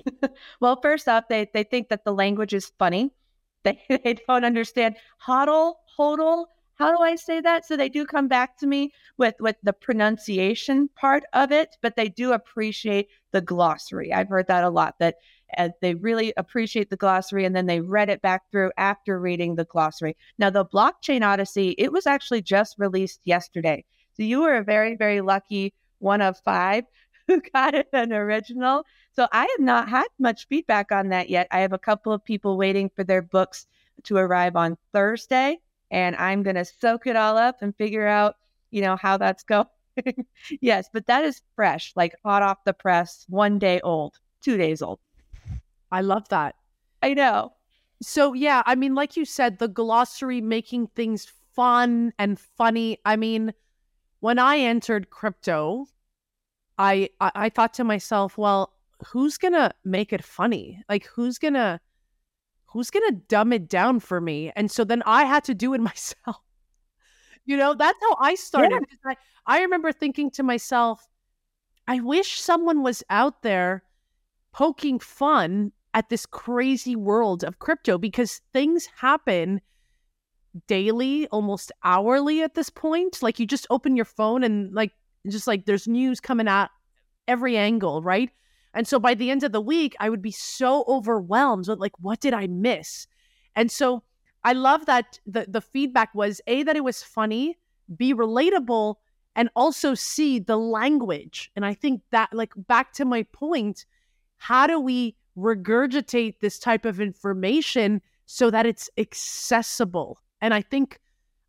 well, 0.60 0.80
first 0.80 1.06
off, 1.06 1.24
they 1.28 1.50
they 1.52 1.64
think 1.64 1.90
that 1.90 2.04
the 2.04 2.14
language 2.14 2.54
is 2.54 2.72
funny. 2.78 3.12
They 3.64 3.78
they 3.88 4.14
don't 4.26 4.44
understand 4.44 4.96
hodl, 5.24 5.74
hodl, 5.96 6.46
how 6.74 6.90
do 6.90 7.00
I 7.00 7.14
say 7.14 7.40
that? 7.40 7.64
So 7.64 7.76
they 7.76 7.88
do 7.88 8.04
come 8.04 8.26
back 8.26 8.56
to 8.58 8.66
me 8.66 8.92
with 9.18 9.36
with 9.38 9.56
the 9.62 9.72
pronunciation 9.72 10.88
part 10.96 11.22
of 11.32 11.52
it, 11.52 11.76
but 11.82 11.94
they 11.94 12.08
do 12.08 12.32
appreciate 12.32 13.08
the 13.30 13.40
glossary. 13.40 14.12
I've 14.12 14.28
heard 14.28 14.48
that 14.48 14.64
a 14.64 14.70
lot 14.70 14.98
that 14.98 15.16
uh, 15.58 15.70
they 15.80 15.94
really 15.94 16.32
appreciate 16.36 16.90
the 16.90 16.96
glossary 16.96 17.44
and 17.44 17.54
then 17.54 17.66
they 17.66 17.80
read 17.80 18.08
it 18.08 18.22
back 18.22 18.42
through 18.50 18.70
after 18.76 19.20
reading 19.20 19.54
the 19.54 19.64
glossary. 19.64 20.16
Now 20.38 20.50
the 20.50 20.64
blockchain 20.64 21.22
odyssey, 21.22 21.74
it 21.78 21.92
was 21.92 22.06
actually 22.06 22.42
just 22.42 22.78
released 22.78 23.20
yesterday. 23.24 23.84
So 24.14 24.22
you 24.22 24.40
were 24.40 24.56
a 24.56 24.64
very 24.64 24.96
very 24.96 25.20
lucky 25.20 25.74
one 25.98 26.20
of 26.20 26.38
5 26.40 26.84
who 27.28 27.40
got 27.52 27.74
it 27.74 27.88
an 27.92 28.12
original. 28.12 28.84
So 29.12 29.28
I 29.32 29.42
have 29.42 29.60
not 29.60 29.88
had 29.88 30.06
much 30.18 30.48
feedback 30.48 30.90
on 30.90 31.08
that 31.10 31.30
yet. 31.30 31.46
I 31.50 31.60
have 31.60 31.72
a 31.72 31.78
couple 31.78 32.12
of 32.12 32.24
people 32.24 32.56
waiting 32.56 32.90
for 32.94 33.04
their 33.04 33.22
books 33.22 33.66
to 34.04 34.16
arrive 34.16 34.56
on 34.56 34.76
Thursday 34.92 35.58
and 35.92 36.16
I'm 36.16 36.42
going 36.42 36.56
to 36.56 36.64
soak 36.64 37.06
it 37.06 37.16
all 37.16 37.36
up 37.36 37.60
and 37.60 37.76
figure 37.76 38.06
out, 38.06 38.36
you 38.70 38.80
know, 38.80 38.96
how 38.96 39.18
that's 39.18 39.42
going. 39.44 39.66
yes, 40.60 40.88
but 40.92 41.06
that 41.06 41.24
is 41.24 41.42
fresh, 41.54 41.92
like 41.94 42.14
hot 42.24 42.42
off 42.42 42.64
the 42.64 42.72
press, 42.72 43.26
one 43.28 43.58
day 43.58 43.80
old, 43.82 44.18
two 44.40 44.56
days 44.56 44.82
old. 44.82 44.98
I 45.92 46.00
love 46.00 46.28
that. 46.30 46.56
I 47.02 47.14
know. 47.14 47.52
So, 48.00 48.32
yeah, 48.32 48.62
I 48.66 48.74
mean, 48.74 48.96
like 48.96 49.16
you 49.16 49.24
said, 49.24 49.58
the 49.58 49.68
glossary 49.68 50.40
making 50.40 50.88
things 50.88 51.30
fun 51.54 52.12
and 52.18 52.40
funny. 52.40 52.98
I 53.04 53.14
mean, 53.14 53.52
when 54.18 54.40
I 54.40 54.58
entered 54.58 55.10
crypto, 55.10 55.86
I, 56.78 57.10
I, 57.20 57.30
I 57.34 57.48
thought 57.48 57.74
to 57.74 57.84
myself, 57.84 58.36
well, 58.36 58.72
who's 59.06 59.38
gonna 59.38 59.72
make 59.84 60.12
it 60.12 60.24
funny? 60.24 60.82
Like, 60.88 61.06
who's 61.06 61.38
gonna 61.38 61.80
who's 62.72 62.90
going 62.90 63.06
to 63.08 63.20
dumb 63.28 63.52
it 63.52 63.68
down 63.68 64.00
for 64.00 64.20
me? 64.20 64.50
And 64.56 64.70
so 64.70 64.84
then 64.84 65.02
I 65.06 65.24
had 65.24 65.44
to 65.44 65.54
do 65.54 65.74
it 65.74 65.80
myself. 65.92 66.40
you 67.44 67.56
know, 67.56 67.74
that's 67.74 67.98
how 68.00 68.16
I 68.20 68.34
started. 68.34 68.84
Yeah. 69.04 69.12
I, 69.46 69.58
I 69.58 69.62
remember 69.62 69.92
thinking 69.92 70.30
to 70.32 70.42
myself, 70.42 71.06
I 71.86 72.00
wish 72.00 72.40
someone 72.40 72.82
was 72.82 73.02
out 73.10 73.42
there 73.42 73.82
poking 74.52 74.98
fun 74.98 75.72
at 75.94 76.08
this 76.08 76.26
crazy 76.26 76.96
world 76.96 77.44
of 77.44 77.58
crypto 77.58 77.98
because 77.98 78.40
things 78.52 78.88
happen 78.96 79.60
daily, 80.66 81.26
almost 81.28 81.72
hourly 81.84 82.42
at 82.42 82.54
this 82.54 82.70
point. 82.70 83.22
Like 83.22 83.38
you 83.38 83.46
just 83.46 83.66
open 83.70 83.96
your 83.96 84.04
phone 84.04 84.42
and 84.42 84.72
like 84.72 84.92
just 85.28 85.46
like 85.46 85.66
there's 85.66 85.88
news 85.88 86.20
coming 86.20 86.48
at 86.48 86.70
every 87.28 87.56
angle, 87.56 88.02
right? 88.02 88.30
And 88.74 88.88
so 88.88 88.98
by 88.98 89.14
the 89.14 89.30
end 89.30 89.42
of 89.42 89.52
the 89.52 89.60
week, 89.60 89.94
I 90.00 90.08
would 90.08 90.22
be 90.22 90.30
so 90.30 90.84
overwhelmed 90.88 91.68
with 91.68 91.78
like, 91.78 91.92
what 91.98 92.20
did 92.20 92.34
I 92.34 92.46
miss? 92.46 93.06
And 93.54 93.70
so 93.70 94.02
I 94.44 94.54
love 94.54 94.86
that 94.86 95.20
the 95.26 95.46
the 95.48 95.60
feedback 95.60 96.14
was 96.14 96.40
A, 96.46 96.62
that 96.64 96.76
it 96.76 96.84
was 96.84 97.02
funny, 97.02 97.58
B, 97.94 98.14
relatable, 98.14 98.96
and 99.36 99.50
also 99.54 99.94
C, 99.94 100.38
the 100.38 100.56
language. 100.56 101.50
And 101.54 101.64
I 101.64 101.74
think 101.74 102.02
that 102.10 102.32
like 102.32 102.52
back 102.56 102.92
to 102.94 103.04
my 103.04 103.24
point, 103.32 103.84
how 104.38 104.66
do 104.66 104.80
we 104.80 105.16
regurgitate 105.36 106.40
this 106.40 106.58
type 106.58 106.84
of 106.84 107.00
information 107.00 108.00
so 108.26 108.50
that 108.50 108.66
it's 108.66 108.90
accessible? 108.98 110.18
And 110.40 110.54
I 110.54 110.62
think 110.62 110.98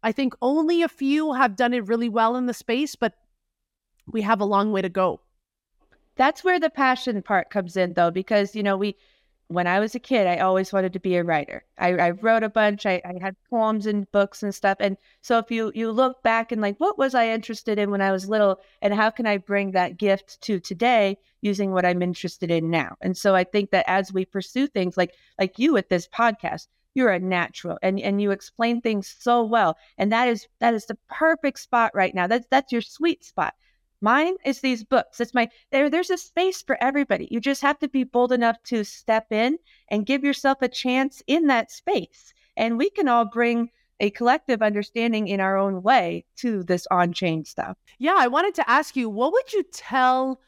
I 0.03 0.11
think 0.11 0.33
only 0.41 0.81
a 0.81 0.89
few 0.89 1.33
have 1.33 1.55
done 1.55 1.73
it 1.73 1.87
really 1.87 2.09
well 2.09 2.35
in 2.35 2.45
the 2.45 2.53
space, 2.53 2.95
but 2.95 3.13
we 4.05 4.21
have 4.21 4.41
a 4.41 4.45
long 4.45 4.71
way 4.71 4.81
to 4.81 4.89
go 4.89 5.21
that's 6.15 6.43
where 6.43 6.59
the 6.59 6.69
passion 6.69 7.21
part 7.21 7.49
comes 7.49 7.75
in 7.77 7.93
though 7.93 8.11
because 8.11 8.55
you 8.55 8.63
know 8.63 8.77
we 8.77 8.95
when 9.47 9.67
i 9.67 9.79
was 9.79 9.95
a 9.95 9.99
kid 9.99 10.27
i 10.27 10.37
always 10.37 10.73
wanted 10.73 10.93
to 10.93 10.99
be 10.99 11.15
a 11.15 11.23
writer. 11.23 11.63
I, 11.77 11.93
I 11.93 12.09
wrote 12.11 12.43
a 12.43 12.49
bunch 12.49 12.85
I, 12.85 13.01
I 13.05 13.15
had 13.21 13.35
poems 13.49 13.85
and 13.85 14.11
books 14.11 14.43
and 14.43 14.53
stuff 14.53 14.77
and 14.79 14.97
so 15.21 15.37
if 15.37 15.51
you 15.51 15.71
you 15.75 15.91
look 15.91 16.23
back 16.23 16.51
and 16.51 16.61
like 16.61 16.77
what 16.77 16.97
was 16.97 17.15
i 17.15 17.29
interested 17.29 17.77
in 17.77 17.91
when 17.91 18.01
i 18.01 18.11
was 18.11 18.29
little 18.29 18.59
and 18.81 18.93
how 18.93 19.09
can 19.09 19.25
i 19.25 19.37
bring 19.37 19.71
that 19.71 19.97
gift 19.97 20.41
to 20.41 20.59
today 20.59 21.17
using 21.41 21.71
what 21.71 21.85
i'm 21.85 22.01
interested 22.01 22.49
in 22.49 22.69
now? 22.69 22.95
And 23.01 23.17
so 23.17 23.35
i 23.35 23.43
think 23.43 23.71
that 23.71 23.85
as 23.87 24.13
we 24.13 24.25
pursue 24.25 24.67
things 24.67 24.97
like 24.97 25.13
like 25.39 25.59
you 25.59 25.73
with 25.73 25.89
this 25.89 26.07
podcast 26.07 26.67
you're 26.93 27.09
a 27.09 27.19
natural 27.19 27.77
and 27.81 27.99
and 27.99 28.21
you 28.21 28.31
explain 28.31 28.81
things 28.81 29.15
so 29.19 29.43
well 29.43 29.77
and 29.97 30.11
that 30.11 30.27
is 30.27 30.47
that 30.59 30.73
is 30.73 30.85
the 30.85 30.97
perfect 31.09 31.59
spot 31.59 31.91
right 31.93 32.13
now. 32.13 32.27
That's 32.27 32.47
that's 32.49 32.71
your 32.71 32.81
sweet 32.81 33.23
spot 33.23 33.55
Mine 34.03 34.35
is 34.43 34.59
these 34.59 34.83
books. 34.83 35.21
It's 35.21 35.33
my 35.33 35.49
there. 35.71 35.89
There's 35.89 36.09
a 36.09 36.17
space 36.17 36.61
for 36.61 36.77
everybody. 36.83 37.29
You 37.31 37.39
just 37.39 37.61
have 37.61 37.79
to 37.79 37.87
be 37.87 38.03
bold 38.03 38.33
enough 38.33 38.61
to 38.63 38.83
step 38.83 39.31
in 39.31 39.57
and 39.87 40.05
give 40.05 40.25
yourself 40.25 40.57
a 40.61 40.67
chance 40.67 41.23
in 41.25 41.47
that 41.47 41.71
space. 41.71 42.33
And 42.57 42.77
we 42.77 42.89
can 42.89 43.07
all 43.07 43.23
bring 43.23 43.69
a 44.01 44.09
collective 44.09 44.61
understanding 44.61 45.29
in 45.29 45.39
our 45.39 45.57
own 45.57 45.83
way 45.83 46.25
to 46.39 46.63
this 46.63 46.85
on-chain 46.91 47.45
stuff. 47.45 47.77
Yeah, 47.97 48.15
I 48.17 48.27
wanted 48.27 48.55
to 48.55 48.69
ask 48.69 48.97
you, 48.97 49.09
what 49.09 49.31
would 49.31 49.53
you 49.53 49.63
tell 49.71 50.41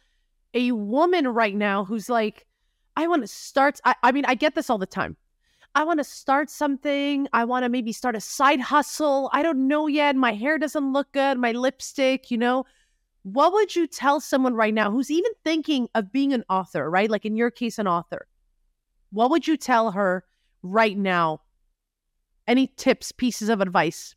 a 0.53 0.73
woman 0.73 1.25
right 1.25 1.55
now 1.55 1.85
who's 1.85 2.09
like, 2.09 2.45
I 2.97 3.07
want 3.07 3.21
to 3.21 3.27
start? 3.29 3.79
I, 3.85 3.95
I 4.03 4.11
mean, 4.11 4.25
I 4.25 4.35
get 4.35 4.55
this 4.55 4.69
all 4.69 4.77
the 4.77 4.85
time. 4.85 5.15
I 5.75 5.85
want 5.85 6.01
to 6.01 6.03
start 6.03 6.49
something. 6.49 7.29
I 7.31 7.45
want 7.45 7.63
to 7.63 7.69
maybe 7.69 7.93
start 7.93 8.17
a 8.17 8.21
side 8.21 8.59
hustle. 8.59 9.29
I 9.31 9.43
don't 9.43 9.65
know 9.65 9.87
yet. 9.87 10.17
My 10.17 10.33
hair 10.33 10.57
doesn't 10.57 10.91
look 10.91 11.09
good. 11.13 11.37
My 11.37 11.53
lipstick, 11.53 12.29
you 12.29 12.37
know 12.37 12.65
what 13.25 13.53
would 13.53 13.75
you 13.75 13.87
tell 13.87 14.21
someone 14.21 14.53
right 14.53 14.73
now 14.73 14.91
who's 14.91 15.09
even 15.09 15.31
thinking 15.43 15.89
of 15.95 16.11
being 16.11 16.31
an 16.31 16.43
author, 16.47 16.87
right? 16.87 17.09
Like 17.09 17.25
in 17.25 17.35
your 17.35 17.49
case, 17.49 17.79
an 17.79 17.87
author. 17.87 18.27
What 19.11 19.31
would 19.31 19.47
you 19.47 19.57
tell 19.57 19.89
her 19.91 20.23
right 20.61 20.95
now? 20.95 21.41
Any 22.47 22.67
tips, 22.77 23.11
pieces 23.11 23.49
of 23.49 23.61
advice? 23.61 24.13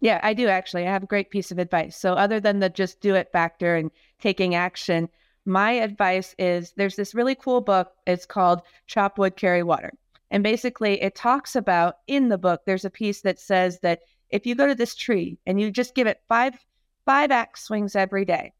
Yeah, 0.00 0.20
I 0.22 0.32
do 0.32 0.48
actually. 0.48 0.86
I 0.86 0.90
have 0.90 1.02
a 1.02 1.06
great 1.06 1.28
piece 1.28 1.50
of 1.50 1.58
advice. 1.58 1.98
So, 1.98 2.14
other 2.14 2.40
than 2.40 2.60
the 2.60 2.70
just 2.70 3.02
do 3.02 3.14
it 3.14 3.30
factor 3.30 3.76
and 3.76 3.90
taking 4.22 4.54
action, 4.54 5.10
my 5.44 5.72
advice 5.72 6.34
is 6.38 6.72
there's 6.78 6.96
this 6.96 7.14
really 7.14 7.34
cool 7.34 7.60
book. 7.60 7.92
It's 8.06 8.24
called 8.24 8.62
Chop 8.86 9.18
Wood, 9.18 9.36
Carry 9.36 9.64
Water. 9.64 9.92
And 10.30 10.42
basically, 10.42 11.02
it 11.02 11.14
talks 11.14 11.56
about 11.56 11.96
in 12.06 12.30
the 12.30 12.38
book, 12.38 12.62
there's 12.64 12.86
a 12.86 12.90
piece 12.90 13.20
that 13.20 13.38
says 13.38 13.80
that 13.80 14.00
if 14.30 14.46
you 14.46 14.54
go 14.54 14.66
to 14.66 14.74
this 14.74 14.94
tree 14.94 15.38
and 15.44 15.60
you 15.60 15.70
just 15.70 15.94
give 15.94 16.06
it 16.06 16.22
five 16.26 16.54
five 17.06 17.30
axe 17.30 17.62
swings 17.62 17.96
every 17.96 18.26
day. 18.26 18.52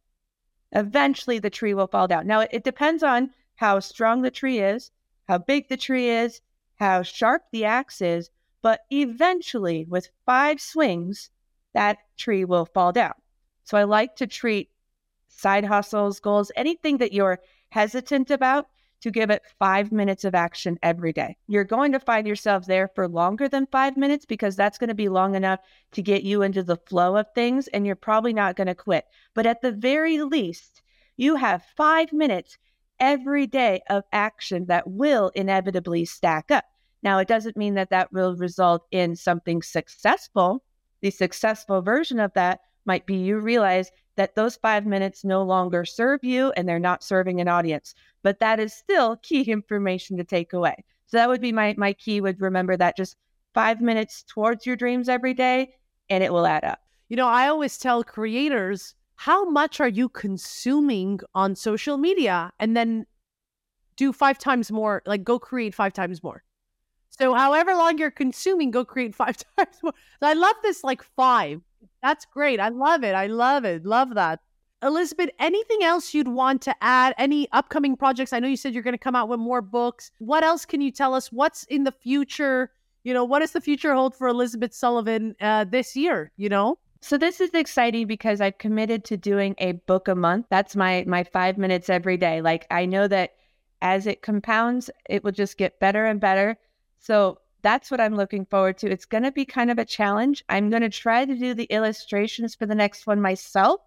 Eventually, 0.72 1.38
the 1.38 1.50
tree 1.50 1.74
will 1.74 1.86
fall 1.86 2.08
down. 2.08 2.26
Now, 2.26 2.40
it, 2.40 2.50
it 2.52 2.64
depends 2.64 3.02
on 3.02 3.30
how 3.56 3.80
strong 3.80 4.22
the 4.22 4.30
tree 4.30 4.60
is, 4.60 4.90
how 5.28 5.38
big 5.38 5.68
the 5.68 5.76
tree 5.76 6.08
is, 6.08 6.40
how 6.76 7.02
sharp 7.02 7.42
the 7.52 7.64
axe 7.66 8.00
is, 8.00 8.30
but 8.62 8.80
eventually, 8.90 9.84
with 9.88 10.08
five 10.24 10.60
swings, 10.60 11.30
that 11.74 11.98
tree 12.16 12.44
will 12.44 12.64
fall 12.64 12.92
down. 12.92 13.14
So 13.64 13.76
I 13.76 13.84
like 13.84 14.16
to 14.16 14.26
treat 14.26 14.70
side 15.28 15.64
hustles, 15.64 16.20
goals, 16.20 16.50
anything 16.56 16.98
that 16.98 17.12
you're 17.12 17.40
hesitant 17.70 18.30
about 18.30 18.68
to 19.00 19.10
give 19.10 19.30
it 19.30 19.42
five 19.58 19.92
minutes 19.92 20.24
of 20.24 20.34
action 20.34 20.78
every 20.82 21.12
day. 21.12 21.36
You're 21.46 21.64
going 21.64 21.92
to 21.92 22.00
find 22.00 22.26
yourself 22.26 22.66
there 22.66 22.88
for 22.94 23.08
longer 23.08 23.48
than 23.48 23.66
five 23.66 23.96
minutes 23.96 24.24
because 24.24 24.56
that's 24.56 24.78
going 24.78 24.88
to 24.88 24.94
be 24.94 25.08
long 25.08 25.34
enough 25.34 25.60
to 25.92 26.02
get 26.02 26.22
you 26.22 26.42
into 26.42 26.62
the 26.62 26.76
flow 26.76 27.16
of 27.16 27.26
things, 27.34 27.68
and 27.68 27.86
you're 27.86 27.96
probably 27.96 28.32
not 28.32 28.56
going 28.56 28.66
to 28.66 28.74
quit. 28.74 29.04
But 29.34 29.46
at 29.46 29.60
the 29.62 29.72
very 29.72 30.22
least, 30.22 30.82
you 31.16 31.36
have 31.36 31.64
five 31.76 32.12
minutes 32.12 32.58
every 32.98 33.46
day 33.46 33.82
of 33.90 34.04
action 34.12 34.66
that 34.66 34.88
will 34.88 35.30
inevitably 35.34 36.04
stack 36.04 36.50
up. 36.50 36.64
Now, 37.02 37.18
it 37.18 37.28
doesn't 37.28 37.56
mean 37.56 37.74
that 37.74 37.90
that 37.90 38.12
will 38.12 38.36
result 38.36 38.86
in 38.90 39.14
something 39.14 39.62
successful. 39.62 40.64
The 41.02 41.10
successful 41.10 41.82
version 41.82 42.18
of 42.18 42.32
that 42.34 42.60
might 42.84 43.06
be 43.06 43.16
you 43.16 43.38
realize 43.38 43.90
that 44.16 44.34
those 44.34 44.56
five 44.56 44.86
minutes 44.86 45.24
no 45.24 45.42
longer 45.42 45.84
serve 45.84 46.24
you 46.24 46.52
and 46.56 46.68
they're 46.68 46.78
not 46.78 47.04
serving 47.04 47.40
an 47.40 47.48
audience. 47.48 47.94
But 48.22 48.40
that 48.40 48.58
is 48.58 48.72
still 48.72 49.16
key 49.18 49.42
information 49.42 50.16
to 50.16 50.24
take 50.24 50.52
away. 50.52 50.84
So 51.06 51.16
that 51.18 51.28
would 51.28 51.40
be 51.40 51.52
my 51.52 51.74
my 51.78 51.92
key 51.92 52.20
would 52.20 52.40
remember 52.40 52.76
that 52.76 52.96
just 52.96 53.16
five 53.54 53.80
minutes 53.80 54.24
towards 54.26 54.66
your 54.66 54.76
dreams 54.76 55.08
every 55.08 55.34
day 55.34 55.72
and 56.10 56.22
it 56.22 56.32
will 56.32 56.46
add 56.46 56.64
up. 56.64 56.80
You 57.08 57.16
know, 57.16 57.28
I 57.28 57.48
always 57.48 57.78
tell 57.78 58.02
creators, 58.02 58.94
how 59.14 59.48
much 59.48 59.80
are 59.80 59.88
you 59.88 60.08
consuming 60.08 61.20
on 61.34 61.54
social 61.54 61.96
media? 61.96 62.52
And 62.58 62.76
then 62.76 63.06
do 63.96 64.12
five 64.12 64.38
times 64.38 64.70
more, 64.70 65.02
like 65.06 65.24
go 65.24 65.38
create 65.38 65.74
five 65.74 65.92
times 65.92 66.22
more. 66.22 66.42
So 67.08 67.34
however 67.34 67.74
long 67.74 67.96
you're 67.98 68.10
consuming, 68.10 68.70
go 68.70 68.84
create 68.84 69.14
five 69.14 69.36
times 69.56 69.76
more. 69.82 69.94
So 70.20 70.26
I 70.26 70.34
love 70.34 70.56
this 70.62 70.84
like 70.84 71.02
five 71.02 71.62
that's 72.02 72.24
great. 72.24 72.60
I 72.60 72.68
love 72.68 73.04
it. 73.04 73.14
I 73.14 73.26
love 73.26 73.64
it. 73.64 73.84
Love 73.84 74.14
that. 74.14 74.40
Elizabeth, 74.82 75.30
anything 75.38 75.82
else 75.82 76.12
you'd 76.12 76.28
want 76.28 76.62
to 76.62 76.74
add? 76.82 77.14
Any 77.18 77.48
upcoming 77.52 77.96
projects? 77.96 78.32
I 78.32 78.38
know 78.40 78.48
you 78.48 78.56
said 78.56 78.74
you're 78.74 78.82
going 78.82 78.94
to 78.94 78.98
come 78.98 79.16
out 79.16 79.28
with 79.28 79.40
more 79.40 79.62
books. 79.62 80.10
What 80.18 80.44
else 80.44 80.66
can 80.66 80.80
you 80.80 80.90
tell 80.90 81.14
us? 81.14 81.32
What's 81.32 81.64
in 81.64 81.84
the 81.84 81.92
future? 81.92 82.70
You 83.02 83.14
know, 83.14 83.24
what 83.24 83.40
does 83.40 83.52
the 83.52 83.60
future 83.60 83.94
hold 83.94 84.14
for 84.14 84.28
Elizabeth 84.28 84.74
Sullivan 84.74 85.34
uh, 85.40 85.64
this 85.64 85.96
year? 85.96 86.30
You 86.36 86.48
know? 86.48 86.78
So 87.00 87.16
this 87.16 87.40
is 87.40 87.50
exciting 87.54 88.06
because 88.06 88.40
I've 88.40 88.58
committed 88.58 89.04
to 89.04 89.16
doing 89.16 89.54
a 89.58 89.72
book 89.72 90.08
a 90.08 90.14
month. 90.14 90.46
That's 90.50 90.74
my 90.76 91.04
my 91.06 91.24
5 91.24 91.58
minutes 91.58 91.88
every 91.88 92.16
day. 92.16 92.40
Like 92.40 92.66
I 92.70 92.84
know 92.84 93.06
that 93.08 93.34
as 93.80 94.06
it 94.06 94.22
compounds, 94.22 94.90
it 95.08 95.22
will 95.22 95.32
just 95.32 95.56
get 95.56 95.78
better 95.78 96.06
and 96.06 96.20
better. 96.20 96.58
So 96.98 97.38
that's 97.66 97.90
what 97.90 98.00
I'm 98.00 98.14
looking 98.14 98.46
forward 98.46 98.78
to. 98.78 98.88
It's 98.88 99.06
going 99.06 99.24
to 99.24 99.32
be 99.32 99.44
kind 99.44 99.72
of 99.72 99.78
a 99.80 99.84
challenge. 99.84 100.44
I'm 100.48 100.70
going 100.70 100.82
to 100.82 100.88
try 100.88 101.24
to 101.24 101.34
do 101.34 101.52
the 101.52 101.64
illustrations 101.64 102.54
for 102.54 102.64
the 102.64 102.76
next 102.76 103.08
one 103.08 103.20
myself. 103.20 103.80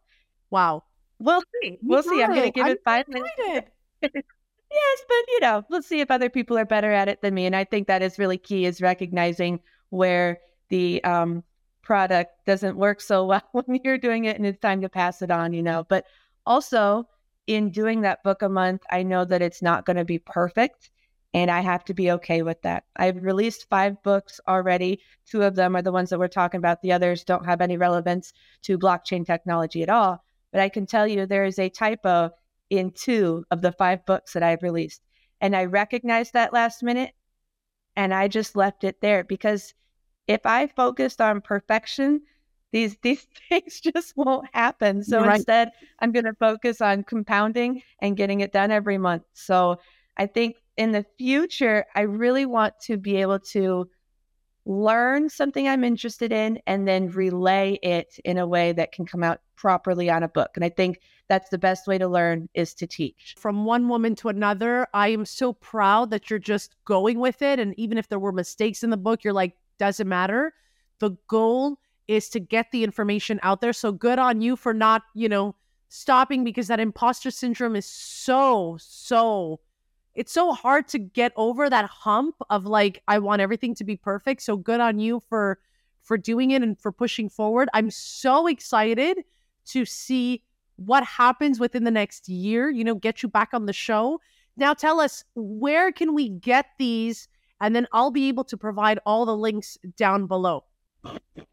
Wow. 0.49 0.83
We'll 1.17 1.41
see. 1.61 1.79
We'll 1.81 2.03
see. 2.03 2.21
I'm 2.21 2.33
going 2.33 2.43
to 2.43 2.51
give 2.51 2.65
I'm 2.65 2.73
it 2.73 2.81
five 2.83 3.07
minutes. 3.07 3.31
yes, 4.01 4.11
but 4.11 5.23
you 5.29 5.39
know, 5.39 5.63
let's 5.69 5.87
see 5.87 6.01
if 6.01 6.11
other 6.11 6.29
people 6.29 6.57
are 6.57 6.65
better 6.65 6.91
at 6.91 7.07
it 7.07 7.21
than 7.21 7.33
me. 7.33 7.45
And 7.45 7.55
I 7.55 7.63
think 7.63 7.87
that 7.87 8.01
is 8.01 8.19
really 8.19 8.37
key 8.37 8.65
is 8.65 8.81
recognizing 8.81 9.61
where 9.91 10.39
the 10.67 11.01
um, 11.05 11.45
product 11.81 12.31
doesn't 12.45 12.75
work 12.75 12.99
so 12.99 13.25
well 13.27 13.43
when 13.53 13.79
you're 13.85 13.97
doing 13.97 14.25
it 14.25 14.35
and 14.35 14.45
it's 14.45 14.59
time 14.59 14.81
to 14.81 14.89
pass 14.89 15.21
it 15.21 15.31
on, 15.31 15.53
you 15.53 15.63
know. 15.63 15.85
But 15.87 16.03
also 16.45 17.07
in 17.47 17.71
doing 17.71 18.01
that 18.01 18.23
book 18.23 18.41
a 18.41 18.49
month, 18.49 18.81
I 18.91 19.03
know 19.03 19.23
that 19.23 19.41
it's 19.41 19.61
not 19.61 19.85
going 19.85 19.95
to 19.95 20.03
be 20.03 20.19
perfect 20.19 20.89
and 21.33 21.51
I 21.51 21.59
have 21.61 21.85
to 21.85 21.93
be 21.93 22.11
okay 22.11 22.41
with 22.41 22.61
that. 22.63 22.85
I've 22.95 23.23
released 23.23 23.69
five 23.69 24.01
books 24.01 24.39
already. 24.47 25.01
Two 25.25 25.43
of 25.43 25.55
them 25.55 25.75
are 25.75 25.81
the 25.81 25.91
ones 25.91 26.09
that 26.09 26.19
we're 26.19 26.27
talking 26.27 26.57
about. 26.57 26.81
The 26.81 26.91
others 26.91 27.23
don't 27.23 27.45
have 27.45 27.61
any 27.61 27.77
relevance 27.77 28.33
to 28.63 28.79
blockchain 28.79 29.25
technology 29.25 29.83
at 29.83 29.89
all. 29.89 30.23
But 30.51 30.61
I 30.61 30.69
can 30.69 30.87
tell 30.87 31.07
you 31.07 31.25
there 31.25 31.45
is 31.45 31.59
a 31.59 31.69
typo 31.69 32.31
in 32.69 32.91
two 32.91 33.45
of 33.51 33.61
the 33.61 33.71
five 33.71 34.05
books 34.05 34.33
that 34.33 34.43
I've 34.43 34.63
released. 34.63 35.01
And 35.41 35.55
I 35.55 35.65
recognized 35.65 36.33
that 36.33 36.53
last 36.53 36.81
minute 36.81 37.13
and 37.95 38.13
I 38.13 38.27
just 38.27 38.55
left 38.55 38.83
it 38.83 38.99
there 39.01 39.23
because 39.23 39.73
if 40.27 40.45
I 40.45 40.67
focused 40.67 41.21
on 41.21 41.41
perfection, 41.41 42.21
these 42.71 42.97
these 43.03 43.27
things 43.49 43.79
just 43.81 44.17
won't 44.17 44.47
happen. 44.53 45.03
So 45.03 45.21
right. 45.21 45.35
instead, 45.35 45.71
I'm 45.99 46.11
going 46.11 46.25
to 46.25 46.35
focus 46.35 46.81
on 46.81 47.03
compounding 47.03 47.83
and 48.01 48.17
getting 48.17 48.41
it 48.41 48.51
done 48.51 48.71
every 48.71 48.97
month. 48.97 49.23
So 49.33 49.79
I 50.17 50.25
think 50.25 50.55
in 50.79 50.93
the 50.93 51.05
future, 51.17 51.85
I 51.93 52.01
really 52.01 52.45
want 52.45 52.73
to 52.83 52.95
be 52.95 53.17
able 53.17 53.39
to 53.39 53.89
learn 54.65 55.27
something 55.27 55.67
I'm 55.67 55.83
interested 55.83 56.31
in 56.31 56.57
and 56.67 56.87
then 56.87 57.09
relay 57.09 57.77
it 57.83 58.17
in 58.23 58.37
a 58.37 58.47
way 58.47 58.71
that 58.71 58.93
can 58.93 59.05
come 59.05 59.21
out 59.21 59.41
properly 59.57 60.09
on 60.09 60.23
a 60.23 60.29
book. 60.29 60.51
And 60.55 60.63
I 60.63 60.69
think 60.69 61.01
that's 61.27 61.49
the 61.49 61.57
best 61.57 61.85
way 61.85 61.97
to 61.97 62.07
learn 62.07 62.47
is 62.53 62.73
to 62.75 62.87
teach. 62.87 63.35
From 63.37 63.65
one 63.65 63.89
woman 63.89 64.15
to 64.15 64.29
another, 64.29 64.87
I 64.93 65.09
am 65.09 65.25
so 65.25 65.51
proud 65.51 66.11
that 66.11 66.29
you're 66.29 66.39
just 66.39 66.75
going 66.85 67.19
with 67.19 67.41
it. 67.41 67.59
And 67.59 67.77
even 67.77 67.97
if 67.97 68.07
there 68.07 68.17
were 68.17 68.31
mistakes 68.31 68.81
in 68.81 68.89
the 68.89 68.95
book, 68.95 69.25
you're 69.25 69.33
like, 69.33 69.57
doesn't 69.79 70.07
matter. 70.07 70.53
The 70.99 71.11
goal 71.27 71.77
is 72.07 72.29
to 72.29 72.39
get 72.39 72.71
the 72.71 72.85
information 72.85 73.37
out 73.43 73.59
there. 73.59 73.73
So 73.73 73.91
good 73.91 74.17
on 74.17 74.39
you 74.39 74.55
for 74.55 74.73
not, 74.73 75.01
you 75.13 75.27
know, 75.27 75.55
stopping 75.89 76.45
because 76.45 76.69
that 76.69 76.79
imposter 76.79 77.31
syndrome 77.31 77.75
is 77.75 77.85
so, 77.85 78.77
so 78.79 79.59
it's 80.15 80.31
so 80.31 80.53
hard 80.53 80.87
to 80.89 80.99
get 80.99 81.31
over 81.35 81.69
that 81.69 81.85
hump 81.85 82.35
of 82.49 82.65
like 82.65 83.01
I 83.07 83.19
want 83.19 83.41
everything 83.41 83.75
to 83.75 83.83
be 83.83 83.95
perfect. 83.95 84.41
So 84.41 84.57
good 84.57 84.79
on 84.79 84.99
you 84.99 85.21
for 85.29 85.59
for 86.01 86.17
doing 86.17 86.51
it 86.51 86.61
and 86.61 86.79
for 86.79 86.91
pushing 86.91 87.29
forward. 87.29 87.69
I'm 87.73 87.91
so 87.91 88.47
excited 88.47 89.19
to 89.67 89.85
see 89.85 90.43
what 90.77 91.03
happens 91.03 91.59
within 91.59 91.83
the 91.83 91.91
next 91.91 92.29
year, 92.29 92.69
you 92.69 92.83
know, 92.83 92.95
get 92.95 93.21
you 93.21 93.29
back 93.29 93.49
on 93.53 93.65
the 93.65 93.73
show. 93.73 94.19
Now 94.57 94.73
tell 94.73 94.99
us 94.99 95.23
where 95.35 95.91
can 95.91 96.13
we 96.13 96.29
get 96.29 96.67
these 96.77 97.27
and 97.61 97.75
then 97.75 97.87
I'll 97.91 98.11
be 98.11 98.27
able 98.29 98.45
to 98.45 98.57
provide 98.57 98.99
all 99.05 99.25
the 99.25 99.35
links 99.35 99.77
down 99.97 100.27
below. 100.27 100.63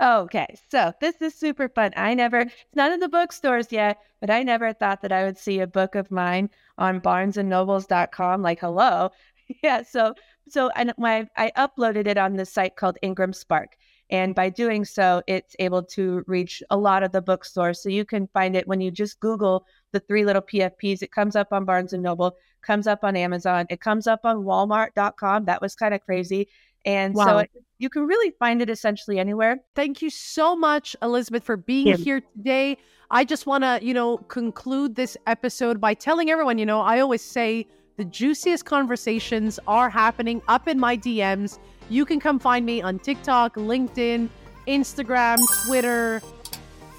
Okay, 0.00 0.46
so 0.70 0.92
this 1.00 1.22
is 1.22 1.34
super 1.34 1.68
fun. 1.68 1.92
I 1.96 2.14
never, 2.14 2.40
it's 2.40 2.74
not 2.74 2.92
in 2.92 3.00
the 3.00 3.08
bookstores 3.08 3.72
yet, 3.72 3.98
but 4.20 4.30
I 4.30 4.42
never 4.42 4.72
thought 4.72 5.02
that 5.02 5.12
I 5.12 5.24
would 5.24 5.38
see 5.38 5.60
a 5.60 5.66
book 5.66 5.94
of 5.94 6.10
mine 6.10 6.50
on 6.76 7.00
barnesandnobles.com. 7.00 8.42
Like, 8.42 8.60
hello. 8.60 9.10
yeah, 9.62 9.82
so, 9.82 10.14
so, 10.48 10.70
and 10.76 10.92
my, 10.98 11.28
I 11.36 11.52
uploaded 11.56 12.06
it 12.06 12.18
on 12.18 12.36
this 12.36 12.52
site 12.52 12.76
called 12.76 12.98
Ingram 13.02 13.32
Spark. 13.32 13.76
And 14.10 14.34
by 14.34 14.50
doing 14.50 14.84
so, 14.84 15.22
it's 15.26 15.56
able 15.58 15.82
to 15.82 16.22
reach 16.26 16.62
a 16.70 16.76
lot 16.76 17.02
of 17.02 17.12
the 17.12 17.22
bookstores. 17.22 17.82
So 17.82 17.88
you 17.88 18.04
can 18.04 18.28
find 18.28 18.54
it 18.54 18.68
when 18.68 18.80
you 18.80 18.90
just 18.90 19.18
Google 19.18 19.66
the 19.92 20.00
three 20.00 20.24
little 20.24 20.42
PFPs. 20.42 21.02
It 21.02 21.10
comes 21.10 21.34
up 21.34 21.52
on 21.52 21.64
Barnes 21.64 21.92
and 21.92 22.02
Noble, 22.02 22.36
comes 22.62 22.86
up 22.86 23.02
on 23.02 23.16
Amazon, 23.16 23.66
it 23.68 23.80
comes 23.80 24.06
up 24.06 24.20
on 24.24 24.44
Walmart.com. 24.44 25.46
That 25.46 25.60
was 25.60 25.74
kind 25.74 25.94
of 25.94 26.02
crazy 26.02 26.48
And 26.86 27.14
Wow. 27.14 27.24
so 27.26 27.38
it, 27.38 27.50
you 27.78 27.90
can 27.90 28.06
really 28.06 28.30
find 28.38 28.62
it 28.62 28.70
essentially 28.70 29.18
anywhere. 29.18 29.58
Thank 29.74 30.00
you 30.00 30.08
so 30.08 30.56
much, 30.56 30.96
Elizabeth, 31.02 31.44
for 31.44 31.56
being 31.56 31.88
Yeah. 31.88 31.96
here 31.96 32.20
today. 32.20 32.78
I 33.10 33.24
just 33.24 33.46
want 33.46 33.64
to, 33.64 33.78
you 33.82 33.92
know, 33.92 34.18
conclude 34.28 34.94
this 34.94 35.16
episode 35.26 35.80
by 35.80 35.94
telling 35.94 36.30
everyone, 36.30 36.58
you 36.58 36.66
know, 36.66 36.80
I 36.80 37.00
always 37.00 37.22
say 37.22 37.66
the 37.98 38.04
juiciest 38.04 38.64
conversations 38.64 39.58
are 39.66 39.90
happening 39.90 40.40
up 40.48 40.68
in 40.68 40.78
my 40.78 40.96
DMs. 40.96 41.58
You 41.90 42.04
can 42.04 42.18
come 42.20 42.38
find 42.38 42.64
me 42.64 42.80
on 42.82 42.98
TikTok, 42.98 43.56
LinkedIn, 43.56 44.28
Instagram, 44.66 45.38
Twitter, 45.66 46.20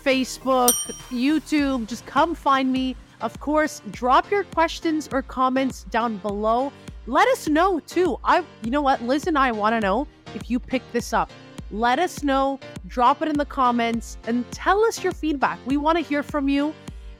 Facebook, 0.03 0.71
YouTube. 1.09 1.87
Just 1.87 2.05
come 2.05 2.35
find 2.35 2.71
me. 2.71 2.95
Of 3.21 3.39
course, 3.39 3.81
drop 3.91 4.29
your 4.31 4.43
questions 4.45 5.09
or 5.11 5.21
comments 5.21 5.83
down 5.85 6.17
below. 6.17 6.71
Let 7.07 7.27
us 7.29 7.47
know 7.47 7.79
too. 7.79 8.19
I 8.23 8.43
you 8.61 8.69
know 8.69 8.81
what, 8.81 9.01
Liz 9.01 9.27
and 9.27 9.37
I 9.37 9.51
want 9.51 9.73
to 9.73 9.79
know 9.79 10.07
if 10.35 10.49
you 10.49 10.59
picked 10.59 10.91
this 10.93 11.13
up. 11.13 11.31
Let 11.71 11.99
us 11.99 12.23
know, 12.23 12.59
drop 12.87 13.21
it 13.21 13.27
in 13.27 13.37
the 13.37 13.45
comments 13.45 14.17
and 14.27 14.49
tell 14.51 14.83
us 14.85 15.03
your 15.03 15.13
feedback. 15.13 15.59
We 15.65 15.77
want 15.77 15.97
to 15.97 16.03
hear 16.03 16.23
from 16.23 16.47
you. 16.47 16.73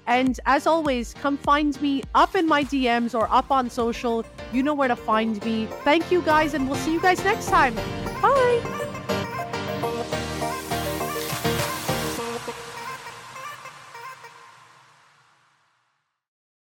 And 0.06 0.40
as 0.46 0.68
always, 0.68 1.14
come 1.14 1.38
find 1.38 1.80
me 1.82 2.02
up 2.16 2.36
in 2.36 2.48
my 2.48 2.64
DMs 2.64 3.14
or 3.14 3.28
up 3.30 3.52
on 3.52 3.70
social. 3.70 4.26
You 4.54 4.64
know 4.64 4.74
where 4.74 4.88
to 4.88 4.96
find 4.96 5.44
me. 5.44 5.68
Thank 5.84 6.12
you 6.12 6.22
guys 6.22 6.54
and 6.54 6.68
we'll 6.68 6.78
see 6.78 6.94
you 6.94 7.02
guys 7.02 7.24
next 7.26 7.48
time. 7.48 7.76
Bye. 8.22 8.97